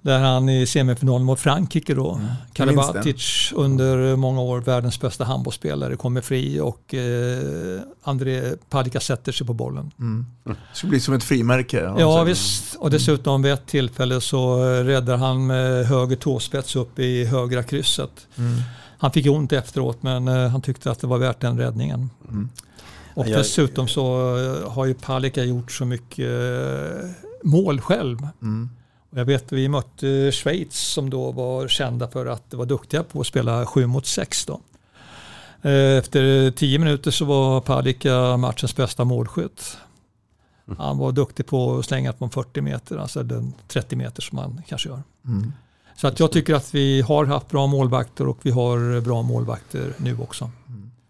där 0.03 0.18
han 0.18 0.48
i 0.48 0.66
semifinalen 0.66 1.24
mot 1.24 1.40
Frankrike 1.40 1.94
då. 1.94 2.12
Mm. 2.14 2.26
Karabatic 2.53 3.53
under 3.55 4.16
många 4.16 4.40
år 4.40 4.61
världens 4.61 5.00
bästa 5.00 5.24
handbollsspelare 5.24 5.96
kommer 5.96 6.20
fri 6.20 6.61
och 6.61 6.94
eh, 6.94 7.80
André 8.03 8.42
Padika 8.70 9.00
sätter 9.00 9.32
sig 9.32 9.46
på 9.46 9.55
bollen. 9.55 9.90
Mm. 9.98 10.26
Det 10.44 10.57
ska 10.72 10.86
bli 10.86 11.00
som 11.00 11.14
ett 11.14 11.24
frimärke. 11.24 11.94
Ja 11.98 12.22
visst 12.22 12.74
och 12.74 12.90
dessutom 12.90 13.42
vid 13.42 13.53
ett 13.53 13.66
tillfälle 13.66 14.20
så 14.20 14.64
räddar 14.64 15.16
han 15.16 15.46
med 15.46 15.86
höger 15.86 16.16
tåspets 16.16 16.76
upp 16.76 16.98
i 16.98 17.24
högra 17.24 17.62
krysset. 17.62 18.26
Mm. 18.38 18.62
Han 18.98 19.11
fick 19.12 19.26
ont 19.26 19.53
efteråt 19.53 20.03
men 20.03 20.28
eh, 20.28 20.48
han 20.48 20.62
tyckte 20.62 20.90
att 20.90 21.00
det 21.00 21.07
var 21.07 21.18
värt 21.18 21.40
den 21.40 21.59
räddningen. 21.59 22.11
Mm. 22.28 22.48
Och 23.14 23.28
Jag- 23.28 23.38
dessutom 23.38 23.88
så 23.88 24.36
eh, 24.64 24.70
har 24.72 24.86
ju 24.86 24.94
Palicka 24.94 25.44
gjort 25.44 25.72
så 25.72 25.84
mycket 25.84 26.28
eh, 26.28 27.09
mål 27.42 27.80
själv. 27.80 28.18
Mm. 28.42 28.70
Och 29.12 29.18
Jag 29.18 29.24
vet 29.24 29.52
vi 29.52 29.68
mötte 29.68 30.32
Schweiz 30.32 30.74
som 30.74 31.10
då 31.10 31.32
var 31.32 31.68
kända 31.68 32.08
för 32.08 32.26
att 32.26 32.54
vara 32.54 32.66
duktiga 32.66 33.02
på 33.02 33.20
att 33.20 33.26
spela 33.26 33.66
7 33.66 33.86
mot 33.86 34.06
6. 34.06 34.46
Då. 34.46 34.60
Eh, 35.62 35.98
Efter 35.98 36.50
10 36.50 36.78
minuter 36.78 37.10
så 37.10 37.24
var 37.24 37.60
Palicka 37.60 38.36
matchens 38.36 38.76
bästa 38.76 39.04
målskytt. 39.04 39.76
Han 40.78 40.98
var 40.98 41.12
duktig 41.12 41.46
på 41.46 41.78
att 41.78 41.84
slänga 41.84 42.12
från 42.12 42.30
40 42.30 42.60
meter, 42.60 42.96
alltså 42.96 43.22
den 43.22 43.52
30 43.68 43.96
meter 43.96 44.22
som 44.22 44.36
man 44.36 44.62
kanske 44.68 44.88
gör. 44.88 45.02
Mm. 45.26 45.52
Så 45.96 46.06
att 46.06 46.20
jag 46.20 46.32
tycker 46.32 46.54
att 46.54 46.74
vi 46.74 47.00
har 47.00 47.26
haft 47.26 47.48
bra 47.48 47.66
målvakter 47.66 48.28
och 48.28 48.38
vi 48.42 48.50
har 48.50 49.00
bra 49.00 49.22
målvakter 49.22 49.94
nu 49.96 50.18
också. 50.18 50.50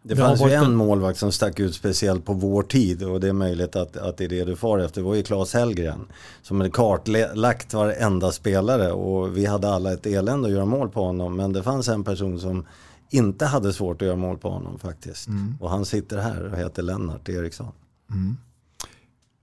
Det 0.02 0.16
fanns 0.16 0.40
ju 0.40 0.50
en 0.50 0.64
en- 0.64 0.76
målvakt 0.76 1.18
som 1.18 1.32
stack 1.32 1.60
ut 1.60 1.74
speciellt 1.74 2.24
på 2.24 2.32
vår 2.32 2.62
tid 2.62 3.02
och 3.02 3.20
det 3.20 3.28
är 3.28 3.32
möjligt 3.32 3.76
att, 3.76 3.96
att 3.96 4.16
det 4.16 4.24
är 4.24 4.28
det 4.28 4.44
du 4.44 4.56
far 4.56 4.78
efter. 4.78 5.00
Det 5.00 5.06
var 5.06 5.14
ju 5.14 5.22
Claes 5.22 5.54
Hellgren 5.54 6.06
som 6.42 6.60
hade 6.60 6.70
kartlagt 6.70 7.74
varenda 7.74 8.32
spelare 8.32 8.92
och 8.92 9.36
vi 9.36 9.46
hade 9.46 9.68
alla 9.68 9.92
ett 9.92 10.06
elände 10.06 10.48
att 10.48 10.54
göra 10.54 10.64
mål 10.64 10.88
på 10.88 11.02
honom. 11.04 11.36
Men 11.36 11.52
det 11.52 11.62
fanns 11.62 11.88
en 11.88 12.04
person 12.04 12.40
som 12.40 12.66
inte 13.10 13.46
hade 13.46 13.72
svårt 13.72 14.02
att 14.02 14.06
göra 14.06 14.16
mål 14.16 14.38
på 14.38 14.50
honom 14.50 14.78
faktiskt. 14.78 15.28
Mm. 15.28 15.54
Och 15.60 15.70
han 15.70 15.84
sitter 15.84 16.18
här 16.18 16.52
och 16.52 16.58
heter 16.58 16.82
Lennart 16.82 17.28
Eriksson. 17.28 17.72
Mm. 18.10 18.36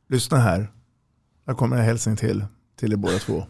Lyssna 0.07 0.37
här. 0.37 0.67
Här 1.47 1.53
kommer 1.53 1.77
en 1.77 1.83
hälsning 1.83 2.15
till, 2.15 2.45
till 2.75 2.93
er 2.93 2.97
båda 2.97 3.17
två. 3.17 3.43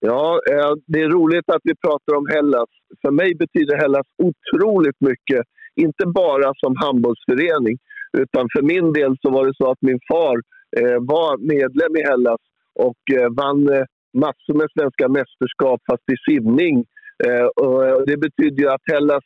Ja, 0.00 0.40
eh, 0.50 0.72
det 0.86 1.00
är 1.00 1.08
roligt 1.08 1.48
att 1.48 1.60
vi 1.64 1.74
pratar 1.74 2.14
om 2.16 2.26
Hellas. 2.34 2.68
För 3.02 3.10
mig 3.10 3.34
betyder 3.34 3.76
Hellas 3.76 4.06
otroligt 4.28 5.00
mycket. 5.00 5.42
Inte 5.76 6.06
bara 6.06 6.52
som 6.56 6.76
handbollsförening, 6.76 7.76
utan 8.18 8.48
för 8.54 8.62
min 8.62 8.92
del 8.92 9.16
så 9.22 9.30
var 9.30 9.46
det 9.46 9.54
så 9.56 9.70
att 9.70 9.82
min 9.82 10.00
far 10.10 10.36
eh, 10.78 10.98
var 11.00 11.32
medlem 11.54 11.96
i 11.96 12.02
Hellas 12.02 12.40
och 12.74 13.02
eh, 13.16 13.28
vann 13.30 13.68
eh, 13.68 13.84
massor 14.24 14.54
med 14.54 14.68
svenska 14.78 15.08
mästerskap, 15.08 15.80
fast 15.90 16.06
i 16.14 16.16
simning. 16.32 16.84
Eh, 17.26 17.46
och 17.62 17.86
eh, 17.86 17.98
det 18.06 18.16
betyder 18.16 18.62
ju 18.62 18.68
att 18.68 18.92
Hellas 18.92 19.24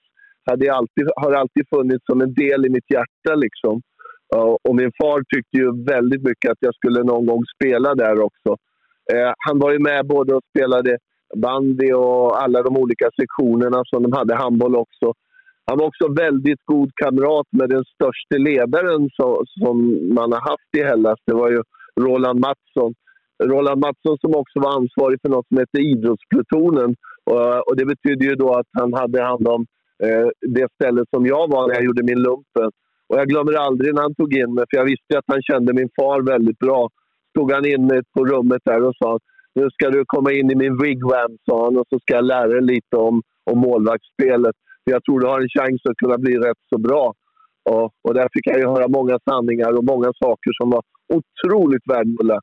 hade 0.50 0.74
alltid, 0.74 1.06
har 1.16 1.32
alltid 1.32 1.64
funnits 1.74 2.06
som 2.06 2.20
en 2.20 2.34
del 2.34 2.66
i 2.66 2.70
mitt 2.70 2.90
hjärta. 2.90 3.34
Liksom. 3.34 3.82
Eh, 4.34 4.54
och 4.68 4.76
min 4.76 4.92
far 5.02 5.18
tyckte 5.34 5.56
ju 5.56 5.84
väldigt 5.84 6.22
mycket 6.22 6.50
att 6.50 6.58
jag 6.60 6.74
skulle 6.74 7.02
någon 7.02 7.26
gång 7.26 7.42
spela 7.56 7.94
där 7.94 8.20
också. 8.20 8.50
Eh, 9.12 9.32
han 9.46 9.58
var 9.58 9.70
ju 9.72 9.78
med 9.78 10.06
både 10.06 10.34
och 10.34 10.44
spelade 10.50 10.98
bandy 11.36 11.92
och 11.92 12.42
alla 12.42 12.62
de 12.62 12.76
olika 12.76 13.10
sektionerna 13.20 13.82
som 13.86 14.02
de 14.02 14.12
hade 14.12 14.34
handboll 14.36 14.76
också. 14.76 15.14
Han 15.66 15.78
var 15.78 15.86
också 15.86 16.12
väldigt 16.12 16.62
god 16.64 16.90
kamrat 16.94 17.46
med 17.50 17.68
den 17.68 17.84
största 17.84 18.36
ledaren 18.36 19.10
så, 19.12 19.44
som 19.46 19.76
man 20.14 20.32
har 20.32 20.40
haft 20.40 20.70
i 20.76 20.82
Hellas. 20.82 21.18
Det 21.26 21.34
var 21.34 21.50
ju 21.50 21.62
Roland 22.00 22.40
Mattsson. 22.40 22.94
Roland 23.44 23.80
Mattsson 23.80 24.18
som 24.18 24.34
också 24.34 24.60
var 24.60 24.72
ansvarig 24.80 25.18
för 25.22 25.28
något 25.28 25.48
som 25.48 25.58
hette 25.58 25.78
Idrottsplutonen. 25.78 26.94
Och, 27.24 27.68
och 27.68 27.76
det 27.76 27.86
betyder 27.86 28.26
ju 28.26 28.34
då 28.34 28.54
att 28.54 28.70
han 28.72 28.92
hade 28.92 29.22
hand 29.22 29.48
om 29.48 29.66
eh, 30.04 30.28
det 30.56 30.68
stället 30.74 31.08
som 31.14 31.26
jag 31.26 31.44
var 31.54 31.68
när 31.68 31.74
jag 31.74 31.84
gjorde 31.84 32.02
min 32.02 32.22
lumpen. 32.28 32.70
Och 33.08 33.18
jag 33.18 33.28
glömmer 33.28 33.54
aldrig 33.66 33.94
när 33.94 34.02
han 34.02 34.14
tog 34.14 34.34
in 34.34 34.54
mig, 34.54 34.64
för 34.70 34.76
jag 34.76 34.84
visste 34.84 35.18
att 35.18 35.32
han 35.32 35.42
kände 35.42 35.74
min 35.74 35.90
far 35.96 36.22
väldigt 36.22 36.58
bra. 36.58 36.88
Stod 37.30 37.52
han 37.52 37.66
in 37.66 37.86
mig 37.86 38.00
på 38.14 38.24
rummet 38.24 38.62
där 38.64 38.82
och 38.88 38.96
sa 38.98 39.18
nu 39.60 39.66
ska 39.70 39.90
du 39.90 40.04
komma 40.06 40.30
in 40.32 40.50
i 40.50 40.56
min 40.62 40.76
wigwam, 40.82 41.32
sa 41.46 41.64
han, 41.64 41.78
och 41.78 41.88
så 41.90 41.98
ska 42.00 42.14
jag 42.14 42.24
lära 42.34 42.48
dig 42.48 42.66
lite 42.74 42.96
om, 42.96 43.22
om 43.50 43.58
målvaktsspelet. 43.58 44.56
För 44.82 44.90
jag 44.94 45.04
tror 45.04 45.20
du 45.20 45.26
har 45.26 45.40
en 45.40 45.54
chans 45.58 45.80
att 45.88 46.00
kunna 46.02 46.18
bli 46.18 46.34
rätt 46.46 46.62
så 46.72 46.78
bra. 46.78 47.14
Och, 47.70 47.86
och 48.04 48.14
där 48.14 48.28
fick 48.32 48.46
jag 48.46 48.58
ju 48.58 48.66
höra 48.66 48.88
många 48.88 49.18
sanningar 49.30 49.72
och 49.78 49.84
många 49.84 50.10
saker 50.24 50.50
som 50.58 50.70
var 50.70 50.82
otroligt 51.18 51.86
värdefulla. 51.92 52.38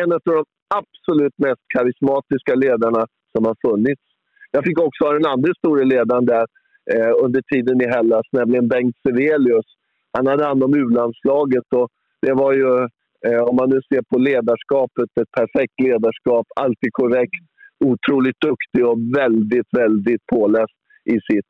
En 0.00 0.12
av 0.12 0.20
de 0.24 0.44
absolut 0.80 1.36
mest 1.46 1.64
karismatiska 1.74 2.54
ledarna 2.54 3.06
som 3.32 3.44
har 3.44 3.56
funnits. 3.66 4.02
Jag 4.50 4.64
fick 4.64 4.78
också 4.80 5.04
ha 5.04 5.12
den 5.12 5.32
andra 5.34 5.52
store 5.54 5.84
ledaren 5.84 6.26
där 6.26 6.46
eh, 6.92 7.12
under 7.24 7.42
tiden 7.52 7.82
i 7.84 7.86
Hellas, 7.94 8.26
nämligen 8.32 8.68
Bengt 8.68 8.96
Sevelius. 9.02 9.68
Han 10.12 10.26
hade 10.26 10.44
hand 10.44 10.64
om 10.64 10.74
U-landslaget 10.74 11.66
och 11.74 11.88
det 12.22 12.32
var 12.32 12.52
ju, 12.52 12.88
Eh, 13.26 13.42
om 13.48 13.56
man 13.56 13.68
nu 13.70 13.80
ser 13.88 14.02
på 14.10 14.18
ledarskapet, 14.18 15.10
ett 15.20 15.32
perfekt 15.40 15.80
ledarskap. 15.82 16.46
Alltid 16.60 16.92
korrekt, 16.92 17.42
otroligt 17.84 18.40
duktig 18.40 18.86
och 18.90 18.98
väldigt, 19.20 19.68
väldigt 19.76 20.26
påläst 20.26 20.78
i 21.04 21.16
sitt. 21.28 21.48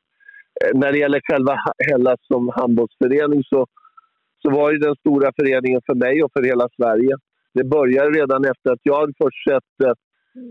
Eh, 0.60 0.78
när 0.80 0.92
det 0.92 0.98
gäller 0.98 1.20
själva 1.30 1.54
Hellas 1.90 2.20
som 2.32 2.50
handbollsförening 2.54 3.42
så, 3.44 3.66
så 4.42 4.50
var 4.50 4.72
ju 4.72 4.78
den 4.78 4.96
stora 4.96 5.32
föreningen 5.38 5.80
för 5.86 5.94
mig 5.94 6.22
och 6.22 6.32
för 6.34 6.42
hela 6.42 6.68
Sverige. 6.76 7.14
Det 7.54 7.64
började 7.64 8.10
redan 8.10 8.44
efter 8.44 8.72
att 8.72 8.82
jag 8.82 9.00
hade 9.00 9.12
först 9.22 9.42
sett 9.48 9.72
eh, 9.84 9.94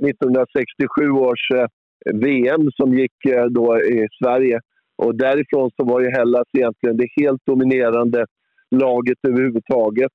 1967 0.09 1.09
års 1.11 1.51
eh, 1.55 1.67
VM 2.13 2.71
som 2.71 2.93
gick 2.93 3.25
eh, 3.25 3.45
då 3.45 3.79
i 3.79 4.07
Sverige. 4.23 4.59
Och 4.97 5.15
därifrån 5.15 5.71
så 5.75 5.85
var 5.85 6.01
ju 6.01 6.09
Hellas 6.09 6.47
egentligen 6.57 6.97
det 6.97 7.07
helt 7.21 7.45
dominerande 7.45 8.25
laget 8.71 9.17
överhuvudtaget. 9.27 10.11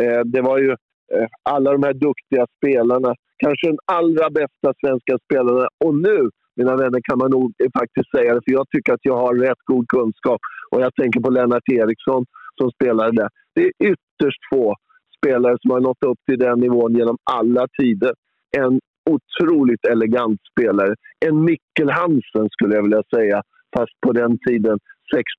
Eh, 0.00 0.20
det 0.24 0.42
var 0.42 0.58
ju 0.58 0.70
eh, 1.14 1.28
alla 1.42 1.72
de 1.72 1.82
här 1.82 1.94
duktiga 1.94 2.46
spelarna, 2.56 3.14
kanske 3.44 3.66
den 3.68 3.78
allra 3.86 4.30
bästa 4.30 4.68
svenska 4.80 5.18
spelarna. 5.24 5.68
Och 5.84 5.94
nu, 5.98 6.30
mina 6.56 6.76
vänner, 6.76 7.00
kan 7.08 7.18
man 7.18 7.30
nog 7.30 7.52
faktiskt 7.78 8.10
säga 8.16 8.34
det, 8.34 8.40
för 8.44 8.52
jag 8.52 8.66
tycker 8.70 8.92
att 8.92 9.04
jag 9.10 9.16
har 9.16 9.34
rätt 9.34 9.62
god 9.64 9.88
kunskap. 9.88 10.40
Och 10.70 10.80
jag 10.80 10.94
tänker 10.94 11.20
på 11.20 11.30
Lennart 11.30 11.68
Eriksson 11.72 12.24
som 12.58 12.70
spelade 12.70 13.12
där. 13.20 13.28
Det 13.54 13.62
är 13.62 13.72
ytterst 13.90 14.42
få 14.52 14.74
spelare 15.18 15.56
som 15.60 15.70
har 15.70 15.80
nått 15.80 16.04
upp 16.06 16.18
till 16.28 16.38
den 16.38 16.60
nivån 16.60 16.94
genom 16.94 17.16
alla 17.30 17.66
tider. 17.80 18.12
En 18.58 18.80
otroligt 19.10 19.86
elegant 19.86 20.40
spelare. 20.52 20.94
En 21.26 21.44
Mikkel 21.44 21.90
Hansen 21.90 22.48
skulle 22.50 22.74
jag 22.74 22.82
vilja 22.82 23.02
säga, 23.14 23.42
fast 23.76 23.92
på 24.06 24.12
den 24.12 24.38
tiden, 24.48 24.78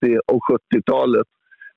60 0.02 0.20
och 0.34 0.42
70-talet. 0.52 1.28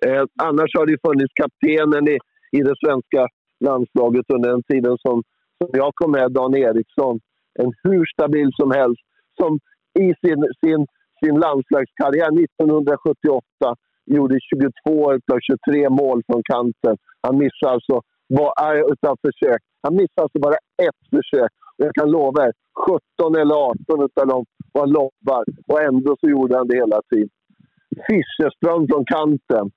Eh, 0.07 0.25
annars 0.43 0.71
har 0.79 0.87
det 0.87 0.99
funnits 1.07 1.35
kaptenen 1.43 2.09
i, 2.09 2.19
i 2.53 2.61
det 2.61 2.75
svenska 2.85 3.29
landslaget 3.65 4.27
under 4.35 4.49
den 4.51 4.63
tiden 4.63 4.97
som, 4.99 5.23
som 5.59 5.71
jag 5.73 5.91
kom 5.95 6.11
med, 6.11 6.33
Dan 6.33 6.55
Eriksson. 6.55 7.21
En 7.59 7.73
hur 7.83 8.05
stabil 8.15 8.49
som 8.53 8.71
helst. 8.71 9.03
Som 9.41 9.59
i 9.99 10.07
sin, 10.23 10.41
sin, 10.65 10.87
sin 11.21 11.37
landslagskarriär 11.45 12.33
1978 12.45 13.43
gjorde 14.07 14.39
22 14.85 15.13
av 15.13 15.39
23 15.67 15.89
mål 15.91 16.23
från 16.27 16.43
kanten. 16.53 16.97
Han 17.23 17.39
missade 17.39 17.73
alltså 17.73 18.01
var, 18.29 18.53
försök. 19.27 19.63
Han 19.83 19.95
missade 19.95 20.23
alltså 20.23 20.39
bara 20.39 20.59
ett 20.87 21.03
försök. 21.11 21.51
Och 21.77 21.85
jag 21.87 21.95
kan 21.95 22.11
lova 22.11 22.47
er, 22.47 22.53
17 23.19 23.37
eller 23.37 23.55
18 23.55 24.09
av 24.21 24.27
dem 24.27 24.45
var 24.73 24.87
lobbar. 24.87 25.45
Och 25.67 25.83
ändå 25.83 26.17
så 26.21 26.29
gjorde 26.29 26.57
han 26.57 26.69
det 26.69 26.77
hela 26.77 27.01
tiden. 27.11 27.29
Fischerström 28.09 28.87
från 28.89 29.05
kanten. 29.05 29.71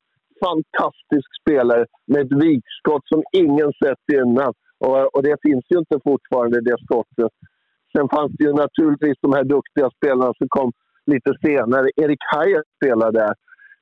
Fantastisk 0.46 1.30
spelare 1.42 1.86
med 2.08 2.22
ett 2.22 2.44
vikskott 2.48 3.04
som 3.06 3.24
ingen 3.32 3.72
sett 3.84 4.06
innan. 4.14 4.54
Och, 4.86 5.16
och 5.16 5.24
det 5.24 5.38
finns 5.42 5.66
ju 5.70 5.78
inte 5.80 6.00
fortfarande, 6.04 6.62
det 6.62 6.78
skottet. 6.86 7.34
Sen 7.94 8.10
fanns 8.10 8.32
det 8.38 8.44
ju 8.44 8.54
naturligtvis 8.54 9.18
de 9.22 9.34
här 9.34 9.44
duktiga 9.44 9.90
spelarna 9.98 10.34
som 10.38 10.48
kom 10.50 10.72
lite 11.06 11.32
senare. 11.46 11.88
Erik 11.96 12.20
Hajas 12.32 12.68
spelade 12.78 13.20
där. 13.20 13.34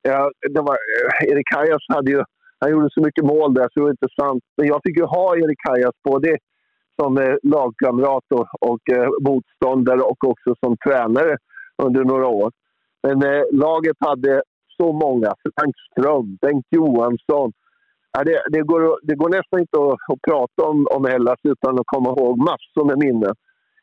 Ja, 0.02 0.30
det 0.54 0.60
var, 0.60 0.74
eh, 0.74 1.32
Erik 1.32 1.54
Hajas 1.54 1.84
hade 1.88 2.10
ju, 2.10 2.22
han 2.60 2.70
gjorde 2.70 2.88
så 2.90 3.00
mycket 3.00 3.24
mål 3.24 3.54
där 3.54 3.62
så 3.62 3.74
det 3.74 3.80
var 3.80 3.90
inte 3.90 4.14
sant. 4.20 4.42
Men 4.56 4.66
jag 4.66 4.80
fick 4.84 4.96
ju 4.98 5.04
ha 5.04 5.36
Erik 5.36 5.58
Hajas 5.68 5.96
både 6.04 6.36
som 7.00 7.18
eh, 7.18 7.34
lagkamrat 7.42 8.24
och, 8.34 8.46
och 8.60 8.84
eh, 8.92 9.08
motståndare 9.28 10.00
och 10.00 10.24
också 10.24 10.54
som 10.60 10.76
tränare 10.86 11.36
under 11.82 12.04
några 12.04 12.26
år. 12.26 12.52
Men 13.02 13.22
eh, 13.22 13.42
laget 13.52 13.96
hade 14.00 14.42
så 14.80 14.92
många. 14.92 15.34
Frank 15.54 15.74
Ström, 15.90 16.36
Bengt 16.40 16.66
Johansson. 16.70 17.52
Ja, 18.12 18.24
det, 18.24 18.42
det, 18.50 18.62
går, 18.62 18.98
det 19.02 19.14
går 19.14 19.28
nästan 19.28 19.60
inte 19.60 19.78
att, 19.78 19.98
att 20.12 20.22
prata 20.28 20.62
om, 20.70 20.86
om 20.96 21.04
Hellas 21.04 21.40
utan 21.42 21.78
att 21.78 21.86
komma 21.86 22.10
ihåg 22.10 22.38
massor 22.38 22.84
med 22.84 22.98
minnen. 22.98 23.34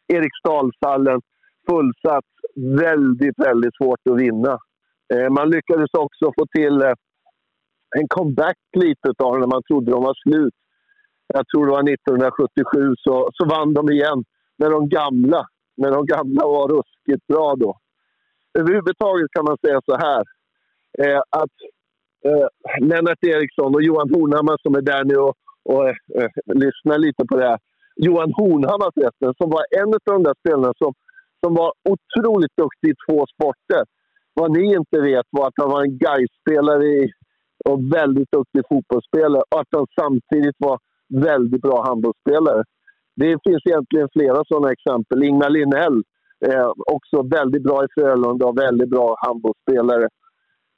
Eriksdalshallen, 0.07 1.21
fullsatt. 1.69 2.29
Väldigt, 2.55 3.39
väldigt 3.47 3.75
svårt 3.75 3.99
att 4.09 4.19
vinna. 4.19 4.53
Eh, 5.13 5.29
man 5.29 5.49
lyckades 5.49 5.93
också 5.93 6.25
få 6.37 6.45
till 6.57 6.81
eh, 6.81 6.93
en 7.99 8.07
comeback 8.07 8.57
lite 8.75 9.09
av 9.23 9.39
när 9.39 9.47
man 9.47 9.63
trodde 9.63 9.91
de 9.91 10.03
var 10.03 10.17
slut. 10.23 10.53
Jag 11.27 11.47
tror 11.47 11.65
det 11.65 11.71
var 11.71 11.89
1977 11.93 12.93
så, 12.97 13.29
så 13.33 13.45
vann 13.45 13.73
de 13.73 13.89
igen 13.89 14.23
med 14.57 14.71
de 14.71 14.89
gamla. 14.89 15.45
När 15.77 15.91
de 15.91 16.05
gamla 16.05 16.43
var 16.45 16.67
ruskigt 16.67 17.27
bra 17.27 17.55
då. 17.55 17.77
Överhuvudtaget 18.59 19.31
kan 19.31 19.45
man 19.45 19.57
säga 19.65 19.81
så 19.85 19.95
här. 19.97 20.23
Eh, 21.03 21.21
att 21.29 21.55
eh, 22.27 22.47
Lennart 22.89 23.23
Eriksson 23.23 23.75
och 23.75 23.83
Johan 23.83 24.09
Hornhammar 24.13 24.57
som 24.63 24.75
är 24.75 24.81
där 24.81 25.03
nu 25.03 25.17
och, 25.17 25.35
och 25.63 25.89
eh, 25.89 25.95
eh, 26.15 26.29
lyssnar 26.45 26.97
lite 26.97 27.25
på 27.29 27.35
det 27.37 27.47
här. 27.47 27.59
Johan 27.95 28.33
Hornhammar 28.33 28.91
förresten, 28.95 29.33
som 29.37 29.49
var 29.49 29.63
en 29.79 29.93
av 29.93 29.99
de 30.15 30.23
där 30.23 30.35
spelarna 30.39 30.73
som, 30.77 30.93
som 31.43 31.53
var 31.55 31.71
otroligt 31.93 32.55
duktig 32.57 32.89
i 32.89 32.95
två 33.05 33.25
sporter. 33.33 33.83
Vad 34.33 34.51
ni 34.57 34.63
inte 34.79 34.97
vet 35.01 35.27
var 35.29 35.47
att 35.47 35.59
han 35.61 35.69
var 35.69 35.81
en 35.81 35.97
Gais-spelare 35.97 37.07
och 37.69 37.79
väldigt 37.97 38.31
duktig 38.31 38.61
fotbollsspelare 38.69 39.43
och 39.49 39.59
att 39.59 39.71
han 39.71 39.87
samtidigt 39.99 40.55
var 40.57 40.77
väldigt 41.09 41.61
bra 41.61 41.85
handbollsspelare. 41.87 42.63
Det 43.15 43.39
finns 43.45 43.63
egentligen 43.65 44.09
flera 44.13 44.43
sådana 44.47 44.71
exempel. 44.71 45.23
Ingmar 45.23 45.49
Linnell, 45.49 46.03
eh, 46.47 46.71
också 46.95 47.23
väldigt 47.37 47.63
bra 47.63 47.83
i 47.85 47.87
Frölunda 47.95 48.45
och 48.45 48.57
väldigt 48.57 48.89
bra 48.89 49.15
handbollsspelare. 49.25 50.07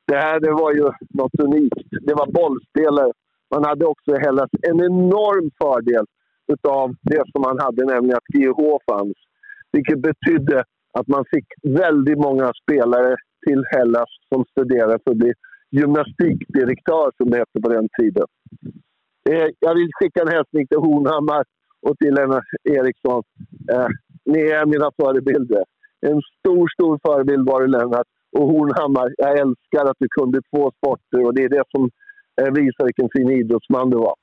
Det 0.08 0.18
här 0.18 0.40
det 0.40 0.52
var 0.52 0.74
ju 0.74 0.86
något 1.10 1.40
unikt. 1.40 1.88
Det 2.02 2.14
var 2.14 2.28
bollspelare. 2.32 3.12
Man 3.56 3.64
hade 3.66 3.86
också 3.86 4.16
i 4.16 4.20
Hellas 4.20 4.50
en 4.62 4.80
enorm 4.80 5.52
fördel 5.62 6.06
utav 6.54 6.96
det 7.02 7.24
som 7.32 7.42
man 7.42 7.60
hade, 7.60 7.86
nämligen 7.86 8.18
att 8.18 8.34
GH 8.38 8.62
fanns. 8.92 9.18
Vilket 9.72 10.00
betydde 10.00 10.64
att 10.94 11.08
man 11.08 11.26
fick 11.34 11.48
väldigt 11.64 12.18
många 12.18 12.52
spelare 12.64 13.16
till 13.48 13.64
Hellas 13.76 14.10
som 14.34 14.46
studerade 14.52 15.00
för 15.04 15.12
att 15.12 15.18
bli 15.18 15.34
gymnastikdirektör, 15.72 17.12
som 17.18 17.30
det 17.30 17.38
hette 17.38 17.62
på 17.62 17.70
den 17.70 17.88
tiden. 18.00 18.28
Eh, 19.30 19.48
jag 19.60 19.76
vill 19.76 19.90
skicka 19.94 20.22
en 20.22 20.36
hälsning 20.38 20.68
till 20.68 20.78
Hornhammar 20.78 21.44
och 21.82 21.98
till 21.98 22.14
Lennart 22.14 22.44
Eriksson. 22.64 23.24
Eh, 23.72 23.88
ni 24.26 24.40
är 24.40 24.66
mina 24.66 24.92
förebilder. 25.02 25.64
En 26.02 26.22
stor, 26.40 26.68
stor 26.68 27.00
förebild 27.06 27.50
var 27.50 27.62
du, 27.62 27.68
Lennart. 27.68 28.08
Och 28.32 28.48
Hornhammar, 28.48 29.14
jag 29.18 29.32
älskar 29.32 29.86
att 29.90 29.98
du 30.00 30.08
kunde 30.20 30.42
två 30.52 30.72
sporter 30.78 31.26
och 31.26 31.34
det 31.36 31.44
är 31.44 31.50
det 31.50 31.64
som 31.72 31.90
eh, 32.42 32.54
visar 32.54 32.86
vilken 32.86 33.10
fin 33.16 33.32
idrottsman 33.32 33.90
du 33.90 33.98
var. 33.98 34.16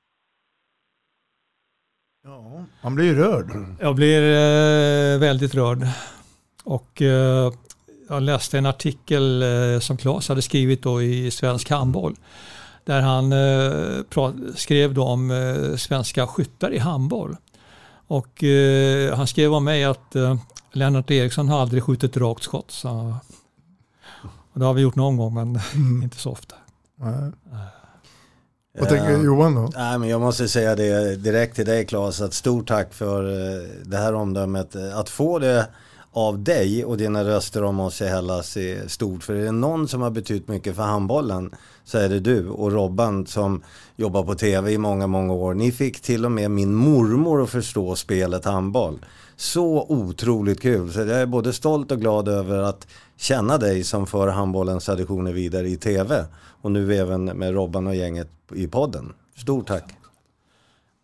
Ja, 2.23 2.63
man 2.83 2.95
blir 2.95 3.13
rörd. 3.13 3.45
Jag 3.79 3.95
blir 3.95 4.21
eh, 4.21 5.19
väldigt 5.19 5.55
rörd. 5.55 5.83
Och 6.63 7.01
eh, 7.01 7.51
jag 8.09 8.23
läste 8.23 8.57
en 8.57 8.65
artikel 8.65 9.41
eh, 9.41 9.79
som 9.79 9.97
Claes 9.97 10.29
hade 10.29 10.41
skrivit 10.41 10.83
då 10.83 11.01
i 11.01 11.31
Svensk 11.31 11.69
Handboll. 11.69 12.15
Där 12.83 13.01
han 13.01 13.31
eh, 13.31 14.55
skrev 14.55 14.93
då 14.93 15.03
om 15.03 15.31
eh, 15.31 15.75
svenska 15.75 16.27
skyttar 16.27 16.73
i 16.73 16.77
handboll. 16.77 17.35
Och 18.07 18.43
eh, 18.43 19.15
han 19.15 19.27
skrev 19.27 19.53
om 19.53 19.63
mig 19.63 19.83
att 19.83 20.15
Lennart 20.71 21.11
Eriksson 21.11 21.49
har 21.49 21.61
aldrig 21.61 21.83
skjutit 21.83 22.17
rakt 22.17 22.43
skott. 22.43 22.71
Så, 22.71 23.13
och 24.55 24.59
det 24.59 24.65
har 24.65 24.73
vi 24.73 24.81
gjort 24.81 24.95
någon 24.95 25.17
gång 25.17 25.33
men 25.33 25.59
mm. 25.75 26.03
inte 26.03 26.17
så 26.17 26.31
ofta. 26.31 26.55
Nej. 26.95 27.31
Vad 28.79 28.89
tänker 28.89 29.23
Johan 29.23 29.55
då? 29.55 29.69
Nej, 29.75 29.99
men 29.99 30.09
jag 30.09 30.21
måste 30.21 30.47
säga 30.47 30.75
det 30.75 31.15
direkt 31.15 31.55
till 31.55 31.65
dig 31.65 31.85
Claes, 31.85 32.21
att 32.21 32.33
stort 32.33 32.67
tack 32.67 32.93
för 32.93 33.23
det 33.89 33.97
här 33.97 34.13
omdömet. 34.13 34.75
Att 34.75 35.09
få 35.09 35.39
det 35.39 35.67
av 36.11 36.43
dig 36.43 36.85
och 36.85 36.97
dina 36.97 37.23
röster 37.23 37.63
om 37.63 37.79
oss 37.79 38.01
i 38.01 38.07
Hellas 38.07 38.57
är 38.57 38.87
stort. 38.87 39.23
För 39.23 39.33
är 39.33 39.43
det 39.43 39.51
någon 39.51 39.87
som 39.87 40.01
har 40.01 40.09
betytt 40.09 40.47
mycket 40.47 40.75
för 40.75 40.83
handbollen 40.83 41.51
så 41.83 41.97
är 41.97 42.09
det 42.09 42.19
du 42.19 42.49
och 42.49 42.71
Robban 42.71 43.27
som 43.27 43.63
jobbar 43.95 44.23
på 44.23 44.35
tv 44.35 44.71
i 44.71 44.77
många, 44.77 45.07
många 45.07 45.33
år. 45.33 45.53
Ni 45.53 45.71
fick 45.71 46.01
till 46.01 46.25
och 46.25 46.31
med 46.31 46.51
min 46.51 46.73
mormor 46.73 47.43
att 47.43 47.49
förstå 47.49 47.95
spelet 47.95 48.45
handboll. 48.45 48.99
Så 49.37 49.85
otroligt 49.89 50.61
kul. 50.61 50.93
Så 50.93 50.99
jag 50.99 51.09
är 51.09 51.25
både 51.25 51.53
stolt 51.53 51.91
och 51.91 52.01
glad 52.01 52.27
över 52.27 52.57
att 52.57 52.87
känna 53.17 53.57
dig 53.57 53.83
som 53.83 54.07
för 54.07 54.27
handbollens 54.27 54.85
traditioner 54.85 55.33
vidare 55.33 55.69
i 55.69 55.77
tv. 55.77 56.25
Och 56.61 56.71
nu 56.71 56.95
även 56.95 57.25
med 57.25 57.53
Robban 57.53 57.87
och 57.87 57.95
gänget 57.95 58.29
i 58.55 58.67
podden. 58.67 59.13
Stort 59.37 59.67
tack. 59.67 59.83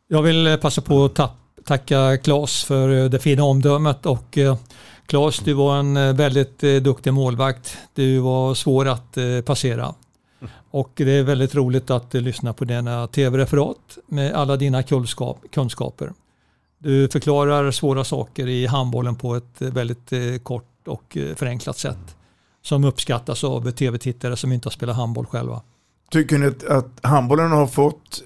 Jag 0.07 0.21
vill 0.21 0.57
passa 0.61 0.81
på 0.81 1.05
att 1.05 1.19
tacka 1.65 2.17
Claes 2.17 2.63
för 2.63 3.03
eh, 3.03 3.09
det 3.09 3.19
fina 3.19 3.43
omdömet 3.43 4.05
och 4.05 4.37
eh, 4.37 4.57
Claes, 5.05 5.39
du 5.39 5.53
var 5.53 5.79
en 5.79 5.97
eh, 5.97 6.13
väldigt 6.13 6.59
duktig 6.59 7.13
målvakt. 7.13 7.77
Du 7.93 8.19
var 8.19 8.53
svår 8.53 8.87
att 8.87 9.17
passera. 9.45 9.93
Och 10.71 10.91
det 10.95 11.11
är 11.11 11.23
väldigt 11.23 11.55
roligt 11.55 11.89
att 11.89 12.13
lyssna 12.13 12.53
på 12.53 12.65
dina 12.65 13.07
tv-referat 13.07 13.97
med 14.07 14.33
alla 14.33 14.57
dina 14.57 14.83
kunskaper. 15.51 16.13
Du 16.83 17.09
förklarar 17.09 17.71
svåra 17.71 18.03
saker 18.03 18.47
i 18.47 18.65
handbollen 18.65 19.15
på 19.15 19.35
ett 19.35 19.61
väldigt 19.61 20.13
kort 20.43 20.87
och 20.87 21.17
förenklat 21.35 21.77
sätt. 21.77 22.15
Som 22.61 22.83
uppskattas 22.83 23.43
av 23.43 23.71
tv-tittare 23.71 24.35
som 24.35 24.51
inte 24.51 24.65
har 24.65 24.71
spelat 24.71 24.95
handboll 24.95 25.25
själva. 25.25 25.61
Tycker 26.11 26.37
ni 26.37 26.51
att 26.69 26.99
handbollen 27.05 27.51
har 27.51 27.67
fått 27.67 28.23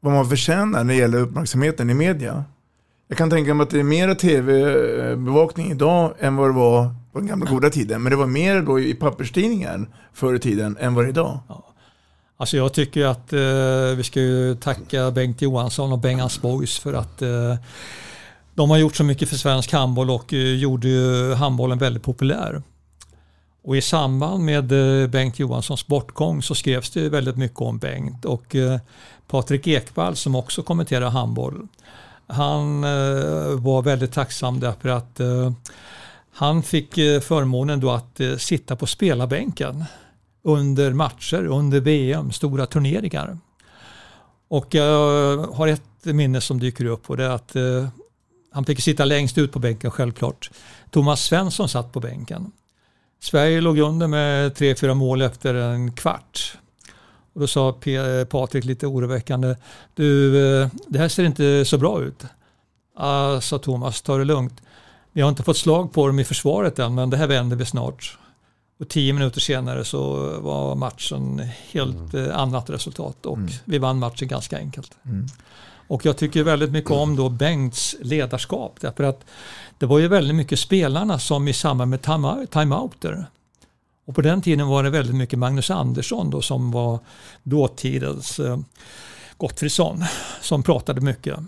vad 0.00 0.12
man 0.12 0.28
förtjänar 0.28 0.84
när 0.84 0.94
det 0.94 1.00
gäller 1.00 1.18
uppmärksamheten 1.18 1.90
i 1.90 1.94
media? 1.94 2.44
Jag 3.08 3.18
kan 3.18 3.30
tänka 3.30 3.54
mig 3.54 3.64
att 3.64 3.70
det 3.70 3.80
är 3.80 3.84
mer 3.84 4.14
tv-bevakning 4.14 5.70
idag 5.70 6.14
än 6.18 6.36
vad 6.36 6.48
det 6.48 6.54
var 6.54 6.94
på 7.12 7.18
den 7.18 7.28
gamla 7.28 7.50
goda 7.50 7.70
tiden. 7.70 8.02
Men 8.02 8.10
det 8.10 8.16
var 8.16 8.26
mer 8.26 8.62
då 8.62 8.80
i 8.80 8.94
papperstidningar 8.94 9.88
förr 10.12 10.34
i 10.34 10.38
tiden 10.38 10.76
än 10.80 10.94
vad 10.94 11.04
det 11.04 11.08
är 11.08 11.10
idag. 11.10 11.38
Ja. 11.48 11.67
Alltså 12.40 12.56
jag 12.56 12.72
tycker 12.72 13.06
att 13.06 13.32
eh, 13.32 13.96
vi 13.96 14.02
ska 14.04 14.20
tacka 14.60 15.10
Bengt 15.10 15.42
Johansson 15.42 15.92
och 15.92 15.98
Bengans 15.98 16.42
Boys 16.42 16.78
för 16.78 16.94
att 16.94 17.22
eh, 17.22 17.56
de 18.54 18.70
har 18.70 18.76
gjort 18.76 18.96
så 18.96 19.04
mycket 19.04 19.28
för 19.28 19.36
svensk 19.36 19.72
handboll 19.72 20.10
och 20.10 20.32
eh, 20.32 20.54
gjorde 20.54 20.88
ju 20.88 21.34
handbollen 21.34 21.78
väldigt 21.78 22.02
populär. 22.02 22.62
Och 23.62 23.76
i 23.76 23.80
samband 23.80 24.44
med 24.44 24.72
eh, 25.02 25.08
Bengt 25.08 25.38
Johanssons 25.38 25.86
bortgång 25.86 26.42
så 26.42 26.54
skrevs 26.54 26.90
det 26.90 27.08
väldigt 27.08 27.36
mycket 27.36 27.60
om 27.60 27.78
Bengt 27.78 28.24
och 28.24 28.54
eh, 28.56 28.78
Patrik 29.28 29.66
Ekwall 29.66 30.16
som 30.16 30.34
också 30.34 30.62
kommenterar 30.62 31.10
handboll 31.10 31.68
han 32.28 32.84
eh, 32.84 33.60
var 33.60 33.82
väldigt 33.82 34.12
tacksam 34.12 34.60
därför 34.60 34.88
att 34.88 35.20
eh, 35.20 35.52
han 36.32 36.62
fick 36.62 36.98
eh, 36.98 37.20
förmånen 37.20 37.80
då 37.80 37.90
att 37.90 38.20
eh, 38.20 38.36
sitta 38.36 38.76
på 38.76 38.86
spelarbänken 38.86 39.84
under 40.42 40.92
matcher, 40.92 41.46
under 41.46 41.80
VM, 41.80 42.32
stora 42.32 42.66
turneringar. 42.66 43.38
Och 44.48 44.74
jag 44.74 45.36
har 45.38 45.68
ett 45.68 46.04
minne 46.04 46.40
som 46.40 46.60
dyker 46.60 46.84
upp 46.84 47.10
och 47.10 47.16
det 47.16 47.24
är 47.24 47.30
att 47.30 47.56
eh, 47.56 47.88
han 48.52 48.64
fick 48.64 48.80
sitta 48.80 49.04
längst 49.04 49.38
ut 49.38 49.52
på 49.52 49.58
bänken 49.58 49.90
självklart. 49.90 50.50
Thomas 50.90 51.22
Svensson 51.22 51.68
satt 51.68 51.92
på 51.92 52.00
bänken. 52.00 52.52
Sverige 53.20 53.60
låg 53.60 53.78
under 53.78 54.06
med 54.06 54.52
3-4 54.52 54.94
mål 54.94 55.22
efter 55.22 55.54
en 55.54 55.92
kvart. 55.92 56.58
Och 57.32 57.40
då 57.40 57.46
sa 57.46 57.80
Patrik 58.30 58.64
lite 58.64 58.86
oroväckande, 58.86 59.56
du, 59.94 60.36
eh, 60.62 60.68
det 60.86 60.98
här 60.98 61.08
ser 61.08 61.24
inte 61.24 61.64
så 61.64 61.78
bra 61.78 62.02
ut. 62.02 62.24
Ah, 62.96 63.40
sa 63.40 63.58
Thomas, 63.58 64.02
ta 64.02 64.18
det 64.18 64.24
lugnt. 64.24 64.62
Vi 65.12 65.20
har 65.20 65.28
inte 65.28 65.42
fått 65.42 65.56
slag 65.56 65.92
på 65.92 66.06
dem 66.06 66.18
i 66.18 66.24
försvaret 66.24 66.78
än, 66.78 66.94
men 66.94 67.10
det 67.10 67.16
här 67.16 67.26
vänder 67.26 67.56
vi 67.56 67.64
snart. 67.64 68.18
Och 68.78 68.88
tio 68.88 69.12
minuter 69.12 69.40
senare 69.40 69.84
så 69.84 70.16
var 70.40 70.74
matchen 70.74 71.48
helt 71.70 72.14
mm. 72.14 72.30
Eh, 72.30 72.38
annat 72.38 72.70
resultat 72.70 73.26
och 73.26 73.36
mm. 73.36 73.50
vi 73.64 73.78
vann 73.78 73.98
matchen 73.98 74.28
ganska 74.28 74.58
enkelt. 74.58 74.94
Mm. 75.04 75.26
Och 75.88 76.06
jag 76.06 76.16
tycker 76.16 76.42
väldigt 76.42 76.70
mycket 76.70 76.90
om 76.90 77.16
då 77.16 77.28
Bengts 77.28 77.96
ledarskap 78.00 78.76
därför 78.80 79.04
att 79.04 79.24
det 79.78 79.86
var 79.86 79.98
ju 79.98 80.08
väldigt 80.08 80.36
mycket 80.36 80.58
spelarna 80.58 81.18
som 81.18 81.48
i 81.48 81.52
samband 81.52 81.90
med 81.90 82.02
timeouter 82.50 83.26
och 84.08 84.14
på 84.14 84.20
den 84.20 84.42
tiden 84.42 84.68
var 84.68 84.82
det 84.82 84.90
väldigt 84.90 85.14
mycket 85.14 85.38
Magnus 85.38 85.70
Andersson 85.70 86.30
då, 86.30 86.42
som 86.42 86.70
var 86.70 86.98
dåtidens 87.42 88.40
eh, 88.40 88.58
Gottfridsson 89.36 90.04
som 90.40 90.62
pratade 90.62 91.00
mycket. 91.00 91.38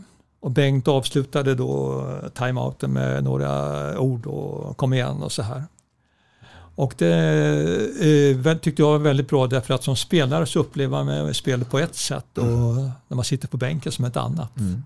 Och 0.40 0.50
Bengt 0.50 0.88
avslutade 0.88 1.54
då 1.54 2.04
timeouten 2.34 2.92
med 2.92 3.24
några 3.24 3.98
ord 4.00 4.26
och 4.26 4.76
kom 4.76 4.92
igen 4.92 5.22
och 5.22 5.32
så 5.32 5.42
här. 5.42 5.64
Och 6.80 6.94
det 6.98 8.46
eh, 8.46 8.56
tyckte 8.56 8.82
jag 8.82 8.90
var 8.90 8.98
väldigt 8.98 9.28
bra 9.28 9.46
därför 9.46 9.74
att 9.74 9.84
som 9.84 9.96
spelare 9.96 10.46
så 10.46 10.60
upplever 10.60 11.04
man 11.04 11.34
spelet 11.34 11.70
på 11.70 11.78
ett 11.78 11.96
sätt 11.96 12.38
och 12.38 12.44
mm. 12.44 12.90
när 13.08 13.14
man 13.14 13.24
sitter 13.24 13.48
på 13.48 13.56
bänken 13.56 13.92
som 13.92 14.04
ett 14.04 14.16
annat. 14.16 14.58
Mm. 14.58 14.82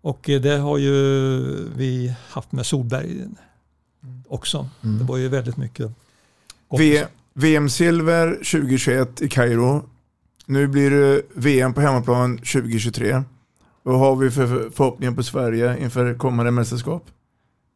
Och 0.00 0.30
eh, 0.30 0.40
det 0.40 0.56
har 0.56 0.78
ju 0.78 0.98
vi 1.76 2.14
haft 2.28 2.52
med 2.52 2.66
Solberg 2.66 3.24
också. 4.28 4.68
Mm. 4.82 4.98
Det 4.98 5.04
var 5.04 5.16
ju 5.16 5.28
väldigt 5.28 5.56
mycket 5.56 5.92
VM-silver 7.34 8.34
2021 8.34 9.22
i 9.22 9.28
Kairo. 9.28 9.82
Nu 10.46 10.66
blir 10.66 10.90
det 10.90 11.22
VM 11.34 11.74
på 11.74 11.80
hemmaplan 11.80 12.38
2023. 12.38 13.22
Vad 13.82 13.98
har 13.98 14.16
vi 14.16 14.30
för 14.30 14.70
förhoppningar 14.70 15.12
på 15.12 15.22
Sverige 15.22 15.78
inför 15.82 16.14
kommande 16.14 16.50
mästerskap? 16.50 17.04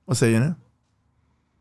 Vad 0.04 0.16
säger 0.16 0.40
ni? 0.40 0.52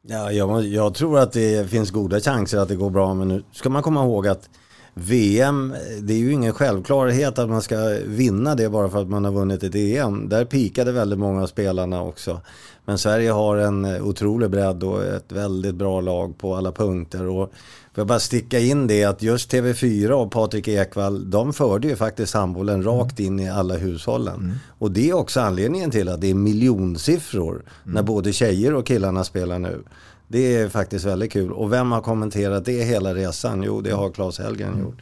Ja, 0.08 0.32
jag, 0.32 0.66
jag 0.66 0.94
tror 0.94 1.20
att 1.20 1.32
det 1.32 1.70
finns 1.70 1.92
goda 1.92 2.20
chanser 2.20 2.58
att 2.58 2.68
det 2.68 2.76
går 2.76 2.90
bra, 2.90 3.14
men 3.14 3.28
nu 3.28 3.44
ska 3.52 3.70
man 3.70 3.84
komma 3.84 4.04
ihåg 4.04 4.28
att 4.28 4.50
VM, 4.98 5.74
det 6.02 6.14
är 6.14 6.18
ju 6.18 6.32
ingen 6.32 6.54
självklarhet 6.54 7.40
att 7.40 7.50
man 7.50 7.62
ska 7.62 7.98
vinna 8.06 8.56
det 8.56 8.70
bara 8.70 8.90
för 8.90 9.02
att 9.02 9.10
man 9.10 9.26
har 9.26 9.32
vunnit 9.32 9.64
ett 9.64 9.76
EM. 9.76 10.30
Där 10.30 10.46
pikade 10.46 10.92
väldigt 10.92 11.20
många 11.20 11.44
av 11.44 11.48
spelarna 11.48 12.02
också. 12.02 12.42
Men 12.86 12.98
Sverige 12.98 13.32
har 13.32 13.58
en 13.58 13.86
otrolig 13.86 14.50
bredd 14.50 14.84
och 14.84 15.04
ett 15.04 15.32
väldigt 15.32 15.76
bra 15.76 16.02
lag 16.02 16.38
på 16.38 16.56
alla 16.56 16.72
punkter. 16.72 17.28
Och 17.28 17.52
får 17.96 18.02
jag 18.02 18.08
bara 18.08 18.20
sticka 18.20 18.60
in 18.60 18.88
det 18.88 19.04
att 19.04 19.22
just 19.22 19.54
TV4 19.54 20.12
och 20.12 20.32
Patrik 20.32 20.68
Ekwall, 20.68 21.30
de 21.30 21.54
förde 21.54 21.88
ju 21.88 21.96
faktiskt 21.96 22.34
handbollen 22.34 22.84
rakt 22.84 23.20
in 23.20 23.40
i 23.40 23.50
alla 23.50 23.78
hushållen. 23.78 24.36
Mm. 24.36 24.56
Och 24.80 24.92
det 24.92 25.10
är 25.10 25.14
också 25.14 25.40
anledningen 25.40 25.92
till 25.92 26.10
att 26.10 26.22
det 26.22 26.30
är 26.30 26.34
miljonsiffror 26.34 27.54
mm. 27.54 27.66
när 27.84 28.04
både 28.04 28.34
tjejer 28.34 28.74
och 28.74 28.86
killarna 28.86 29.24
spelar 29.24 29.60
nu. 29.60 29.84
Det 30.28 30.56
är 30.56 30.70
faktiskt 30.70 31.06
väldigt 31.06 31.32
kul. 31.32 31.52
Och 31.52 31.74
vem 31.74 31.92
har 31.92 32.02
kommenterat 32.02 32.66
det 32.66 32.84
hela 32.84 33.16
resan? 33.16 33.64
Jo, 33.64 33.82
det 33.82 33.92
har 33.92 34.10
Claes 34.10 34.40
Hellgren 34.40 34.74
mm. 34.74 34.82
gjort. 34.82 35.02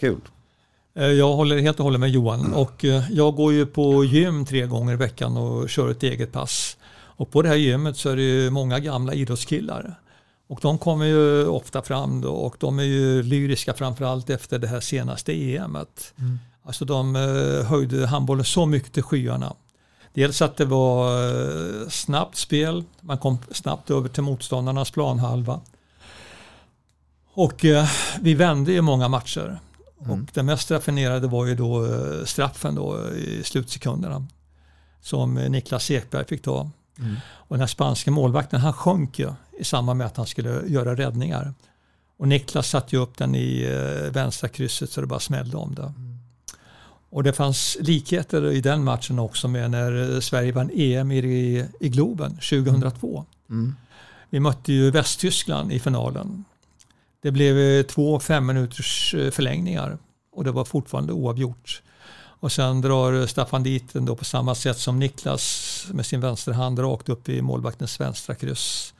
Kul. 0.00 0.20
Eh, 0.94 1.06
jag 1.06 1.32
håller 1.32 1.58
helt 1.58 1.78
och 1.78 1.84
hållet 1.84 2.00
med 2.00 2.10
Johan 2.10 2.54
och 2.54 2.84
eh, 2.84 3.10
jag 3.10 3.34
går 3.34 3.52
ju 3.52 3.66
på 3.66 4.04
gym 4.04 4.44
tre 4.44 4.66
gånger 4.66 4.92
i 4.92 4.96
veckan 4.96 5.36
och 5.36 5.70
kör 5.70 5.90
ett 5.90 6.02
eget 6.02 6.32
pass. 6.32 6.76
Och 6.94 7.30
på 7.30 7.42
det 7.42 7.48
här 7.48 7.56
gymmet 7.56 7.96
så 7.96 8.08
är 8.08 8.16
det 8.16 8.50
många 8.50 8.78
gamla 8.78 9.14
idrottskillar. 9.14 9.94
Och 10.48 10.58
de 10.62 10.78
kommer 10.78 11.04
ju 11.04 11.46
ofta 11.46 11.82
fram 11.82 12.20
då 12.20 12.30
och 12.30 12.56
de 12.58 12.78
är 12.78 12.82
ju 12.82 13.22
lyriska 13.22 13.74
framförallt 13.74 14.30
efter 14.30 14.58
det 14.58 14.66
här 14.66 14.80
senaste 14.80 15.32
EMet. 15.32 16.14
Mm. 16.18 16.38
Alltså 16.62 16.84
de 16.84 17.16
eh, 17.16 17.66
höjde 17.66 18.06
handbollen 18.06 18.44
så 18.44 18.66
mycket 18.66 18.92
till 18.92 19.02
skyarna. 19.02 19.54
Dels 20.14 20.42
att 20.42 20.56
det 20.56 20.64
var 20.64 21.24
eh, 21.28 21.88
snabbt 21.88 22.36
spel, 22.36 22.84
man 23.00 23.18
kom 23.18 23.38
snabbt 23.50 23.90
över 23.90 24.08
till 24.08 24.22
motståndarnas 24.22 24.90
planhalva. 24.90 25.60
Och 27.34 27.64
eh, 27.64 27.88
vi 28.20 28.34
vände 28.34 28.72
ju 28.72 28.80
många 28.80 29.08
matcher. 29.08 29.60
Mm. 30.00 30.10
Och 30.10 30.28
det 30.32 30.42
mest 30.42 30.70
raffinerade 30.70 31.26
var 31.26 31.46
ju 31.46 31.54
då 31.54 31.86
eh, 31.86 32.24
straffen 32.24 32.74
då 32.74 33.10
i 33.10 33.42
slutsekunderna. 33.44 34.26
Som 35.00 35.34
Niklas 35.34 35.90
Ekberg 35.90 36.24
fick 36.24 36.42
ta. 36.42 36.70
Mm. 36.98 37.16
Och 37.24 37.56
den 37.56 37.60
här 37.60 37.66
spanska 37.66 38.10
målvakten 38.10 38.60
han 38.60 38.72
sjönk 38.72 39.18
ju 39.18 39.32
i 39.58 39.64
samband 39.64 39.98
med 39.98 40.06
att 40.06 40.16
han 40.16 40.26
skulle 40.26 40.62
göra 40.66 40.96
räddningar. 40.96 41.54
Och 42.16 42.28
Niklas 42.28 42.68
satte 42.68 42.96
ju 42.96 43.02
upp 43.02 43.18
den 43.18 43.34
i 43.34 43.66
vänstra 44.12 44.48
krysset 44.48 44.90
så 44.90 45.00
det 45.00 45.06
bara 45.06 45.20
smällde 45.20 45.56
om 45.56 45.74
det. 45.74 45.82
Mm. 45.82 46.11
Och 47.12 47.22
det 47.22 47.32
fanns 47.32 47.76
likheter 47.80 48.50
i 48.50 48.60
den 48.60 48.84
matchen 48.84 49.18
också 49.18 49.48
med 49.48 49.70
när 49.70 50.20
Sverige 50.20 50.52
vann 50.52 50.70
EM 50.74 51.12
i, 51.12 51.66
i 51.80 51.88
Globen 51.88 52.30
2002. 52.30 53.24
Mm. 53.50 53.74
Vi 54.30 54.40
mötte 54.40 54.72
ju 54.72 54.90
Västtyskland 54.90 55.72
i 55.72 55.80
finalen. 55.80 56.44
Det 57.22 57.30
blev 57.30 57.82
två 57.82 58.20
fem 58.20 58.46
minuters 58.46 59.14
eh, 59.14 59.30
förlängningar 59.30 59.98
och 60.32 60.44
det 60.44 60.52
var 60.52 60.64
fortfarande 60.64 61.12
oavgjort. 61.12 61.82
Och 62.14 62.52
sen 62.52 62.80
drar 62.80 63.26
Staffan 63.26 63.62
dit 63.62 63.92
den 63.92 64.04
då 64.04 64.16
på 64.16 64.24
samma 64.24 64.54
sätt 64.54 64.78
som 64.78 64.98
Niklas 64.98 65.86
med 65.92 66.06
sin 66.06 66.20
vänsterhand 66.20 66.78
rakt 66.78 67.08
upp 67.08 67.28
i 67.28 67.42
målvaktens 67.42 68.00
vänstra 68.00 68.34
kryss. 68.34 68.94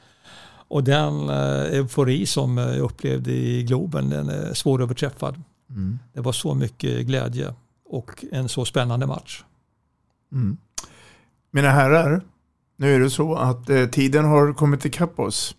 Och 0.68 0.84
den 0.84 1.28
eh, 1.28 1.78
eufori 1.78 2.26
som 2.26 2.58
jag 2.58 2.78
upplevde 2.78 3.32
i 3.32 3.62
Globen, 3.62 4.10
den 4.10 4.28
är 4.28 4.54
svåröverträffad. 4.54 5.42
Mm. 5.70 5.98
Det 6.12 6.20
var 6.20 6.32
så 6.32 6.54
mycket 6.54 7.06
glädje 7.06 7.54
och 7.92 8.24
en 8.32 8.48
så 8.48 8.64
spännande 8.64 9.06
match. 9.06 9.44
Mm. 10.32 10.56
Mina 11.50 11.70
herrar, 11.70 12.22
nu 12.76 12.94
är 12.94 13.00
det 13.00 13.10
så 13.10 13.34
att 13.34 13.70
eh, 13.70 13.86
tiden 13.86 14.24
har 14.24 14.52
kommit 14.52 14.84
ikapp 14.84 15.18
oss. 15.18 15.56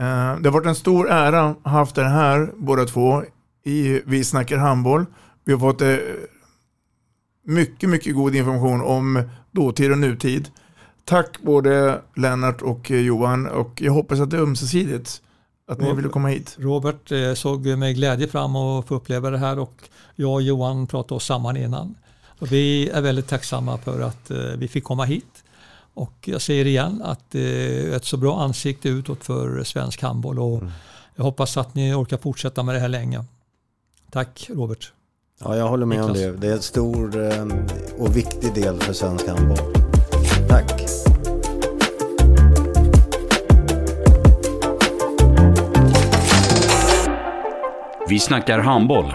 Eh, 0.00 0.36
det 0.40 0.48
har 0.48 0.50
varit 0.50 0.66
en 0.66 0.74
stor 0.74 1.10
ära 1.10 1.44
att 1.44 1.56
ha 1.64 1.70
haft 1.70 1.98
er 1.98 2.04
här 2.04 2.50
båda 2.56 2.84
två 2.84 3.22
i 3.64 4.02
Vi 4.06 4.24
snackar 4.24 4.56
handboll. 4.56 5.06
Vi 5.44 5.52
har 5.52 5.60
fått 5.60 5.80
eh, 5.80 5.96
mycket, 7.44 7.88
mycket 7.88 8.14
god 8.14 8.34
information 8.34 8.80
om 8.80 9.22
dåtid 9.50 9.92
och 9.92 9.98
nutid. 9.98 10.48
Tack 11.04 11.42
både 11.42 12.00
Lennart 12.16 12.62
och 12.62 12.90
eh, 12.90 13.00
Johan 13.00 13.46
och 13.46 13.82
jag 13.82 13.92
hoppas 13.92 14.20
att 14.20 14.30
det 14.30 14.36
är 14.36 14.42
ömsesidigt 14.42 15.22
att 15.68 15.80
ni 15.80 15.94
ville 15.94 16.08
komma 16.08 16.28
hit. 16.28 16.56
Robert 16.58 17.12
eh, 17.12 17.34
såg 17.34 17.66
med 17.66 17.94
glädje 17.94 18.28
fram 18.28 18.56
att 18.56 18.86
få 18.86 18.94
uppleva 18.94 19.30
det 19.30 19.38
här 19.38 19.58
och 19.58 19.88
jag 20.16 20.32
och 20.32 20.42
Johan 20.42 20.86
pratade 20.86 21.14
oss 21.14 21.24
samman 21.24 21.56
innan. 21.56 21.94
Och 22.38 22.52
vi 22.52 22.88
är 22.88 23.00
väldigt 23.00 23.28
tacksamma 23.28 23.78
för 23.78 24.00
att 24.00 24.30
eh, 24.30 24.38
vi 24.38 24.68
fick 24.68 24.84
komma 24.84 25.04
hit. 25.04 25.44
Och 25.94 26.12
jag 26.24 26.40
säger 26.40 26.66
igen 26.66 27.02
att 27.04 27.20
det 27.30 27.40
är 27.40 27.96
ett 27.96 28.04
så 28.04 28.16
bra 28.16 28.40
ansikte 28.40 28.88
utåt 28.88 29.24
för 29.24 29.64
svensk 29.64 30.02
handboll 30.02 30.38
och 30.38 30.58
mm. 30.58 30.70
jag 31.14 31.24
hoppas 31.24 31.56
att 31.56 31.74
ni 31.74 31.94
orkar 31.94 32.16
fortsätta 32.16 32.62
med 32.62 32.74
det 32.74 32.80
här 32.80 32.88
länge. 32.88 33.24
Tack 34.10 34.50
Robert. 34.54 34.92
Ja, 35.44 35.56
jag 35.56 35.68
håller 35.68 35.86
med 35.86 35.98
Niklas. 35.98 36.16
om 36.16 36.22
det. 36.22 36.36
Det 36.36 36.48
är 36.48 36.52
en 36.52 36.62
stor 36.62 37.32
eh, 37.32 37.46
och 37.98 38.16
viktig 38.16 38.54
del 38.54 38.80
för 38.80 38.92
svensk 38.92 39.28
handboll. 39.28 39.58
Tack. 40.48 40.82
Vi 48.08 48.20
snackar 48.20 48.58
handboll, 48.58 49.14